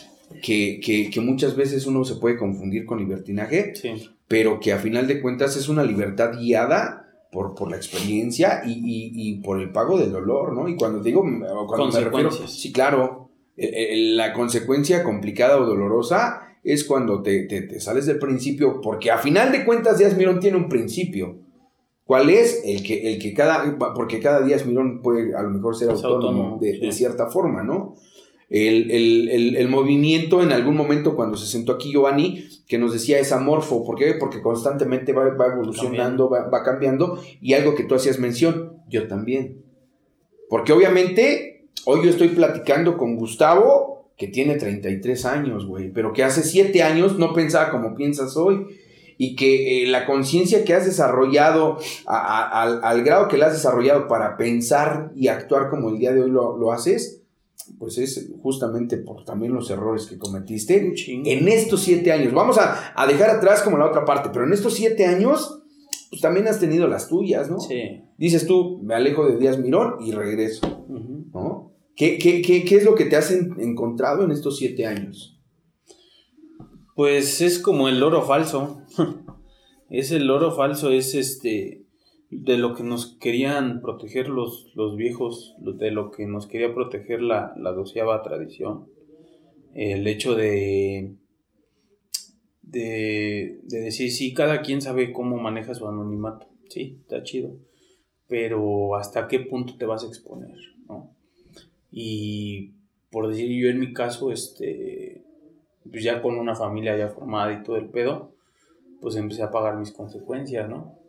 que, 0.42 0.80
que- 0.84 1.10
que 1.12 1.22
muchas 1.22 1.56
veces 1.56 1.86
uno 1.86 2.04
se 2.04 2.16
puede 2.16 2.38
confundir 2.38 2.86
con 2.86 2.98
libertinaje, 3.00 3.76
Sí. 3.76 4.10
pero 4.28 4.60
que 4.60 4.72
a 4.74 4.78
final 4.80 5.08
de 5.08 5.22
cuentas 5.22 5.56
es 5.58 5.68
una 5.70 5.84
libertad 5.84 6.32
guiada 6.40 7.01
por, 7.32 7.56
por 7.56 7.70
la 7.70 7.78
experiencia 7.78 8.62
y, 8.66 8.72
y- 8.72 9.12
y 9.14 9.42
por 9.42 9.60
el 9.62 9.72
pago 9.72 9.98
del 9.98 10.12
dolor, 10.12 10.54
¿no? 10.54 10.68
Y 10.68 10.76
cuando 10.76 11.00
digo, 11.02 11.22
cuando 11.68 11.86
me 11.86 11.92
refiero, 12.04 12.30
sí, 12.48 12.72
claro, 12.74 13.30
eh, 13.58 13.70
eh, 13.92 13.96
la 14.16 14.34
consecuencia 14.34 15.04
complicada 15.04 15.58
o 15.60 15.66
dolorosa 15.66 16.42
es 16.64 16.84
cuando 16.84 17.22
te, 17.24 17.44
te- 17.46 17.62
te 17.64 17.80
sales 17.80 18.06
del 18.06 18.20
principio, 18.20 18.82
porque 18.82 19.12
a 19.12 19.18
final 19.18 19.52
de 19.52 19.66
cuentas 19.66 19.98
Díaz 19.98 20.16
Mirón 20.18 20.40
tiene 20.40 20.58
un 20.58 20.68
principio. 20.70 21.38
¿Cuál 22.04 22.30
es? 22.30 22.62
El 22.66 22.84
que, 22.84 23.14
el 23.14 23.20
que 23.20 23.34
cada, 23.34 23.78
porque 23.96 24.20
cada 24.20 24.42
Díaz 24.46 24.66
Mirón 24.66 25.02
puede 25.02 25.34
a 25.34 25.42
lo 25.42 25.50
mejor 25.52 25.76
ser 25.78 25.90
Es 25.92 26.04
autónomo, 26.04 26.44
autónomo, 26.56 26.60
de, 26.60 26.92
cierta 26.92 27.28
forma, 27.28 27.64
¿no? 27.64 27.96
El, 28.54 28.92
el- 28.92 29.30
el- 29.30 29.56
el 29.56 29.70
movimiento 29.70 30.44
en 30.44 30.52
algún 30.52 30.76
momento 30.76 31.16
cuando 31.16 31.38
se 31.38 31.48
sentó 31.48 31.72
aquí 31.72 31.90
Giovanni, 31.92 32.44
que 32.68 32.78
nos 32.78 32.92
decía 32.92 33.18
es 33.18 33.32
amorfo, 33.32 33.86
¿por 33.86 33.98
qué? 33.98 34.14
Porque 34.20 34.42
constantemente 34.42 35.14
va, 35.14 35.24
va 35.36 35.54
evolucionando, 35.54 36.30
va, 36.30 36.50
va 36.50 36.62
cambiando, 36.62 37.18
y 37.40 37.54
algo 37.54 37.76
que 37.76 37.86
tú 37.86 37.96
hacías 37.96 38.20
mención, 38.20 38.74
yo 38.90 39.08
también. 39.08 39.64
Porque 40.50 40.74
obviamente, 40.74 41.70
hoy 41.86 42.04
yo 42.04 42.10
estoy 42.10 42.28
platicando 42.30 42.98
con 42.98 43.16
Gustavo, 43.16 44.12
que 44.18 44.28
tiene 44.28 44.56
33 44.58 45.26
años, 45.26 45.66
güey, 45.66 45.90
pero 45.92 46.12
que 46.12 46.24
hace 46.24 46.44
7 46.44 46.84
años 46.84 47.18
no 47.18 47.34
pensaba 47.34 47.72
como 47.72 47.96
piensas 47.96 48.36
hoy. 48.36 48.66
Y 49.18 49.36
que 49.36 49.84
eh, 49.84 49.88
la 49.88 50.06
conciencia 50.08 50.66
que 50.66 50.74
has 50.74 50.86
desarrollado, 50.86 51.78
a- 52.08 52.18
a- 52.18 52.62
al, 52.64 52.82
al 52.84 53.04
grado 53.04 53.28
que 53.28 53.38
la 53.38 53.46
has 53.48 53.54
desarrollado 53.54 54.08
para 54.08 54.36
pensar 54.36 55.12
y 55.16 55.28
actuar 55.28 55.70
como 55.70 55.90
el 55.90 56.00
día 56.00 56.12
de 56.12 56.24
hoy 56.24 56.32
lo, 56.32 56.58
lo 56.58 56.72
haces, 56.72 57.21
pues 57.78 57.98
es 57.98 58.32
justamente 58.42 58.98
por 58.98 59.24
también 59.26 59.54
los 59.54 59.70
errores 59.70 60.06
que 60.06 60.18
cometiste 60.18 60.94
en 61.08 61.48
estos 61.48 61.82
siete 61.82 62.12
años. 62.12 62.34
Vamos 62.34 62.58
a, 62.58 62.94
a 62.96 63.08
dejar 63.08 63.30
atrás 63.30 63.62
como 63.64 63.78
la 63.78 63.88
otra 63.88 64.06
parte, 64.06 64.30
pero 64.34 64.46
en 64.46 64.54
estos 64.54 64.74
siete 64.74 65.06
años, 65.06 65.64
pues 66.10 66.22
también 66.22 66.48
has 66.48 66.60
tenido 66.60 66.88
las 66.88 67.08
tuyas, 67.08 67.50
¿no? 67.50 67.60
Sí. 67.60 68.02
Dices 68.18 68.46
tú, 68.48 68.80
me 68.84 68.96
alejo 68.96 69.28
de 69.28 69.38
Díaz 69.38 69.58
Mirón 69.60 69.96
y 70.06 70.12
regreso. 70.12 70.86
¿no? 71.34 71.74
¿Qué, 71.96 72.18
qué, 72.18 72.42
qué, 72.42 72.64
qué 72.66 72.76
es 72.78 72.84
lo 72.86 72.96
que 72.96 73.06
te 73.06 73.16
has 73.16 73.32
en- 73.32 73.56
encontrado 73.60 74.24
en 74.24 74.32
estos 74.32 74.58
siete 74.58 74.86
años? 74.86 75.40
Pues 76.96 77.42
es 77.42 77.60
como 77.60 77.88
el 77.90 78.02
oro 78.04 78.22
falso. 78.24 78.82
es 79.90 80.12
el 80.12 80.30
oro 80.30 80.52
falso, 80.56 80.90
es 80.92 81.16
este 81.16 81.81
de 82.32 82.58
lo 82.58 82.74
que 82.76 82.84
nos 82.84 83.18
querían 83.18 83.82
proteger 83.82 84.30
los, 84.30 84.72
los 84.74 84.96
viejos, 84.96 85.54
de 85.60 85.92
lo 85.92 86.12
que 86.12 86.26
nos 86.26 86.48
quería 86.48 86.74
proteger 86.74 87.22
la, 87.22 87.54
la 87.58 87.74
doceava 87.74 88.24
tradición. 88.24 88.88
El 89.74 90.08
hecho 90.08 90.36
de, 90.36 91.18
de, 92.62 93.60
de 93.64 93.82
decir, 93.82 94.12
sí, 94.12 94.34
cada 94.34 94.62
quien 94.62 94.82
sabe 94.82 95.12
cómo 95.12 95.38
maneja 95.38 95.76
su 95.76 95.86
anonimato. 95.88 96.48
Sí, 96.70 97.00
está 97.02 97.22
chido. 97.22 97.58
Pero 98.28 98.96
hasta 98.96 99.28
qué 99.28 99.42
punto 99.42 99.76
te 99.78 99.86
vas 99.86 100.06
a 100.06 100.08
exponer, 100.08 100.58
¿no? 100.88 101.14
Y 101.92 102.76
por 103.12 103.28
decir 103.28 103.52
yo 103.62 103.70
en 103.70 103.80
mi 103.80 103.92
caso, 103.92 104.32
este, 104.32 105.26
pues 105.84 106.02
ya 106.02 106.22
con 106.22 106.38
una 106.38 106.56
familia 106.56 106.98
ya 106.98 107.10
formada 107.10 107.52
y 107.52 107.64
todo 107.64 107.76
el 107.76 107.90
pedo, 107.90 108.36
pues 109.02 109.18
empecé 109.18 109.44
a 109.44 109.52
pagar 109.52 109.78
mis 109.78 109.92
consecuencias, 109.92 110.70
¿no? 110.70 111.01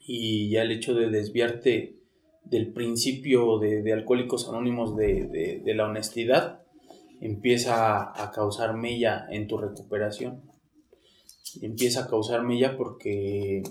Y 0.00 0.50
ya 0.50 0.62
el 0.62 0.72
hecho 0.72 0.94
de 0.94 1.08
desviarte 1.08 1.96
del 2.44 2.72
principio 2.72 3.58
de, 3.58 3.82
de 3.82 3.92
Alcohólicos 3.92 4.48
Anónimos 4.48 4.96
de, 4.96 5.60
de- 5.64 5.74
la 5.74 5.86
honestidad 5.86 6.62
empieza 7.20 8.10
a 8.20 8.30
causar 8.32 8.76
mella 8.76 9.26
en 9.30 9.46
tu 9.46 9.58
recuperación. 9.58 10.42
Empieza 11.62 12.04
a 12.04 12.08
causar 12.08 12.42
mella 12.42 12.76
porque 12.76 13.62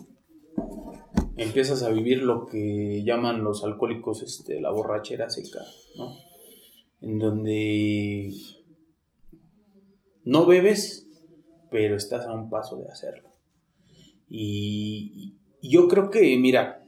empiezas 1.38 1.84
a 1.84 1.90
vivir 1.90 2.22
lo 2.22 2.46
que 2.46 3.04
llaman 3.04 3.44
los 3.44 3.64
alcohólicos 3.64 4.22
este, 4.22 4.62
la 4.62 4.72
borrachera 4.72 5.30
seca, 5.30 5.60
¿no? 5.98 6.14
En 7.02 7.18
donde 7.18 8.32
no 10.26 10.46
bebes, 10.46 11.08
pero 11.72 11.96
estás 11.96 12.26
a 12.26 12.34
un 12.34 12.50
paso 12.50 12.78
de 12.78 12.88
hacerlo. 12.92 13.30
Y 14.28 15.39
yo 15.62 15.88
creo 15.88 16.10
que, 16.10 16.38
mira, 16.38 16.86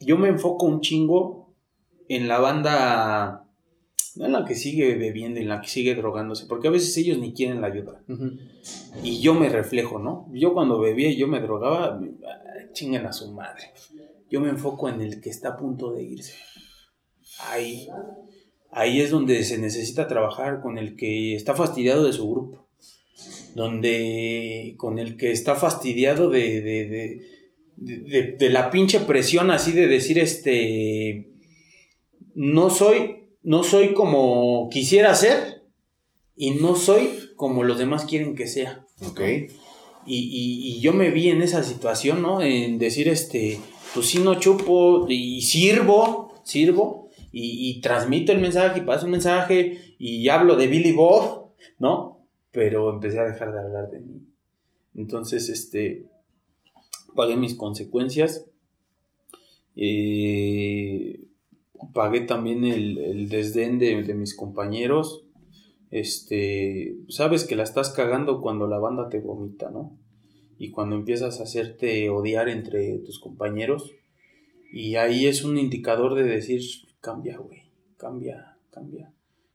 yo 0.00 0.16
me 0.16 0.28
enfoco 0.28 0.66
un 0.66 0.80
chingo 0.80 1.54
en 2.08 2.26
la 2.26 2.38
banda, 2.38 3.46
no 4.16 4.26
en 4.26 4.32
la 4.32 4.44
que 4.44 4.54
sigue 4.54 4.96
bebiendo, 4.96 5.40
en 5.40 5.48
la 5.48 5.60
que 5.60 5.68
sigue 5.68 5.94
drogándose, 5.94 6.46
porque 6.46 6.68
a 6.68 6.72
veces 6.72 6.96
ellos 6.96 7.18
ni 7.18 7.32
quieren 7.32 7.60
la 7.60 7.68
ayuda. 7.68 8.02
Y 9.02 9.20
yo 9.20 9.34
me 9.34 9.48
reflejo, 9.48 9.98
¿no? 9.98 10.28
Yo 10.32 10.54
cuando 10.54 10.80
bebía 10.80 11.10
y 11.10 11.16
yo 11.16 11.28
me 11.28 11.40
drogaba, 11.40 12.00
chinguen 12.72 13.06
a 13.06 13.12
su 13.12 13.32
madre. 13.32 13.72
Yo 14.30 14.40
me 14.40 14.48
enfoco 14.48 14.88
en 14.88 15.00
el 15.00 15.20
que 15.20 15.30
está 15.30 15.50
a 15.50 15.56
punto 15.56 15.92
de 15.92 16.02
irse. 16.02 16.34
Ahí. 17.50 17.88
Ahí 18.70 19.00
es 19.00 19.10
donde 19.10 19.42
se 19.44 19.58
necesita 19.58 20.06
trabajar 20.06 20.60
con 20.60 20.78
el 20.78 20.96
que 20.96 21.34
está 21.34 21.54
fastidiado 21.54 22.04
de 22.04 22.12
su 22.12 22.30
grupo. 22.30 22.69
Donde 23.54 24.74
con 24.76 24.98
el 24.98 25.16
que 25.16 25.30
está 25.32 25.54
fastidiado 25.56 26.30
de, 26.30 26.60
de, 26.60 27.22
de, 27.76 28.36
de- 28.38 28.50
la 28.50 28.70
pinche 28.70 29.00
presión 29.00 29.50
así 29.50 29.72
de 29.72 29.86
decir 29.86 30.18
este 30.18 31.30
no 32.34 32.70
soy 32.70 33.16
no 33.42 33.62
soy 33.64 33.94
como 33.94 34.68
quisiera 34.70 35.14
ser 35.14 35.62
y 36.36 36.52
no 36.52 36.76
soy 36.76 37.08
como 37.36 37.64
los 37.64 37.78
demás 37.78 38.04
quieren 38.04 38.34
que 38.34 38.46
sea. 38.46 38.84
Ok. 39.06 39.20
Y, 40.06 40.16
y- 40.16 40.76
y 40.76 40.80
yo 40.80 40.92
me 40.92 41.10
vi 41.10 41.28
en 41.28 41.42
esa 41.42 41.62
situación, 41.62 42.22
¿no? 42.22 42.40
En 42.42 42.78
decir, 42.78 43.08
este, 43.08 43.58
pues 43.94 44.06
sí 44.06 44.18
no 44.18 44.38
chupo 44.38 45.06
y 45.08 45.42
sirvo, 45.42 46.34
sirvo, 46.44 47.08
y, 47.32 47.70
y 47.70 47.80
transmito 47.80 48.32
el 48.32 48.38
mensaje 48.40 48.80
y 48.80 48.82
paso 48.82 49.04
un 49.06 49.12
mensaje 49.12 49.94
y 49.98 50.28
hablo 50.28 50.56
de 50.56 50.66
Billy 50.66 50.92
Bob, 50.92 51.52
¿no? 51.78 52.19
Pero 52.52 52.92
empecé 52.92 53.20
a 53.20 53.24
dejar 53.24 53.52
de 53.52 53.60
hablar 53.60 53.90
de 53.90 54.00
mí. 54.00 54.26
Entonces, 54.94 55.48
este, 55.48 56.06
pagué 57.14 57.36
mis 57.36 57.54
consecuencias. 57.54 58.46
eh, 59.76 61.20
pagué 61.94 62.22
también 62.22 62.64
el, 62.64 62.98
el 62.98 63.28
desdén 63.28 63.78
de, 63.78 64.02
de 64.02 64.14
mis 64.14 64.34
compañeros. 64.36 65.24
Este, 65.90 66.96
sabes 67.08 67.44
que 67.44 67.56
la 67.56 67.62
estás 67.64 67.90
cagando 67.90 68.40
cuando 68.40 68.66
la 68.66 68.78
banda 68.78 69.08
te 69.08 69.20
vomita, 69.20 69.70
¿no? 69.70 69.96
Y 70.58 70.70
cuando 70.70 70.94
empiezas 70.96 71.40
a 71.40 71.44
hacerte 71.44 72.10
odiar 72.10 72.48
entre 72.48 72.98
tus 72.98 73.18
compañeros. 73.18 73.92
Y 74.72 74.96
ahí 74.96 75.26
es 75.26 75.44
un 75.44 75.58
indicador 75.58 76.14
de 76.14 76.24
decir, 76.24 76.60
cambia, 77.00 77.38
güey, 77.38 77.62
cambia. 77.96 78.56
cambiar. 78.70 79.10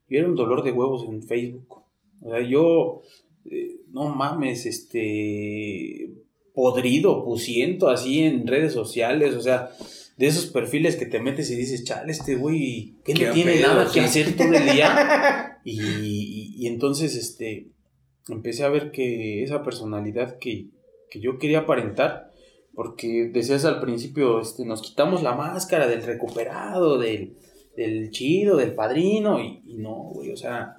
Yo 0.09 0.19
era 0.19 0.27
un 0.27 0.35
dolor 0.35 0.63
de 0.63 0.71
huevos 0.71 1.07
en 1.07 1.23
Facebook. 1.23 1.84
O 2.25 2.31
sea, 2.31 2.41
yo, 2.41 3.03
eh, 3.49 3.81
no 3.91 4.09
mames, 4.09 4.65
este, 4.65 6.09
podrido, 6.53 7.23
pusiento 7.23 7.89
así 7.89 8.23
en 8.23 8.47
redes 8.47 8.73
sociales, 8.73 9.35
o 9.35 9.41
sea, 9.41 9.69
de 10.17 10.25
esos 10.25 10.47
perfiles 10.47 10.95
que 10.95 11.05
te 11.05 11.19
metes 11.19 11.51
y 11.51 11.55
dices, 11.55 11.83
chale, 11.83 12.11
este 12.11 12.35
güey, 12.35 12.95
que 13.03 13.13
no 13.13 13.31
tiene 13.31 13.59
nada 13.59 13.87
que 13.91 13.99
hacer 13.99 14.35
todo 14.35 14.53
el 14.53 14.65
día. 14.73 15.59
y, 15.63 16.65
entonces, 16.65 17.15
este, 17.15 17.67
empecé 18.29 18.63
a 18.63 18.69
ver 18.69 18.91
que 18.91 19.43
esa 19.43 19.61
personalidad 19.61 20.39
que, 20.39 20.69
que 21.11 21.19
yo 21.19 21.37
quería 21.37 21.59
aparentar, 21.59 22.31
porque 22.73 23.29
decías 23.31 23.65
al 23.65 23.81
principio, 23.81 24.41
este, 24.41 24.65
nos 24.65 24.81
quitamos 24.81 25.21
la 25.21 25.35
máscara 25.35 25.87
del 25.87 26.01
recuperado, 26.01 26.97
del, 26.97 27.37
del 27.77 28.09
chido, 28.09 28.57
del 28.57 28.73
padrino, 28.73 29.39
y, 29.39 29.61
y 29.67 29.75
no, 29.75 30.09
güey, 30.13 30.31
o 30.31 30.37
sea, 30.37 30.77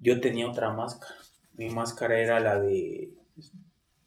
yo 0.00 0.20
tenía 0.20 0.48
otra 0.48 0.72
máscara. 0.72 1.14
Mi 1.54 1.70
máscara 1.70 2.20
era 2.20 2.40
la 2.40 2.60
de 2.60 3.10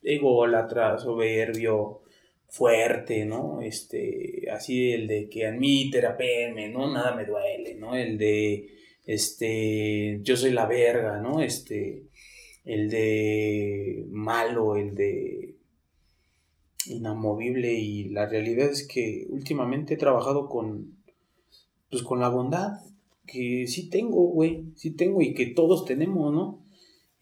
ególatra, 0.04 0.98
soberbio, 0.98 2.02
fuerte, 2.48 3.26
¿no? 3.26 3.62
Este, 3.62 4.48
así 4.52 4.92
el 4.92 5.08
de 5.08 5.30
que 5.30 5.48
admite, 5.48 6.02
PM, 6.18 6.70
¿no? 6.70 6.92
Nada 6.92 7.16
me 7.16 7.26
duele, 7.26 7.76
¿no? 7.76 7.96
El 7.96 8.18
de, 8.18 8.70
este, 9.06 10.20
yo 10.24 10.36
soy 10.36 10.52
la 10.52 10.66
verga, 10.66 11.20
¿no? 11.20 11.42
Este, 11.42 12.04
el 12.66 12.90
de 12.90 14.06
malo, 14.10 14.76
el 14.76 14.96
de 14.96 15.56
inamovible 16.86 17.74
y 17.74 18.10
la 18.10 18.28
realidad 18.28 18.70
es 18.70 18.88
que 18.88 19.26
últimamente 19.30 19.94
he 19.94 19.98
trabajado 19.98 20.50
con, 20.50 20.98
pues 21.90 22.04
con 22.04 22.20
la 22.20 22.30
bondad, 22.30 22.80
que 23.32 23.68
sí 23.68 23.90
tengo, 23.90 24.28
güey, 24.28 24.66
sí 24.76 24.96
tengo 24.96 25.22
y 25.22 25.34
que 25.34 25.48
todos 25.48 25.86
tenemos, 25.86 26.34
¿no? 26.34 26.66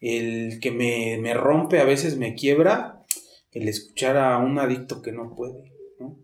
El 0.00 0.60
que 0.60 0.70
me, 0.70 1.18
me 1.20 1.34
rompe, 1.34 1.80
a 1.80 1.84
veces 1.84 2.16
me 2.16 2.34
quiebra, 2.34 3.04
el 3.52 3.68
escuchar 3.68 4.16
a 4.16 4.38
un 4.38 4.58
adicto 4.58 5.02
que 5.02 5.12
no 5.12 5.34
puede, 5.34 5.72
¿no? 5.98 6.18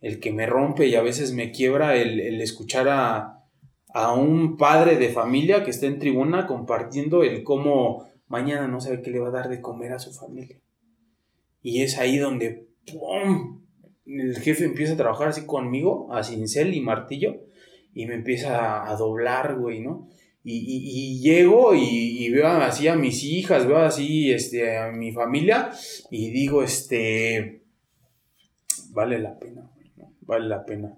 El 0.00 0.20
que 0.20 0.32
me 0.32 0.46
rompe 0.46 0.86
y 0.86 0.94
a 0.94 1.02
veces 1.02 1.32
me 1.32 1.52
quiebra 1.52 1.96
el, 1.96 2.40
escuchar 2.40 2.88
a, 2.88 3.44
a, 3.94 4.12
un 4.12 4.56
padre 4.56 4.96
de 4.96 5.10
familia 5.10 5.64
que 5.64 5.70
está 5.70 5.86
en 5.86 5.98
tribuna 5.98 6.46
compartiendo 6.46 7.22
el 7.22 7.44
cómo 7.44 8.08
mañana 8.26 8.66
no 8.66 8.80
sabe 8.80 9.02
qué 9.02 9.10
le 9.10 9.20
va 9.20 9.28
a 9.28 9.32
dar 9.32 9.48
de 9.48 9.60
comer 9.60 9.92
a 9.92 9.98
su 9.98 10.12
familia. 10.12 10.60
Y 11.62 11.82
es 11.82 11.98
ahí 11.98 12.18
donde 12.18 12.68
¡pum! 12.86 13.62
el 14.06 14.38
jefe 14.38 14.64
empieza 14.64 14.94
a 14.94 14.96
trabajar 14.96 15.28
así 15.28 15.44
conmigo, 15.44 16.12
a 16.12 16.22
cincel 16.24 16.74
y 16.74 16.80
martillo, 16.80 17.47
y 17.98 18.06
me 18.06 18.14
empieza 18.14 18.88
a 18.88 18.94
doblar, 18.94 19.56
güey, 19.56 19.80
¿no? 19.80 20.08
Y, 20.44 21.20
llego 21.20 21.74
y, 21.74 22.30
veo 22.30 22.46
así 22.46 22.86
a 22.86 22.94
mis 22.94 23.24
hijas, 23.24 23.66
veo 23.66 23.78
así 23.78 24.30
este, 24.30 24.78
a 24.78 24.92
mi 24.92 25.10
familia 25.10 25.72
y 26.08 26.30
digo, 26.30 26.62
este, 26.62 27.64
vale 28.90 29.18
la 29.18 29.36
pena, 29.36 29.68
vale 30.20 30.46
la 30.46 30.64
pena. 30.64 30.96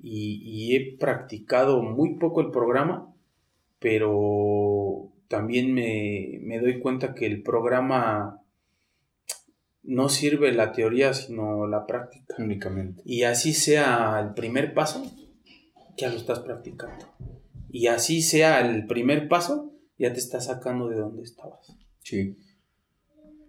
Y, 0.00 0.76
he 0.76 0.96
practicado 0.96 1.82
muy 1.82 2.14
poco 2.14 2.40
el 2.40 2.52
programa, 2.52 3.12
pero 3.80 5.10
también 5.26 5.74
me, 5.74 6.38
me 6.42 6.60
doy 6.60 6.78
cuenta 6.78 7.12
que 7.12 7.26
el 7.26 7.42
programa 7.42 8.40
no 9.82 10.08
sirve 10.08 10.52
la 10.52 10.70
teoría, 10.70 11.12
sino 11.12 11.66
la 11.66 11.86
práctica. 11.86 12.36
Únicamente. 12.38 13.02
Y 13.04 13.24
así 13.24 13.52
sea 13.52 14.20
el 14.20 14.32
primer 14.34 14.74
paso, 14.74 15.04
ya 15.96 16.08
lo 16.10 16.16
estás 16.16 16.40
practicando 16.40 17.06
y 17.76 17.88
así 17.88 18.22
sea 18.22 18.66
el 18.66 18.86
primer 18.86 19.28
paso, 19.28 19.74
ya 19.98 20.10
te 20.10 20.18
está 20.18 20.40
sacando 20.40 20.88
de 20.88 20.96
donde 20.96 21.22
estabas. 21.22 21.76
Sí. 22.02 22.38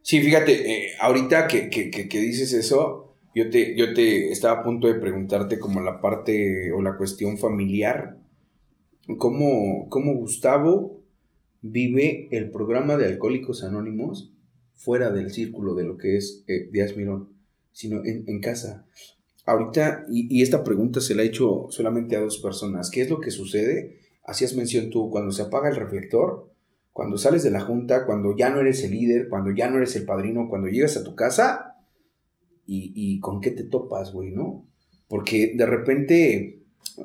Sí, 0.01 0.21
fíjate, 0.21 0.69
eh, 0.69 0.91
ahorita 0.99 1.47
que, 1.47 1.69
dices 2.11 2.51
eso, 2.51 3.15
yo 3.33 3.49
te, 3.49 3.77
yo 3.77 3.93
te 3.93 4.29
estaba 4.29 4.59
a 4.59 4.63
punto 4.63 4.87
de 4.87 4.95
preguntarte 4.95 5.59
como 5.59 5.79
la 5.79 6.01
parte 6.01 6.73
o 6.73 6.81
la 6.81 6.97
cuestión 6.97 7.37
familiar, 7.37 8.17
cómo, 9.17 9.87
cómo 9.89 10.15
Gustavo 10.15 11.03
vive 11.61 12.27
el 12.31 12.51
programa 12.51 12.97
de 12.97 13.05
Alcohólicos 13.05 13.63
Anónimos 13.63 14.33
fuera 14.75 15.09
del 15.09 15.31
círculo 15.31 15.73
de 15.73 15.85
lo 15.85 15.97
que 15.97 16.17
es 16.17 16.43
eh, 16.47 16.69
Díaz 16.69 16.97
Mirón, 16.97 17.29
sino 17.71 18.03
en, 18.03 18.25
en 18.27 18.41
casa. 18.41 18.85
Ahorita, 19.47 20.05
y, 20.11 20.41
esta 20.41 20.63
pregunta 20.63 20.99
se 20.99 21.15
la 21.15 21.23
he 21.23 21.27
hecho 21.27 21.67
solamente 21.69 22.17
a 22.17 22.19
dos 22.19 22.37
personas, 22.39 22.91
¿qué 22.91 23.01
es 23.01 23.09
lo 23.09 23.21
que 23.21 23.31
sucede 23.31 23.97
hacías 24.27 24.55
mención 24.55 24.89
tú, 24.89 25.09
cuando 25.09 25.31
se 25.31 25.41
apaga 25.41 25.69
el 25.69 25.77
reflector, 25.77 26.51
cuando 26.91 27.17
sales 27.17 27.43
de 27.43 27.51
la 27.51 27.61
junta, 27.61 28.05
cuando 28.05 28.35
ya 28.35 28.49
no 28.49 28.59
eres 28.59 28.83
el 28.83 28.91
líder, 28.91 29.29
cuando 29.29 29.51
ya 29.51 29.69
no 29.69 29.77
eres 29.77 29.95
el 29.95 30.03
padrino, 30.05 30.49
cuando 30.49 30.67
llegas 30.67 30.97
a 30.97 31.03
tu 31.05 31.15
casa 31.15 31.77
y, 32.65 33.21
con 33.21 33.39
qué 33.39 33.51
te 33.51 33.63
topas, 33.63 34.11
güey, 34.11 34.31
¿no? 34.31 34.65
Porque 35.07 35.53
de 35.55 35.65
repente 35.65 36.63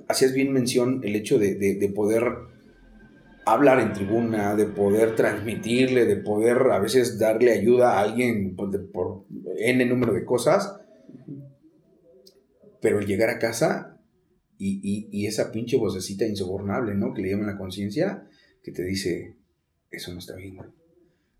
hacías 0.09 0.33
bien 0.33 0.53
mención 0.53 1.01
el 1.05 1.15
hecho 1.15 1.39
de, 1.39 1.93
poder 1.95 2.25
hablar 3.47 3.79
en 3.79 3.93
tribuna, 3.93 4.57
de 4.57 4.67
poder 4.67 5.15
transmitirle, 5.15 6.07
de 6.07 6.17
poder 6.17 6.59
a 6.73 6.81
veces 6.81 7.21
darle 7.21 7.53
ayuda 7.53 7.93
a 7.93 8.01
alguien 8.01 8.57
por, 8.57 8.91
por 8.91 9.27
N 9.59 9.85
número 9.87 10.13
de 10.13 10.25
cosas, 10.25 10.82
pero 12.83 12.99
el 12.99 13.07
llegar 13.07 13.31
a 13.31 13.39
casa 13.39 13.97
y, 14.59 15.27
esa 15.27 15.51
pinche 15.51 15.77
vocecita 15.77 16.27
insobornable, 16.27 16.95
¿no? 16.95 17.15
Que 17.15 17.23
le 17.23 17.31
llama 17.31 17.47
la 17.47 17.59
conciencia, 17.59 18.29
que 18.63 18.73
te 18.73 18.85
dice, 18.85 19.37
eso 19.91 20.13
no 20.13 20.19
está 20.19 20.37
bien. 20.37 20.59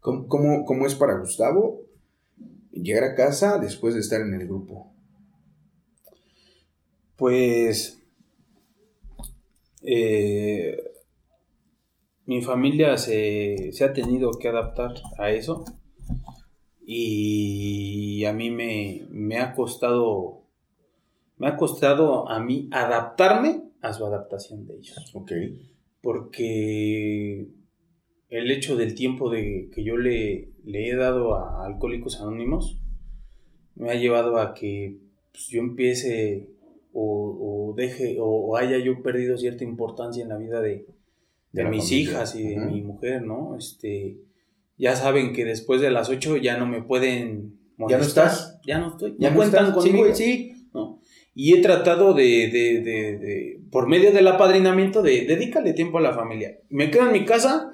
¿Cómo, 0.01 0.65
cómo, 0.65 0.87
es 0.87 0.95
para 0.95 1.19
Gustavo 1.19 1.83
llegar 2.73 3.05
a 3.05 3.15
casa 3.15 3.59
después 3.59 3.95
de 3.95 4.01
estar 4.01 4.21
en 4.21 4.35
el 4.35 4.47
grupo? 4.47 4.93
Pues 7.17 8.01
eh, 9.83 10.77
mi 12.27 12.43
familia 12.43 12.97
se, 12.99 13.71
ha 13.81 13.93
tenido 13.93 14.33
que 14.33 14.49
adaptar 14.49 14.95
a 15.19 15.31
eso 15.31 15.65
y 16.85 18.25
a 18.25 18.33
mí 18.33 18.51
me, 18.51 19.07
me 19.11 19.39
ha 19.39 19.55
costado 19.55 20.42
me 21.37 21.49
ha 21.49 21.57
costado 21.57 22.29
a 22.29 22.41
mí 22.41 22.69
adaptarme 22.71 23.63
a 23.81 23.93
su 23.93 24.07
adaptación 24.07 24.67
de 24.67 24.77
ellos. 24.77 25.11
Ok. 25.15 25.33
Porque 26.01 27.49
el 28.29 28.51
hecho 28.51 28.77
del 28.77 28.95
tiempo 28.95 29.31
de, 29.31 29.71
que 29.75 29.85
yo 29.85 29.97
le, 29.97 30.53
le 30.65 30.89
he 30.89 30.97
dado 30.97 31.35
a 31.35 31.65
Alcohólicos 31.67 32.21
Anónimos 32.21 32.79
me 33.75 33.91
ha 33.91 33.95
llevado 33.95 34.39
a 34.39 34.55
que 34.55 34.99
pues, 35.33 35.49
yo 35.49 35.61
empiece 35.61 36.49
o, 36.93 37.75
deje 37.77 38.19
o, 38.21 38.57
haya 38.57 38.79
yo 38.79 39.03
perdido 39.03 39.39
cierta 39.39 39.65
importancia 39.65 40.23
en 40.23 40.29
la 40.29 40.37
vida 40.37 40.61
de, 40.61 40.87
mis 41.53 41.91
hijas 41.91 42.37
y 42.37 42.49
de 42.49 42.57
mi 42.59 42.83
mujer, 42.83 43.23
¿no? 43.23 43.57
Este, 43.57 44.19
ya 44.77 44.95
saben 44.95 45.33
que 45.33 45.45
después 45.45 45.81
de 45.81 45.91
las 45.91 46.11
8 46.11 46.37
ya 46.37 46.59
no 46.59 46.67
me 46.67 46.83
pueden 46.83 47.63
¿Ya 47.89 47.99
no 47.99 48.05
estás? 48.05 48.61
Ya 48.67 48.79
no 48.79 48.89
estoy. 48.89 49.17
¿Ya, 49.19 49.35
cuentan 49.35 49.73
conmigo? 49.73 50.15
Sí, 50.15 50.25
sí. 50.25 50.52
Y 51.35 51.55
he 51.55 51.63
tratado 51.63 52.13
de, 52.13 52.49
de, 52.49 52.81
de, 52.81 53.19
de, 53.19 53.61
por 53.71 53.89
medio 53.89 54.13
del 54.13 54.29
apadrinamiento, 54.29 55.03
de 55.03 55.25
dedícale 55.25 55.73
tiempo 55.73 55.99
a 55.99 56.03
la 56.03 56.13
familia. 56.13 56.59
Me 56.69 56.91
quedo 56.91 57.07
en 57.07 57.13
mi 57.13 57.25
casa 57.25 57.73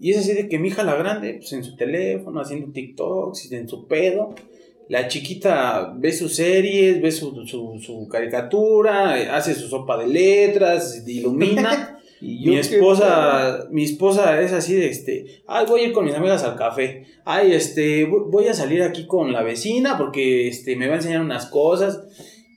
y 0.00 0.10
es 0.10 0.18
así 0.18 0.32
de 0.32 0.48
que 0.48 0.58
mi 0.58 0.68
hija 0.68 0.82
la 0.82 0.96
grande, 0.96 1.34
pues 1.34 1.52
en 1.52 1.64
su 1.64 1.76
teléfono, 1.76 2.40
haciendo 2.40 2.72
TikToks, 2.72 3.52
en 3.52 3.68
su 3.68 3.86
pedo. 3.86 4.34
La 4.88 5.08
chiquita 5.08 5.94
ve 5.96 6.12
sus 6.12 6.34
series, 6.36 7.00
ve 7.00 7.10
su, 7.10 7.46
su, 7.46 7.80
su 7.80 8.06
caricatura, 8.08 9.14
hace 9.34 9.54
su 9.54 9.68
sopa 9.68 9.96
de 9.96 10.08
letras, 10.08 11.02
ilumina. 11.06 11.98
y 12.20 12.48
mi 12.48 12.58
esposa, 12.58 13.66
mi 13.70 13.84
esposa 13.84 14.40
es 14.42 14.52
así 14.52 14.74
de 14.74 14.88
este, 14.88 15.42
ay, 15.46 15.64
voy 15.66 15.80
a 15.80 15.84
ir 15.84 15.92
con 15.92 16.04
mis 16.04 16.14
amigas 16.14 16.42
al 16.42 16.56
café. 16.56 17.06
Ay, 17.24 17.52
este, 17.52 18.04
voy 18.04 18.48
a 18.48 18.54
salir 18.54 18.82
aquí 18.82 19.06
con 19.06 19.32
la 19.32 19.42
vecina 19.42 19.96
porque 19.96 20.48
este 20.48 20.76
me 20.76 20.86
va 20.86 20.94
a 20.94 20.96
enseñar 20.96 21.22
unas 21.22 21.46
cosas. 21.46 22.02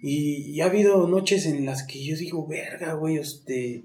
Y, 0.02 0.60
ha 0.62 0.66
habido 0.66 1.08
noches 1.08 1.46
en 1.46 1.66
las 1.66 1.84
que 1.84 2.04
yo 2.04 2.16
digo, 2.16 2.48
verga, 2.48 2.94
güey, 2.94 3.18
este, 3.18 3.84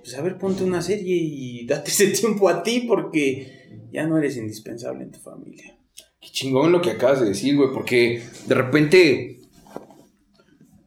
pues 0.00 0.14
a 0.16 0.22
ver, 0.22 0.38
ponte 0.38 0.64
una 0.64 0.82
serie 0.82 1.16
y 1.16 1.66
date 1.66 1.90
ese 1.90 2.08
tiempo 2.08 2.48
a 2.48 2.62
ti 2.62 2.84
porque 2.86 3.88
ya 3.92 4.06
no 4.06 4.18
eres 4.18 4.36
indispensable 4.36 5.04
en 5.04 5.10
tu 5.10 5.20
familia. 5.20 5.76
Qué 6.20 6.28
chingón 6.30 6.72
lo 6.72 6.80
que 6.80 6.92
acabas 6.92 7.20
de 7.20 7.26
decir, 7.26 7.56
güey, 7.56 7.70
porque 7.72 8.22
de 8.46 8.54
repente 8.54 9.40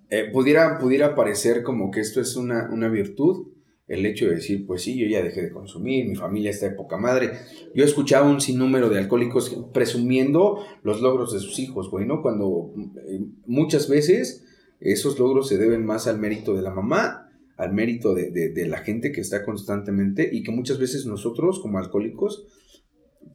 eh, 0.09 0.29
pudiera, 0.31 0.79
pudiera 0.79 1.15
parecer 1.15 1.63
como 1.63 1.91
que 1.91 1.99
esto 1.99 2.21
es 2.21 2.35
una, 2.35 2.69
una 2.71 2.87
virtud, 2.87 3.47
el 3.87 4.05
hecho 4.05 4.25
de 4.25 4.35
decir, 4.35 4.65
pues 4.67 4.81
sí, 4.81 4.97
yo 4.97 5.07
ya 5.07 5.23
dejé 5.23 5.41
de 5.41 5.51
consumir, 5.51 6.07
mi 6.07 6.15
familia 6.15 6.51
está 6.51 6.69
de 6.69 6.75
poca 6.75 6.97
madre. 6.97 7.31
Yo 7.73 7.83
he 7.83 7.87
escuchado 7.87 8.29
un 8.29 8.41
sinnúmero 8.41 8.89
de 8.89 8.99
alcohólicos 8.99 9.55
presumiendo 9.73 10.59
los 10.83 11.01
logros 11.01 11.31
de 11.33 11.39
sus 11.39 11.57
hijos, 11.59 11.89
güey, 11.89 12.05
¿no? 12.05 12.21
Cuando 12.21 12.73
eh, 13.07 13.21
muchas 13.45 13.87
veces 13.87 14.45
esos 14.81 15.17
logros 15.17 15.47
se 15.47 15.57
deben 15.57 15.85
más 15.85 16.07
al 16.07 16.19
mérito 16.19 16.53
de 16.53 16.61
la 16.61 16.71
mamá, 16.71 17.31
al 17.55 17.73
mérito 17.73 18.13
de, 18.13 18.29
de, 18.29 18.49
de, 18.49 18.67
la 18.67 18.79
gente 18.79 19.11
que 19.11 19.21
está 19.21 19.43
constantemente 19.43 20.29
y 20.31 20.43
que 20.43 20.51
muchas 20.51 20.77
veces 20.79 21.05
nosotros 21.05 21.59
como 21.59 21.79
alcohólicos, 21.79 22.45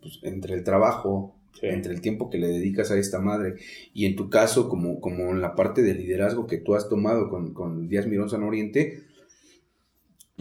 pues, 0.00 0.20
entre 0.22 0.55
el 0.55 0.62
trabajo, 0.62 1.34
sí. 1.59 1.66
entre 1.66 1.92
el 1.92 2.00
tiempo 2.03 2.30
que 2.30 2.38
le 2.38 2.48
dedicas 2.48 2.90
a 2.90 2.98
esta 2.98 3.20
madre 3.20 3.55
y 3.92 4.05
en 4.05 4.14
tu 4.14 4.30
caso 4.30 4.68
como, 4.68 5.00
como 5.00 5.30
en 5.30 5.40
la 5.40 5.57
parte 5.57 5.82
de 5.82 5.94
liderazgo 5.94 6.46
que 6.46 6.59
tú 6.59 6.74
has 6.74 6.88
tomado 6.88 7.30
con, 7.30 7.53
con 7.53 7.88
Díaz 7.88 8.07
Mirón 8.07 8.30
San 8.30 8.44
Oriente, 8.44 9.03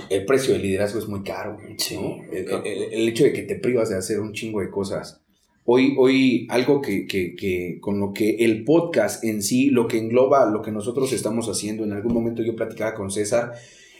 el 0.09 0.25
precio 0.25 0.53
del 0.53 0.63
liderazgo 0.63 0.99
es 0.99 1.07
muy 1.07 1.23
caro. 1.23 1.57
El, 1.59 2.47
el, 2.47 2.93
el, 2.93 3.09
hecho 3.09 3.23
de 3.23 3.33
que 3.33 3.43
te 3.43 3.55
privas 3.55 3.89
de 3.89 3.97
hacer 3.97 4.19
un 4.19 4.33
chingo 4.33 4.61
de 4.61 4.69
cosas. 4.69 5.21
Hoy, 5.65 5.95
hoy 5.97 6.47
algo 6.49 6.81
que, 6.81 7.05
que, 7.05 7.35
que, 7.35 7.77
con 7.79 7.99
lo 7.99 8.13
que 8.13 8.35
el 8.37 8.63
podcast 8.63 9.23
en 9.23 9.43
sí, 9.43 9.69
lo 9.69 9.87
que 9.87 9.99
engloba 9.99 10.49
lo 10.49 10.61
que 10.61 10.71
nosotros 10.71 11.13
estamos 11.13 11.47
haciendo, 11.47 11.83
en 11.83 11.93
algún 11.93 12.13
momento 12.13 12.41
yo 12.41 12.55
platicaba 12.55 12.95
con 12.95 13.11
César 13.11 13.53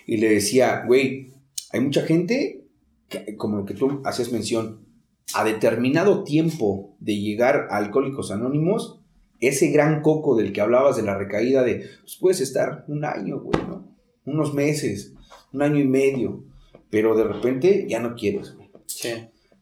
y 0.07 0.17
le 0.17 0.29
decía, 0.29 0.83
güey, 0.87 1.31
hay 1.71 1.79
mucha 1.79 2.01
gente, 2.01 2.65
que, 3.07 3.35
como 3.37 3.57
lo 3.57 3.65
que 3.65 3.75
tú 3.75 4.01
hacías 4.05 4.31
mención, 4.31 4.85
a 5.33 5.43
determinado 5.43 6.23
tiempo 6.23 6.95
de 6.99 7.17
llegar 7.17 7.67
a 7.69 7.77
Alcohólicos 7.77 8.31
Anónimos, 8.31 8.99
ese 9.39 9.69
gran 9.69 10.01
coco 10.01 10.35
del 10.35 10.53
que 10.53 10.61
hablabas 10.61 10.97
de 10.97 11.03
la 11.03 11.17
recaída 11.17 11.63
de, 11.63 11.85
pues 12.01 12.17
puedes 12.19 12.41
estar 12.41 12.85
un 12.87 13.05
año, 13.05 13.39
güey, 13.39 13.61
¿no? 13.67 13.95
Unos 14.25 14.53
meses, 14.53 15.13
un 15.53 15.61
año 15.61 15.79
y 15.79 15.87
medio, 15.87 16.43
pero 16.89 17.15
de 17.15 17.23
repente 17.23 17.85
ya 17.89 17.99
no 17.99 18.15
quieres, 18.15 18.55
güey. 18.55 18.69
Sí. 18.85 19.09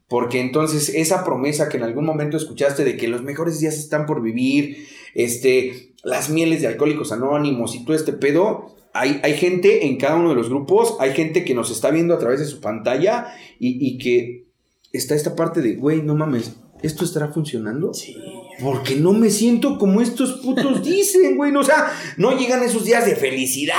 Porque 0.08 0.42
entonces 0.42 0.90
esa 0.90 1.24
promesa 1.24 1.70
que 1.70 1.78
en 1.78 1.84
algún 1.84 2.06
momento 2.06 2.36
escuchaste 2.36 2.84
de 2.84 2.98
que 2.98 3.08
los 3.08 3.22
mejores 3.22 3.60
días 3.60 3.78
están 3.78 4.08
por 4.08 4.22
vivir, 4.22 4.88
este, 5.14 5.94
las 6.04 6.30
mieles 6.30 6.62
de 6.62 6.68
alcohólicos 6.68 7.12
anónimos 7.12 7.76
y 7.76 7.86
todo 7.86 7.96
este 7.96 8.14
pedo, 8.14 8.76
hay, 8.94 9.20
hay 9.24 9.36
gente 9.36 9.86
en 9.86 9.98
cada 9.98 10.16
uno 10.16 10.30
de 10.30 10.36
los 10.36 10.50
grupos, 10.50 10.96
hay 11.00 11.14
gente 11.14 11.46
que 11.46 11.54
nos 11.54 11.70
está 11.70 11.92
viendo 11.92 12.16
a 12.16 12.20
través 12.20 12.40
de 12.40 12.48
su 12.48 12.60
pantalla 12.60 13.28
y, 13.60 13.86
y 13.88 14.00
que 14.00 14.46
está 14.92 15.14
esta 15.14 15.36
parte 15.36 15.62
de, 15.62 15.76
güey, 15.76 16.02
no 16.02 16.16
mames, 16.16 16.56
¿esto 16.82 17.06
estará 17.06 17.28
funcionando? 17.28 17.94
Sí. 17.94 18.16
Porque 18.62 18.95
no 18.95 19.14
me 19.14 19.30
siento 19.30 19.78
como 19.78 20.01
estos 20.01 20.41
putos 20.41 20.84
dicen, 20.86 21.38
güey. 21.38 21.55
O 21.55 21.64
sea, 21.64 21.91
no 22.18 22.38
llegan 22.38 22.64
esos 22.64 22.86
días 22.86 23.05
de 23.05 23.16
felicidad 23.16 23.76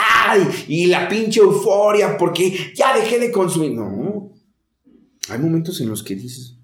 y, 0.68 0.82
y 0.82 0.86
la 0.86 1.08
pinche 1.08 1.40
euforia 1.40 2.16
porque 2.16 2.72
ya 2.74 2.96
dejé 2.96 3.18
de 3.18 3.30
consumir. 3.30 3.72
No. 3.72 4.32
Hay 5.28 5.38
momentos 5.38 5.80
en 5.80 5.88
los 5.88 6.02
que 6.02 6.16
dices, 6.16 6.56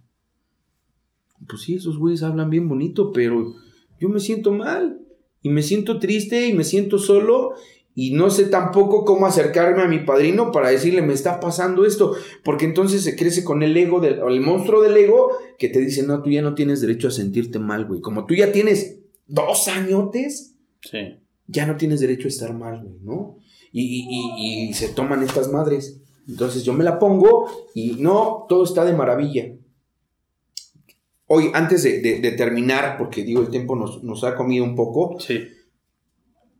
pues 1.48 1.62
sí, 1.62 1.74
esos 1.74 1.98
güeyes 1.98 2.22
hablan 2.22 2.50
bien 2.50 2.68
bonito, 2.68 3.12
pero 3.12 3.54
yo 4.00 4.08
me 4.08 4.20
siento 4.20 4.52
mal. 4.52 5.00
Y 5.42 5.48
me 5.48 5.62
siento 5.62 6.00
triste 6.00 6.48
y 6.48 6.54
me 6.54 6.64
siento 6.64 6.98
solo 6.98 7.52
y 7.98 8.10
no 8.10 8.28
sé 8.28 8.44
tampoco 8.44 9.06
cómo 9.06 9.24
acercarme 9.24 9.82
a 9.82 9.88
mi 9.88 10.00
padrino 10.00 10.52
para 10.52 10.68
decirle, 10.68 11.00
me 11.00 11.14
está 11.14 11.40
pasando 11.40 11.86
esto, 11.86 12.14
porque 12.44 12.66
entonces 12.66 13.02
se 13.02 13.16
crece 13.16 13.42
con 13.42 13.62
el 13.62 13.74
ego, 13.74 14.00
del, 14.00 14.20
el 14.28 14.40
monstruo 14.42 14.82
del 14.82 14.98
ego, 14.98 15.30
que 15.58 15.70
te 15.70 15.80
dice, 15.80 16.02
no, 16.02 16.22
tú 16.22 16.28
ya 16.28 16.42
no 16.42 16.54
tienes 16.54 16.82
derecho 16.82 17.08
a 17.08 17.10
sentirte 17.10 17.58
mal, 17.58 17.86
güey. 17.86 18.02
Como 18.02 18.26
tú 18.26 18.34
ya 18.34 18.52
tienes 18.52 18.98
dos 19.26 19.66
añotes, 19.68 20.56
sí. 20.82 21.16
ya 21.46 21.64
no 21.64 21.76
tienes 21.76 22.00
derecho 22.00 22.26
a 22.26 22.28
estar 22.28 22.52
mal, 22.52 22.82
güey, 22.84 22.98
¿no? 23.02 23.38
Y, 23.72 23.82
y, 23.82 24.06
y, 24.10 24.68
y, 24.68 24.74
se 24.74 24.88
toman 24.88 25.22
estas 25.22 25.50
madres. 25.50 26.02
Entonces 26.28 26.64
yo 26.64 26.74
me 26.74 26.84
la 26.84 26.98
pongo 26.98 27.70
y 27.74 27.92
no, 27.98 28.44
todo 28.46 28.64
está 28.64 28.84
de 28.84 28.92
maravilla. 28.92 29.54
Hoy, 31.28 31.50
antes 31.54 31.82
de, 31.82 32.02
de, 32.02 32.20
de 32.20 32.32
terminar, 32.32 32.98
porque 32.98 33.24
digo, 33.24 33.40
el 33.40 33.48
tiempo 33.48 33.74
nos, 33.74 34.04
nos 34.04 34.22
ha 34.22 34.36
comido 34.36 34.64
un 34.64 34.76
poco. 34.76 35.18
Sí 35.18 35.48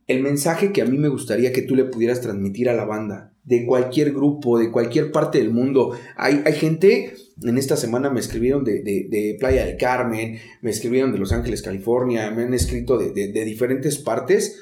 el 0.07 0.21
mensaje 0.21 0.71
que 0.71 0.81
a 0.81 0.85
mí 0.85 0.97
me 0.97 1.09
gustaría 1.09 1.51
que 1.51 1.61
tú 1.61 1.75
le 1.75 1.83
pudieras 1.83 2.21
transmitir 2.21 2.69
a 2.69 2.73
la 2.73 2.85
banda, 2.85 3.33
de 3.43 3.65
cualquier 3.65 4.13
grupo, 4.13 4.57
de 4.57 4.71
cualquier 4.71 5.11
parte 5.11 5.37
del 5.37 5.51
mundo. 5.51 5.97
Hay, 6.15 6.41
hay 6.45 6.53
gente, 6.53 7.13
en 7.43 7.57
esta 7.57 7.77
semana 7.77 8.09
me 8.09 8.19
escribieron 8.19 8.63
de, 8.63 9.37
Playa 9.39 9.65
del 9.65 9.77
Carmen, 9.77 10.39
me 10.61 10.69
escribieron 10.69 11.11
de 11.11 11.17
Los 11.17 11.31
Ángeles, 11.31 11.61
California, 11.61 12.31
me 12.31 12.43
han 12.43 12.53
escrito 12.53 12.97
de, 12.97 13.11
de, 13.11 13.45
diferentes 13.45 13.97
partes. 13.97 14.61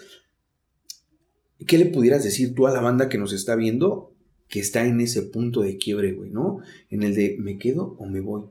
¿Qué 1.65 1.77
le 1.77 1.85
pudieras 1.85 2.23
decir 2.23 2.53
tú 2.53 2.67
a 2.67 2.71
la 2.71 2.81
banda 2.81 3.09
que 3.09 3.17
nos 3.17 3.33
está 3.33 3.55
viendo 3.55 4.11
que 4.47 4.59
está 4.59 4.85
en 4.85 5.01
ese 5.01 5.23
punto 5.23 5.61
de 5.61 5.77
quiebre, 5.77 6.13
güey, 6.13 6.29
¿no? 6.29 6.59
En 6.89 7.01
el 7.01 7.15
de 7.15 7.35
me 7.39 7.57
quedo 7.57 7.95
o 7.97 8.05
me 8.05 8.19
voy. 8.19 8.43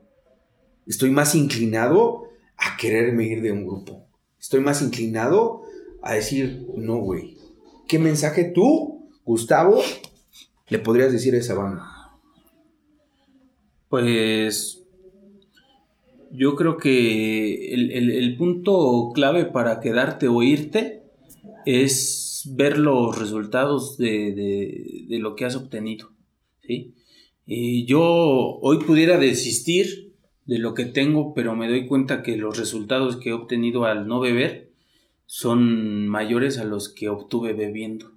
Estoy 0.85 1.09
más 1.09 1.35
inclinado 1.35 2.23
a 2.57 2.77
quererme 2.77 3.25
ir 3.25 3.41
de 3.41 3.51
un 3.51 3.65
grupo. 3.65 4.05
Estoy 4.39 4.59
más 4.59 4.81
inclinado 4.81 5.63
a 6.05 6.13
decir, 6.13 6.67
no, 6.77 6.97
güey. 6.97 7.35
¿Qué 7.87 7.97
mensaje 7.97 8.45
tú, 8.45 9.09
Gustavo, 9.25 9.81
le 10.69 10.79
podrías 10.79 11.11
decir 11.11 11.33
a 11.33 11.39
esa 11.39 11.55
banda? 11.55 11.83
Pues 13.89 14.83
yo 16.31 16.55
creo 16.55 16.77
que 16.77 17.73
el, 17.73 18.37
punto 18.37 19.11
clave 19.15 19.45
para 19.45 19.79
quedarte 19.79 20.27
o 20.27 20.43
irte 20.43 21.01
es 21.65 22.43
ver 22.55 22.77
los 22.77 23.17
resultados 23.17 23.97
de, 23.97 25.05
lo 25.09 25.35
que 25.35 25.45
has 25.45 25.55
obtenido. 25.55 26.11
Y 27.47 27.85
yo 27.85 28.03
hoy 28.03 28.77
pudiera 28.85 29.17
desistir 29.17 30.13
de 30.45 30.59
lo 30.59 30.75
que 30.75 30.85
tengo, 30.85 31.33
pero 31.33 31.55
me 31.55 31.67
doy 31.67 31.87
cuenta 31.87 32.21
que 32.21 32.37
los 32.37 32.59
resultados 32.59 33.17
que 33.17 33.29
he 33.29 33.33
obtenido 33.33 33.85
al 33.85 34.07
no 34.07 34.19
beber 34.19 34.64
son 35.25 36.07
mayores 36.07 36.57
a 36.57 36.63
los 36.63 36.93
que 36.93 37.09
obtuve 37.09 37.53
bebiendo. 37.53 38.11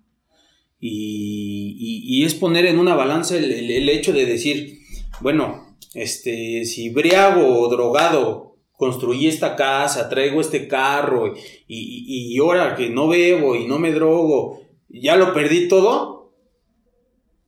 Y, 0.80 2.04
y, 2.06 2.24
es 2.24 2.34
poner 2.34 2.66
en 2.66 2.78
una 2.78 2.94
balanza 2.94 3.36
el, 3.36 3.52
el, 3.52 3.88
hecho 3.88 4.12
de 4.12 4.26
decir, 4.26 4.78
bueno, 5.20 5.76
este, 5.94 6.64
si 6.64 6.90
briago 6.90 7.58
o 7.58 7.68
drogado 7.68 8.48
construí 8.72 9.26
esta 9.26 9.56
casa, 9.56 10.08
traigo 10.08 10.40
este 10.40 10.68
carro 10.68 11.34
y, 11.66 12.34
y, 12.36 12.38
ahora 12.38 12.76
que 12.76 12.90
no 12.90 13.08
bebo 13.08 13.56
y 13.56 13.66
no 13.66 13.80
me 13.80 13.90
drogo, 13.90 14.60
ya 14.88 15.16
lo 15.16 15.34
perdí 15.34 15.66
todo, 15.66 16.32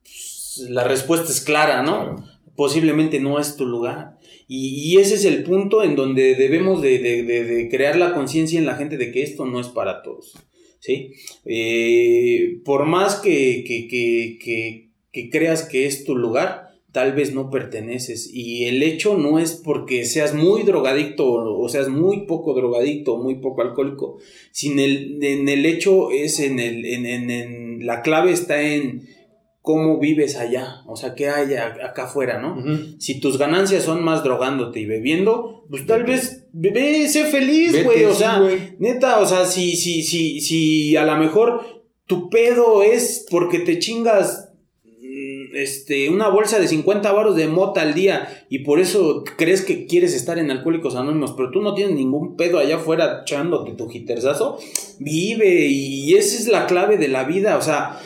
pues, 0.03 0.67
la 0.69 0.83
respuesta 0.83 1.31
es 1.31 1.39
clara, 1.39 1.83
¿no? 1.83 2.17
Posiblemente 2.55 3.19
no 3.19 3.39
es 3.39 3.55
tu 3.55 3.65
lugar. 3.65 4.17
Y, 4.47 4.97
ese 4.97 5.15
es 5.15 5.23
el 5.23 5.43
punto 5.43 5.81
en 5.81 5.95
donde 5.95 6.35
debemos 6.35 6.81
de, 6.81 7.67
crear 7.71 7.95
la 7.95 8.13
conciencia 8.13 8.59
en 8.59 8.65
la 8.65 8.75
gente 8.75 8.97
de 8.97 9.11
que 9.11 9.23
esto 9.23 9.45
no 9.45 9.61
es 9.61 9.69
para 9.69 10.03
todos. 10.03 10.33
¿sí? 10.79 11.13
Eh, 11.45 12.59
por 12.65 12.85
más 12.85 13.15
que, 13.15 13.63
creas 15.31 15.63
que 15.63 15.85
es 15.85 16.03
tu 16.03 16.17
lugar, 16.17 16.67
tal 16.91 17.13
vez 17.13 17.33
no 17.33 17.49
perteneces. 17.49 18.29
Y 18.33 18.65
el 18.65 18.83
hecho 18.83 19.17
no 19.17 19.39
es 19.39 19.53
porque 19.53 20.03
seas 20.03 20.33
muy 20.33 20.63
drogadicto 20.63 21.31
o 21.31 21.69
seas 21.69 21.87
muy 21.87 22.25
poco 22.25 22.53
drogadicto 22.53 23.13
o 23.13 23.23
muy 23.23 23.35
poco 23.35 23.61
alcohólico, 23.61 24.17
sino 24.51 24.81
el, 24.81 25.23
en 25.23 25.47
el 25.47 25.65
hecho 25.65 26.11
es 26.11 26.39
en, 26.41 26.59
el, 26.59 26.85
en 26.85 27.85
la 27.85 28.01
clave 28.01 28.31
está 28.31 28.61
en 28.61 29.07
cómo 29.61 29.99
vives 29.99 30.37
allá, 30.37 30.81
o 30.87 30.95
sea, 30.95 31.13
qué 31.13 31.29
hay 31.29 31.53
acá 31.53 32.05
afuera, 32.05 32.39
¿no? 32.39 32.55
Uh 32.55 32.63
-huh. 32.63 32.95
Si 32.99 33.19
tus 33.19 33.37
ganancias 33.37 33.83
son 33.83 34.03
más 34.03 34.23
drogándote 34.23 34.79
y 34.79 34.85
bebiendo, 34.85 35.65
pues 35.69 35.85
tal 35.85 36.03
vez 36.03 36.47
ve, 36.51 37.07
sé 37.07 37.25
feliz, 37.25 37.83
güey, 37.83 38.05
o 38.05 38.13
sea, 38.13 38.41
neta, 38.79 39.19
o 39.19 39.25
sea, 39.25 39.45
si, 39.45 39.75
si, 39.75 40.01
si, 40.01 40.41
si 40.41 40.97
a 40.97 41.05
lo 41.05 41.15
mejor 41.17 41.61
tu 42.07 42.29
pedo 42.29 42.81
es 42.81 43.25
porque 43.29 43.59
te 43.59 43.77
chingas 43.77 44.49
mm, 44.83 45.55
este, 45.55 46.09
una 46.09 46.27
bolsa 46.29 46.59
de 46.59 46.67
50 46.67 47.11
baros 47.11 47.35
de 47.35 47.47
mota 47.47 47.83
al 47.83 47.93
día 47.93 48.45
y 48.49 48.59
por 48.59 48.79
eso 48.79 49.23
crees 49.37 49.61
que 49.61 49.85
quieres 49.85 50.15
estar 50.15 50.39
en 50.39 50.49
Alcohólicos 50.49 50.95
Anónimos, 50.95 51.33
pero 51.37 51.51
tú 51.51 51.61
no 51.61 51.75
tienes 51.75 51.95
ningún 51.95 52.35
pedo 52.35 52.57
allá 52.57 52.77
afuera 52.77 53.21
echándote 53.21 53.73
tu 53.73 53.87
jiterzazo, 53.87 54.57
vive 54.99 55.67
y 55.67 56.15
esa 56.15 56.35
es 56.37 56.47
la 56.47 56.65
clave 56.65 56.97
de 56.97 57.09
la 57.09 57.25
vida, 57.25 57.57
o 57.57 57.61
sea, 57.61 58.01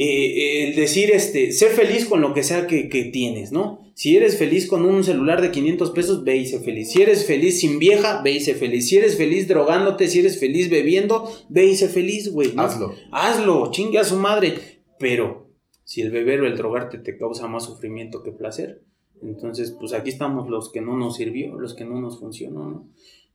eh, 0.00 0.68
el 0.68 0.76
decir, 0.76 1.10
este, 1.10 1.50
ser 1.50 1.72
feliz 1.72 2.06
con 2.06 2.20
lo 2.20 2.32
que 2.32 2.44
sea 2.44 2.68
que, 2.68 2.88
que, 2.88 3.06
tienes, 3.06 3.50
¿no? 3.50 3.80
Si 3.94 4.16
eres 4.16 4.38
feliz 4.38 4.68
con 4.68 4.84
un 4.84 5.02
celular 5.02 5.42
de 5.42 5.50
500 5.50 5.90
pesos, 5.90 6.22
ve 6.22 6.36
y 6.36 6.46
sé 6.46 6.60
feliz. 6.60 6.92
Si 6.92 7.02
eres 7.02 7.26
feliz 7.26 7.58
sin 7.58 7.80
vieja, 7.80 8.22
ve 8.22 8.30
y 8.30 8.40
sé 8.40 8.54
feliz. 8.54 8.88
Si 8.88 8.96
eres 8.96 9.16
feliz 9.16 9.48
drogándote, 9.48 10.06
si 10.06 10.20
eres 10.20 10.38
feliz 10.38 10.70
bebiendo, 10.70 11.28
ve 11.48 11.66
y 11.66 11.74
sé 11.74 11.88
feliz, 11.88 12.30
güey. 12.30 12.52
¿no? 12.54 12.62
Hazlo. 12.62 12.94
Hazlo, 13.10 13.72
chingue 13.72 13.98
a 13.98 14.04
su 14.04 14.14
madre. 14.14 14.54
Pero, 15.00 15.50
si 15.82 16.00
el 16.00 16.12
beber 16.12 16.42
o 16.42 16.46
el 16.46 16.56
drogarte 16.56 16.98
te 16.98 17.18
causa 17.18 17.48
más 17.48 17.64
sufrimiento 17.64 18.22
que 18.22 18.30
placer, 18.30 18.84
entonces, 19.20 19.72
pues 19.72 19.94
aquí 19.94 20.10
estamos 20.10 20.48
los 20.48 20.70
que 20.70 20.80
no 20.80 20.96
nos 20.96 21.16
sirvió, 21.16 21.58
los 21.58 21.74
que 21.74 21.84
no 21.84 22.00
nos 22.00 22.20
funcionó, 22.20 22.70
¿no? 22.70 22.88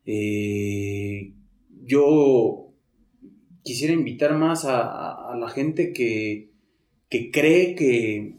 Eh, 0.05 1.33
yo 1.83 2.69
quisiera 3.63 3.91
invitar 3.91 4.37
más 4.37 4.63
a, 4.63 4.79
a, 4.79 5.33
a 5.33 5.37
la 5.37 5.49
gente 5.49 5.91
que 5.91 6.52
que 7.13 7.29
cree 7.29 7.75
que, 7.75 8.37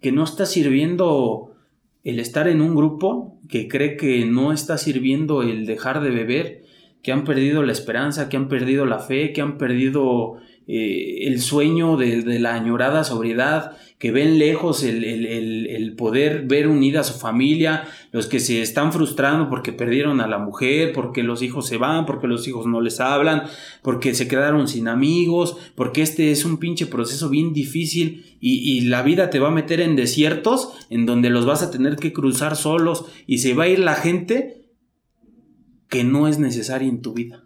que 0.00 0.12
no 0.12 0.22
está 0.22 0.46
sirviendo 0.46 1.56
el 2.04 2.20
estar 2.20 2.46
en 2.46 2.60
un 2.60 2.76
grupo, 2.76 3.36
que 3.48 3.66
cree 3.66 3.96
que 3.96 4.24
no 4.26 4.52
está 4.52 4.78
sirviendo 4.78 5.42
el 5.42 5.66
dejar 5.66 6.00
de 6.00 6.10
beber, 6.10 6.62
que 7.02 7.10
han 7.10 7.24
perdido 7.24 7.64
la 7.64 7.72
esperanza, 7.72 8.28
que 8.28 8.36
han 8.36 8.46
perdido 8.46 8.86
la 8.86 9.00
fe, 9.00 9.32
que 9.32 9.40
han 9.40 9.58
perdido 9.58 10.36
eh, 10.68 11.28
el 11.28 11.40
sueño 11.40 11.96
de, 11.96 12.40
la 12.40 12.54
añorada 12.54 13.04
sobriedad, 13.04 13.76
que 13.98 14.10
ven 14.10 14.38
lejos 14.38 14.82
el, 14.82 15.94
poder 15.96 16.42
ver 16.46 16.66
unida 16.66 17.00
a 17.00 17.04
su 17.04 17.18
familia, 17.18 17.84
los 18.10 18.26
que 18.26 18.40
se 18.40 18.60
están 18.60 18.92
frustrando 18.92 19.48
porque 19.48 19.72
perdieron 19.72 20.20
a 20.20 20.26
la 20.26 20.38
mujer, 20.38 20.92
porque 20.92 21.22
los 21.22 21.40
hijos 21.42 21.66
se 21.66 21.76
van, 21.76 22.04
porque 22.04 22.26
los 22.26 22.46
hijos 22.48 22.66
no 22.66 22.80
les 22.80 22.98
hablan, 22.98 23.44
porque 23.82 24.14
se 24.14 24.26
quedaron 24.26 24.66
sin 24.66 24.88
amigos, 24.88 25.56
porque 25.76 26.02
este 26.02 26.32
es 26.32 26.44
un 26.44 26.58
pinche 26.58 26.86
proceso 26.86 27.28
bien 27.30 27.52
difícil 27.52 28.36
y, 28.40 28.76
y 28.76 28.80
la 28.82 29.02
vida 29.02 29.30
te 29.30 29.38
va 29.38 29.48
a 29.48 29.52
meter 29.52 29.80
en 29.80 29.94
desiertos 29.94 30.72
en 30.90 31.06
donde 31.06 31.30
los 31.30 31.46
vas 31.46 31.62
a 31.62 31.70
tener 31.70 31.96
que 31.96 32.12
cruzar 32.12 32.56
solos 32.56 33.06
y 33.26 33.38
se 33.38 33.54
va 33.54 33.64
a 33.64 33.68
ir 33.68 33.78
la 33.78 33.94
gente 33.94 34.66
que 35.88 36.04
no 36.04 36.26
es 36.26 36.38
necesaria 36.38 36.88
en 36.88 37.00
tu 37.00 37.14
vida, 37.14 37.44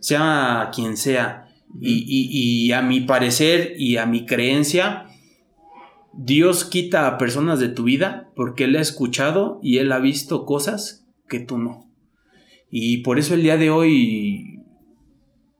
sea 0.00 0.70
quien 0.74 0.98
sea. 0.98 1.48
Y, 1.80 2.70
a 2.72 2.82
mi 2.82 3.00
parecer 3.00 3.74
y 3.78 3.96
a 3.96 4.06
mi 4.06 4.26
creencia, 4.26 5.06
Dios 6.12 6.64
quita 6.64 7.06
a 7.06 7.18
personas 7.18 7.60
de 7.60 7.68
tu 7.68 7.84
vida 7.84 8.30
porque 8.36 8.64
Él 8.64 8.76
ha 8.76 8.80
escuchado 8.80 9.58
y 9.62 9.78
Él 9.78 9.90
ha 9.92 9.98
visto 9.98 10.44
cosas 10.44 11.06
que 11.28 11.40
tú 11.40 11.58
no. 11.58 11.90
Y 12.70 12.98
por 12.98 13.18
eso 13.18 13.34
el 13.34 13.42
día 13.42 13.56
de 13.56 13.70
hoy 13.70 14.60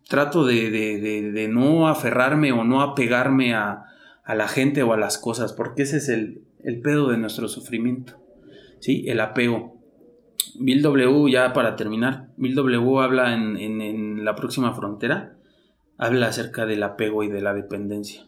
trato 0.09 0.45
de, 0.45 0.71
de, 0.71 1.33
de, 1.33 1.49
no 1.49 1.89
aferrarme 1.89 2.53
o 2.53 2.65
no 2.65 2.83
apegarme 2.83 3.55
a, 3.55 3.85
a, 4.25 4.35
la 4.35 4.49
gente 4.49 4.83
o 4.83 4.93
a 4.93 4.99
las 4.99 5.17
cosas, 5.17 5.55
porque 5.55 5.83
ese 5.83 5.97
es 5.97 6.09
el, 6.11 6.43
el 6.63 6.81
pedo 6.81 7.09
de 7.09 7.17
nuestro 7.17 7.49
sufrimiento. 7.49 8.19
¿Sí? 8.81 9.05
El 9.07 9.21
apego. 9.21 9.81
Bill 10.59 10.83
W, 10.83 11.31
ya 11.31 11.53
para 11.53 11.77
terminar, 11.77 12.29
Bill 12.37 12.55
W 12.55 13.01
habla 13.01 13.35
en, 13.35 13.57
en, 13.57 14.25
la 14.25 14.35
próxima 14.35 14.75
frontera, 14.75 15.37
habla 16.03 16.29
acerca 16.29 16.67
del 16.67 16.83
apego 16.83 17.23
y 17.23 17.29
de 17.29 17.41
la 17.41 17.55
dependencia. 17.55 18.27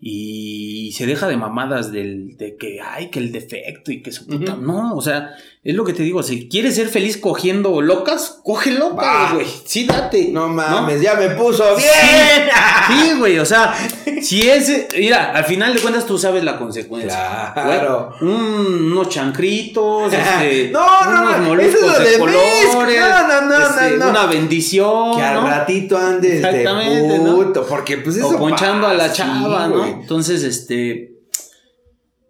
Y 0.00 0.92
se 0.92 1.06
deja 1.06 1.26
de 1.28 1.36
mamadas 1.36 1.90
del, 1.90 2.36
de 2.36 2.56
que, 2.56 2.80
ay, 2.80 3.10
que 3.10 3.18
el 3.18 3.32
defecto 3.32 3.92
y 3.92 4.02
que 4.02 4.12
su 4.12 4.26
puta. 4.26 4.54
Uh 4.54 4.58
-huh. 4.58 4.62
No, 4.62 4.94
o 4.94 5.00
sea, 5.00 5.30
es 5.66 5.74
lo 5.74 5.84
que 5.84 5.92
te 5.92 6.04
digo, 6.04 6.22
si 6.22 6.48
quieres 6.48 6.76
ser 6.76 6.88
feliz 6.88 7.16
cogiendo 7.16 7.82
locas, 7.82 8.38
coge 8.44 8.70
locas, 8.70 9.34
güey. 9.34 9.48
Sí, 9.64 9.84
date. 9.84 10.28
No 10.30 10.46
mames, 10.46 10.98
¿no? 10.98 11.02
ya 11.02 11.14
me 11.14 11.30
puso 11.30 11.64
bien. 11.74 11.88
Sí, 12.86 13.18
güey, 13.18 13.36
o 13.40 13.44
sea, 13.44 13.74
si 14.22 14.48
es. 14.48 14.86
Mira, 14.96 15.32
al 15.32 15.44
final 15.44 15.74
de 15.74 15.80
cuentas 15.80 16.06
tú 16.06 16.18
sabes 16.18 16.44
la 16.44 16.56
consecuencia. 16.56 17.50
Claro. 17.52 18.12
Un, 18.20 18.92
unos 18.92 19.08
chancritos, 19.08 20.12
este, 20.12 20.70
no, 20.70 21.04
no, 21.04 21.22
unos 21.22 21.40
moluscos 21.40 21.74
eso 21.74 21.86
es 21.86 21.98
lo 21.98 22.04
de, 22.04 22.10
de 22.10 22.18
colores. 22.18 22.68
No, 22.72 23.26
no, 23.26 23.40
no, 23.42 23.66
este, 23.66 23.90
no, 23.96 24.04
no. 24.04 24.10
Una 24.10 24.26
bendición. 24.26 25.16
Que 25.16 25.22
al 25.22 25.34
¿no? 25.34 25.48
ratito 25.48 25.98
andes 25.98 26.30
de 26.30 26.36
Exactamente, 26.36 27.18
puto, 27.18 27.66
porque 27.66 27.96
pues 27.96 28.18
eso 28.18 28.28
O 28.28 28.38
ponchando 28.38 28.86
a 28.86 28.94
la 28.94 29.12
chava, 29.12 29.66
sí, 29.66 29.72
¿no? 29.74 29.84
Entonces, 29.84 30.44
este. 30.44 31.15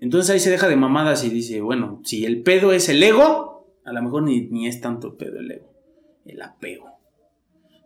Entonces 0.00 0.30
ahí 0.30 0.40
se 0.40 0.50
deja 0.50 0.68
de 0.68 0.76
mamadas 0.76 1.24
y 1.24 1.30
dice, 1.30 1.60
bueno, 1.60 2.00
si 2.04 2.24
el 2.24 2.42
pedo 2.42 2.72
es 2.72 2.88
el 2.88 3.02
ego, 3.02 3.66
a 3.84 3.92
lo 3.92 4.02
mejor 4.02 4.22
ni, 4.24 4.42
ni 4.48 4.66
es 4.66 4.80
tanto 4.80 5.16
pedo 5.16 5.38
el 5.38 5.50
ego, 5.50 5.72
el 6.24 6.42
apego. 6.42 6.86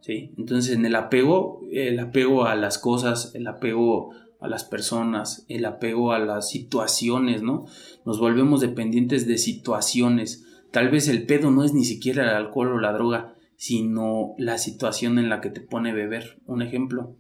¿Sí? 0.01 0.33
Entonces 0.39 0.75
en 0.75 0.87
el 0.87 0.97
apego, 0.97 1.61
el 1.71 1.99
apego 1.99 2.47
a 2.47 2.57
las 2.57 2.79
cosas, 2.79 3.35
el 3.35 3.47
apego 3.47 4.13
a 4.41 4.49
las 4.49 4.65
personas, 4.65 5.45
el 5.49 5.67
apego 5.67 6.13
a 6.13 6.19
las 6.19 6.49
situaciones, 6.49 7.43
¿no? 7.43 7.67
Nos 8.07 8.19
volvemos 8.19 8.63
dependientes 8.63 9.27
de 9.27 9.37
situaciones. 9.37 10.47
Tal 10.73 10.89
vez 10.89 11.09
el 11.09 11.27
pedo 11.27 11.51
no 11.51 11.65
es 11.65 11.75
ni 11.75 11.85
siquiera 11.85 12.23
el 12.23 12.31
alcohol 12.31 12.73
o 12.73 12.79
la 12.79 12.93
droga, 12.93 13.35
sino 13.57 14.35
la 14.39 14.57
situación 14.57 15.19
en 15.19 15.29
la 15.29 15.43
que 15.43 15.51
te 15.51 15.61
pone 15.61 15.93
beber. 15.93 16.41
Un 16.47 16.63
ejemplo. 16.63 17.17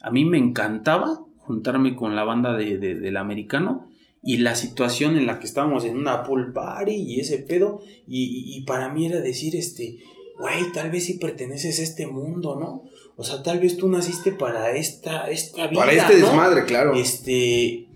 A 0.00 0.10
mí 0.10 0.24
me 0.24 0.38
encantaba 0.38 1.20
juntarme 1.36 1.94
con 1.94 2.16
la 2.16 2.24
banda 2.24 2.56
de, 2.56 2.78
de, 2.78 2.94
del 2.94 3.18
americano 3.18 3.90
y 4.26 4.38
la 4.38 4.56
situación 4.56 5.16
en 5.16 5.24
la 5.24 5.38
que 5.38 5.46
estábamos 5.46 5.84
en 5.84 5.96
una 5.96 6.24
pool 6.24 6.52
party 6.52 6.92
y 6.92 7.20
ese 7.20 7.38
pedo 7.38 7.80
y, 8.08 8.60
para 8.66 8.88
mí 8.88 9.06
era 9.06 9.20
decir 9.20 9.54
este 9.54 9.98
güey 10.36 10.72
tal 10.74 10.90
vez 10.90 11.04
si 11.04 11.14
perteneces 11.14 11.78
a 11.78 11.82
este 11.84 12.08
mundo 12.08 12.56
no 12.56 12.82
o 13.16 13.22
sea 13.22 13.44
tal 13.44 13.60
vez 13.60 13.76
tú 13.76 13.88
naciste 13.88 14.32
para 14.32 14.72
esta 14.72 15.30
esta 15.30 15.68
vida 15.68 15.80
Para 15.80 15.92
este 15.92 16.18
¿no? 16.18 16.26
desmadre, 16.26 16.64
claro. 16.64 16.94
este 16.94 17.86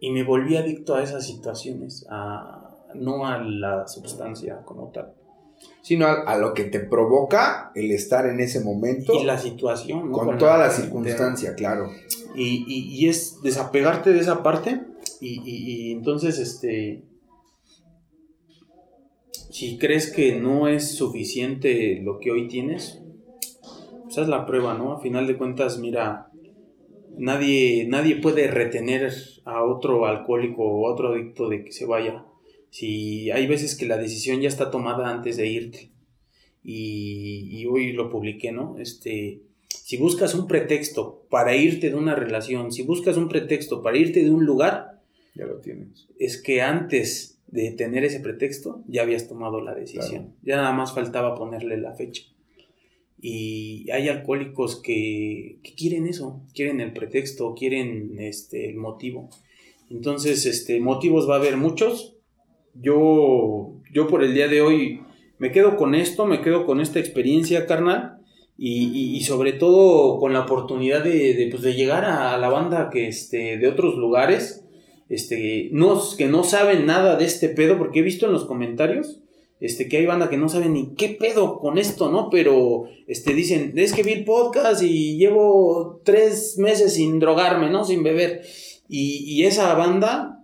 y 0.00 0.10
me 0.10 0.24
volví 0.24 0.56
adicto 0.56 0.94
a 0.94 1.02
esas 1.02 1.26
situaciones 1.26 2.06
a 2.08 2.74
no 2.94 3.26
a 3.26 3.38
la 3.38 3.86
sustancia 3.86 4.62
como 4.64 4.90
tal 4.92 5.12
Sino 5.82 6.06
a, 6.06 6.22
a 6.22 6.36
lo 6.36 6.52
que 6.52 6.64
te 6.64 6.80
provoca 6.80 7.70
el 7.74 7.92
estar 7.92 8.26
en 8.26 8.40
ese 8.40 8.60
momento. 8.60 9.14
y 9.14 9.24
la 9.24 9.38
situación 9.38 10.10
¿no? 10.10 10.18
con, 10.18 10.38
toda 10.38 10.58
la, 10.58 10.66
la 10.66 10.72
circunstancia, 10.72 11.54
claro. 11.54 11.90
Y, 12.34 12.64
y, 12.66 13.04
y, 13.04 13.08
es 13.08 13.40
desapegarte 13.42 14.12
de 14.12 14.20
esa 14.20 14.42
parte 14.42 14.80
y, 15.20 15.40
y, 15.44 15.92
entonces 15.92 16.38
este 16.38 17.02
si 19.50 19.78
crees 19.78 20.12
que 20.12 20.38
no 20.38 20.68
es 20.68 20.96
suficiente 20.96 22.00
lo 22.02 22.18
que 22.18 22.30
hoy 22.30 22.48
tienes 22.48 23.02
pues 24.04 24.18
haz 24.18 24.28
la 24.28 24.44
prueba 24.44 24.74
no 24.74 24.92
a 24.92 25.00
final 25.00 25.26
de 25.26 25.38
cuentas 25.38 25.78
mira 25.78 26.30
nadie 27.16 27.86
nadie 27.88 28.16
puede 28.16 28.48
retener 28.48 29.10
a 29.44 29.64
otro 29.64 30.04
alcohólico 30.04 30.62
o 30.62 30.86
a 30.86 30.92
otro 30.92 31.14
adicto 31.14 31.48
de 31.48 31.64
que 31.64 31.72
se 31.72 31.86
vaya 31.86 32.26
si 32.76 33.30
hay 33.30 33.46
veces 33.46 33.76
que 33.76 33.86
la 33.86 33.96
decisión 33.96 34.40
ya 34.40 34.48
está 34.48 34.70
tomada 34.70 35.08
antes 35.08 35.36
de 35.36 35.46
irte 35.46 35.90
y, 36.62 37.48
y 37.50 37.66
hoy 37.66 37.92
lo 37.92 38.10
publiqué 38.10 38.52
no 38.52 38.76
este 38.78 39.40
si 39.86 39.96
buscas 39.96 40.34
un 40.34 40.48
pretexto 40.48 41.26
para 41.30 41.54
irte 41.54 41.90
de 41.90 41.94
una 41.94 42.16
relación, 42.16 42.72
si 42.72 42.82
buscas 42.82 43.16
un 43.16 43.28
pretexto 43.28 43.82
para 43.82 43.96
irte 43.96 44.24
de 44.24 44.30
un 44.30 44.44
lugar, 44.44 45.00
ya 45.36 45.46
lo 45.46 45.60
tienes. 45.60 46.08
Es 46.18 46.42
que 46.42 46.60
antes 46.60 47.38
de 47.46 47.70
tener 47.70 48.04
ese 48.04 48.18
pretexto 48.18 48.82
ya 48.88 49.02
habías 49.02 49.28
tomado 49.28 49.60
la 49.60 49.74
decisión. 49.74 50.24
Claro. 50.24 50.36
Ya 50.42 50.56
nada 50.56 50.72
más 50.72 50.92
faltaba 50.92 51.36
ponerle 51.36 51.76
la 51.76 51.94
fecha. 51.94 52.24
Y 53.20 53.88
hay 53.92 54.08
alcohólicos 54.08 54.82
que, 54.82 55.60
que, 55.62 55.74
quieren 55.74 56.08
eso, 56.08 56.42
quieren 56.52 56.80
el 56.80 56.92
pretexto, 56.92 57.54
quieren 57.54 58.18
este, 58.18 58.68
el 58.68 58.76
motivo. 58.76 59.30
Entonces, 59.88 60.46
este, 60.46 60.80
motivos 60.80 61.30
va 61.30 61.36
a 61.36 61.38
haber 61.38 61.56
muchos. 61.56 62.15
Yo, 62.80 63.72
yo 63.92 64.06
por 64.08 64.22
el 64.22 64.34
día 64.34 64.48
de 64.48 64.60
hoy 64.60 65.00
me 65.38 65.52
quedo 65.52 65.76
con 65.76 65.94
esto, 65.94 66.26
me 66.26 66.40
quedo 66.40 66.66
con 66.66 66.80
esta 66.80 66.98
experiencia, 66.98 67.66
carnal 67.66 68.18
y, 68.58 69.16
y, 69.16 69.20
sobre 69.22 69.52
todo 69.52 70.18
con 70.18 70.32
la 70.32 70.40
oportunidad 70.40 71.04
de, 71.04 71.34
de, 71.34 71.48
pues 71.50 71.62
de 71.62 71.74
llegar 71.74 72.04
a 72.04 72.38
la 72.38 72.48
banda 72.48 72.88
que 72.90 73.08
este, 73.08 73.58
de 73.58 73.68
otros 73.68 73.96
lugares 73.96 74.64
este, 75.08 75.68
no, 75.72 76.00
que 76.16 76.26
no 76.26 76.42
saben 76.42 76.86
nada 76.86 77.16
de 77.16 77.24
este 77.26 77.48
pedo, 77.48 77.78
porque 77.78 78.00
he 78.00 78.02
visto 78.02 78.26
en 78.26 78.32
los 78.32 78.44
comentarios 78.44 79.20
este, 79.60 79.88
que 79.88 79.98
hay 79.98 80.06
banda 80.06 80.28
que 80.28 80.36
no 80.36 80.48
saben 80.48 80.74
ni 80.74 80.94
qué 80.94 81.10
pedo 81.10 81.58
con 81.60 81.78
esto, 81.78 82.10
¿no? 82.10 82.28
Pero 82.30 82.84
este, 83.06 83.34
dicen, 83.34 83.72
es 83.76 83.92
que 83.92 84.02
vi 84.02 84.12
el 84.12 84.24
podcast 84.24 84.82
y 84.82 85.16
llevo 85.16 86.00
tres 86.04 86.58
meses 86.58 86.94
sin 86.94 87.18
drogarme, 87.18 87.70
¿no? 87.70 87.84
Sin 87.84 88.02
beber. 88.02 88.42
Y 88.88 89.42
esa 89.44 89.74
banda, 89.74 90.35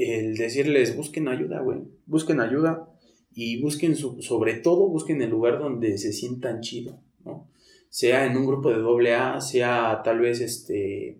el 0.00 0.36
decirles, 0.36 0.96
busquen 0.96 1.28
ayuda, 1.28 1.60
güey, 1.60 1.80
busquen 2.06 2.40
ayuda 2.40 2.88
y 3.32 3.60
busquen 3.60 3.96
su, 3.96 4.20
sobre 4.22 4.54
todo, 4.54 4.88
busquen 4.88 5.22
el 5.22 5.30
lugar 5.30 5.58
donde 5.58 5.98
se 5.98 6.12
sientan 6.12 6.60
chido. 6.60 6.98
¿no? 7.24 7.48
Sea 7.88 8.26
en 8.26 8.36
un 8.36 8.46
grupo 8.46 8.70
de 8.70 8.78
doble 8.78 9.14
A, 9.14 9.40
sea 9.40 10.00
tal 10.04 10.20
vez 10.20 10.40
este, 10.40 11.18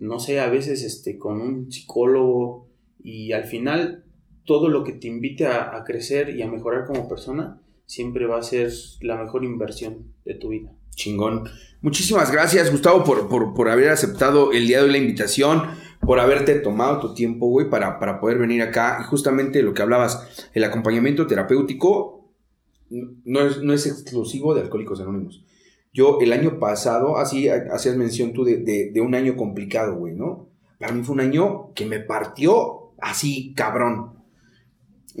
no 0.00 0.18
sé, 0.18 0.40
a 0.40 0.48
veces 0.48 0.82
este, 0.82 1.18
con 1.18 1.40
un 1.40 1.70
psicólogo 1.70 2.68
y 3.02 3.32
al 3.32 3.44
final 3.44 4.04
todo 4.44 4.68
lo 4.68 4.82
que 4.82 4.92
te 4.92 5.06
invite 5.06 5.46
a, 5.46 5.84
crecer 5.84 6.30
y 6.30 6.42
a 6.42 6.50
mejorar 6.50 6.86
como 6.86 7.08
persona 7.08 7.60
siempre 7.86 8.26
va 8.26 8.38
a 8.38 8.42
ser 8.42 8.72
la 9.02 9.22
mejor 9.22 9.44
inversión 9.44 10.12
de 10.24 10.34
tu 10.34 10.48
vida. 10.48 10.72
Chingón. 10.94 11.44
Muchísimas 11.82 12.32
gracias, 12.32 12.70
Gustavo, 12.70 13.04
por, 13.04 13.28
por, 13.28 13.54
por 13.54 13.68
haber 13.68 13.90
aceptado 13.90 14.52
el 14.52 14.66
día 14.66 14.78
de 14.78 14.84
hoy 14.84 14.90
la 14.92 14.98
invitación, 14.98 15.62
por 16.10 16.18
haberte 16.18 16.56
tomado 16.56 16.98
tu 16.98 17.14
tiempo, 17.14 17.46
güey, 17.46 17.70
para, 17.70 18.00
para 18.00 18.18
poder 18.18 18.36
venir 18.36 18.62
acá. 18.62 18.98
Y 19.00 19.04
justamente 19.04 19.62
lo 19.62 19.74
que 19.74 19.82
hablabas, 19.82 20.50
el 20.54 20.64
acompañamiento 20.64 21.28
terapéutico 21.28 22.32
no 22.90 23.42
es, 23.42 23.62
no 23.62 23.72
es 23.72 23.86
exclusivo 23.86 24.52
de 24.52 24.62
Alcohólicos 24.62 25.00
Anónimos. 25.00 25.44
Yo 25.92 26.18
el 26.20 26.32
año 26.32 26.58
pasado, 26.58 27.16
así 27.16 27.48
hacías 27.48 27.94
mención 27.94 28.32
tú 28.32 28.42
de, 28.42 28.56
de, 28.92 29.00
un 29.00 29.14
año 29.14 29.36
complicado, 29.36 29.94
güey, 29.94 30.16
¿no? 30.16 30.48
Para 30.80 30.92
mí 30.92 31.04
fue 31.04 31.14
un 31.14 31.20
año 31.20 31.72
que 31.74 31.86
me 31.86 32.00
partió 32.00 32.90
así, 32.98 33.54
cabrón. 33.54 34.14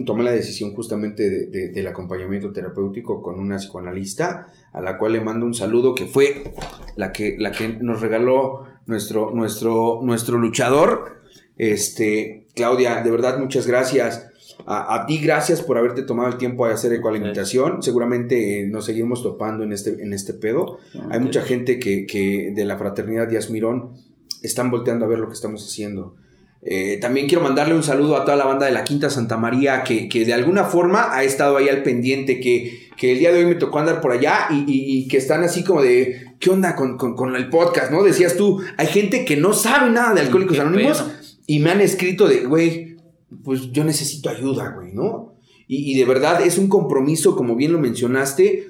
Tomé 0.04 0.24
la 0.24 0.32
decisión 0.32 0.74
justamente 0.74 1.30
de, 1.30 1.46
de, 1.46 1.68
del 1.68 1.86
acompañamiento 1.86 2.50
terapéutico 2.50 3.22
con 3.22 3.38
una 3.38 3.58
psicoanalista, 3.58 4.48
a 4.72 4.80
la 4.80 4.98
cual 4.98 5.12
le 5.12 5.20
mando 5.20 5.46
un 5.46 5.54
saludo, 5.54 5.94
que 5.94 6.06
fue 6.06 6.52
la 6.96 7.12
que, 7.12 7.36
la 7.38 7.52
que 7.52 7.68
nos 7.80 8.00
regaló 8.00 8.64
nuestro, 8.90 9.30
nuestro, 9.30 10.00
nuestro 10.02 10.36
luchador. 10.36 11.22
Este, 11.56 12.46
Claudia, 12.54 13.02
de 13.02 13.10
verdad, 13.10 13.38
muchas 13.38 13.66
gracias 13.66 14.26
A, 14.66 15.04
ti, 15.06 15.18
gracias 15.18 15.62
por 15.62 15.78
haberte 15.78 16.02
tomado 16.02 16.28
el 16.28 16.36
tiempo 16.36 16.66
de 16.66 16.74
hacer 16.74 16.92
eco 16.92 17.10
la 17.10 17.16
invitación. 17.16 17.82
Seguramente 17.82 18.60
eh, 18.60 18.66
nos 18.66 18.84
seguimos 18.84 19.22
topando 19.22 19.64
en 19.64 19.72
este, 19.72 20.02
en 20.02 20.12
este 20.12 20.34
pedo. 20.34 20.78
Hay 21.10 21.20
mucha 21.20 21.42
gente 21.42 21.78
que, 21.78 22.06
que 22.06 22.52
de 22.54 22.64
la 22.64 22.76
fraternidad 22.76 23.28
Díaz 23.28 23.50
Mirón 23.50 23.94
están 24.42 24.70
volteando 24.70 25.06
a 25.06 25.08
ver 25.08 25.18
lo 25.18 25.28
que 25.28 25.34
estamos 25.34 25.66
haciendo. 25.66 26.16
Eh, 26.62 26.98
también 27.00 27.26
quiero 27.26 27.42
mandarle 27.42 27.74
un 27.74 27.82
saludo 27.82 28.16
a 28.16 28.24
toda 28.24 28.36
la 28.36 28.44
banda 28.44 28.66
de 28.66 28.72
la 28.72 28.84
Quinta 28.84 29.08
Santa 29.08 29.38
María 29.38 29.82
que, 29.82 30.08
de 30.12 30.34
alguna 30.34 30.64
forma 30.64 31.14
ha 31.14 31.24
estado 31.24 31.56
ahí 31.56 31.68
al 31.68 31.82
pendiente, 31.82 32.38
que, 32.38 32.89
el 33.02 33.18
día 33.18 33.32
de 33.32 33.40
hoy 33.40 33.46
me 33.46 33.54
tocó 33.54 33.78
andar 33.78 34.00
por 34.00 34.12
allá 34.12 34.48
y, 34.50 35.08
que 35.08 35.16
están 35.16 35.42
así 35.42 35.64
como 35.64 35.82
de, 35.82 36.34
¿qué 36.38 36.50
onda 36.50 36.76
con, 36.76 37.36
el 37.36 37.48
podcast? 37.48 37.90
¿No? 37.90 38.02
Decías 38.02 38.36
tú, 38.36 38.60
hay 38.76 38.86
gente 38.86 39.24
que 39.24 39.36
no 39.36 39.52
sabe 39.52 39.90
nada 39.90 40.14
de 40.14 40.20
Alcohólicos 40.20 40.58
Anónimos 40.58 41.04
y 41.46 41.60
me 41.60 41.70
han 41.70 41.80
escrito 41.80 42.28
de, 42.28 42.44
güey, 42.44 42.96
pues 43.44 43.72
yo 43.72 43.84
necesito 43.84 44.28
ayuda, 44.28 44.70
güey, 44.70 44.92
¿no? 44.92 45.36
Y, 45.66 45.92
y 45.92 45.98
de 45.98 46.04
verdad 46.04 46.44
es 46.44 46.58
un 46.58 46.68
compromiso, 46.68 47.36
como 47.36 47.56
bien 47.56 47.72
lo 47.72 47.78
mencionaste, 47.78 48.66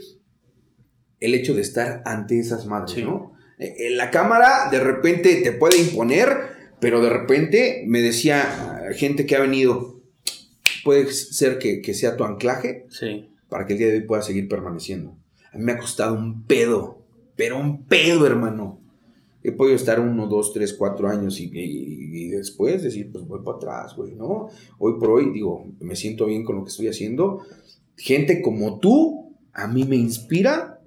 el 1.20 1.34
hecho 1.34 1.54
de 1.54 1.62
estar 1.62 2.02
ante 2.04 2.38
esas 2.38 2.66
madres, 2.66 3.04
¿no? 3.04 3.34
En 3.58 3.96
la 3.98 4.10
cámara 4.10 4.68
de 4.70 4.80
repente 4.80 5.36
te 5.42 5.52
puede 5.52 5.78
imponer, 5.78 6.28
pero 6.80 7.02
de 7.02 7.10
repente 7.10 7.84
me 7.86 8.00
decía 8.00 8.88
gente 8.94 9.26
que 9.26 9.36
ha 9.36 9.40
venido, 9.40 10.00
puede 10.82 11.12
ser 11.12 11.58
que, 11.58 11.94
sea 11.94 12.16
tu 12.16 12.24
anclaje 12.24 12.86
sí. 12.88 13.29
Para 13.50 13.66
que 13.66 13.74
el 13.74 13.78
día 13.78 13.88
de 13.88 13.96
hoy 13.96 14.06
pueda 14.06 14.22
seguir 14.22 14.48
permaneciendo. 14.48 15.16
A 15.52 15.58
mí 15.58 15.64
me 15.64 15.72
ha 15.72 15.78
costado 15.78 16.14
un 16.14 16.44
pedo, 16.44 17.02
pero 17.36 17.58
un 17.58 17.84
pedo, 17.84 18.26
hermano. 18.26 18.80
He 19.42 19.52
podido 19.52 19.76
estar 19.76 19.98
uno, 20.00 20.26
dos, 20.26 20.52
tres, 20.52 20.74
cuatro 20.74 21.08
años 21.08 21.40
y, 21.40 22.28
después 22.28 22.82
decir, 22.82 23.10
pues 23.10 23.26
voy 23.26 23.40
atrás, 23.46 23.96
güey, 23.96 24.14
¿no? 24.14 24.48
Hoy 24.78 24.98
por 24.98 25.10
hoy, 25.10 25.30
digo, 25.32 25.66
me 25.80 25.96
siento 25.96 26.26
bien 26.26 26.44
con 26.44 26.56
lo 26.56 26.64
que 26.64 26.70
estoy 26.70 26.88
haciendo. 26.88 27.42
Gente 27.96 28.42
como 28.42 28.78
tú, 28.78 29.34
a 29.52 29.66
mí 29.66 29.84
me 29.84 29.96
inspira 29.96 30.80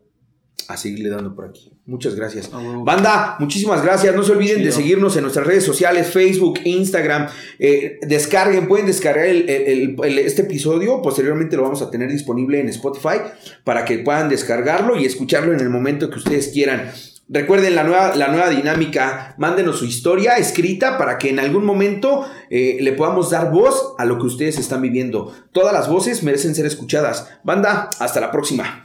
a 0.68 0.78
seguirle 0.78 1.10
dando 1.10 1.36
por 1.36 1.46
aquí. 1.46 1.73
Muchas 1.86 2.16
gracias. 2.16 2.50
Banda, 2.86 3.36
muchísimas 3.40 3.84
gracias. 3.84 4.16
No 4.16 4.24
se 4.24 4.32
olviden 4.32 4.64
de 4.64 4.72
seguirnos 4.72 5.18
en 5.18 5.24
nuestras 5.24 5.46
redes 5.46 5.66
sociales, 5.66 6.08
Facebook, 6.08 6.62
Instagram. 6.64 7.28
Eh, 7.60 8.00
descarguen, 8.02 8.70
pueden 8.70 8.86
descargar 8.86 9.26
este 9.26 10.44
episodio. 10.44 11.02
Posteriormente 11.02 11.58
lo 11.58 11.64
vamos 11.64 11.82
a 11.82 11.92
tener 11.92 12.10
disponible 12.10 12.62
en 12.62 12.70
Spotify 12.70 13.18
para 13.66 13.84
que 13.84 14.00
puedan 14.00 14.30
descargarlo 14.30 14.98
y 14.98 15.04
escucharlo 15.04 15.52
en 15.52 15.60
el 15.60 15.70
momento 15.70 16.10
que 16.10 16.20
ustedes 16.20 16.50
quieran. 16.54 16.90
Recuerden 17.28 17.76
la 17.76 17.84
nueva, 17.84 18.16
la 18.16 18.30
nueva 18.30 18.50
dinámica, 18.50 19.36
mándenos 19.38 19.80
su 19.80 19.86
historia 19.86 20.38
escrita 20.38 20.98
para 20.98 21.18
que 21.18 21.30
en 21.30 21.40
algún 21.40 21.66
momento 21.66 22.26
eh, 22.50 22.78
le 22.80 22.94
podamos 22.94 23.32
dar 23.32 23.52
voz 23.52 23.94
a 23.98 24.06
lo 24.06 24.20
que 24.20 24.28
ustedes 24.28 24.58
están 24.58 24.82
viviendo. 24.82 25.34
Todas 25.52 25.74
las 25.74 25.90
voces 25.90 26.24
merecen 26.24 26.56
ser 26.56 26.66
escuchadas. 26.66 27.30
Banda, 27.44 27.90
hasta 28.00 28.22
la 28.22 28.32
próxima. 28.32 28.83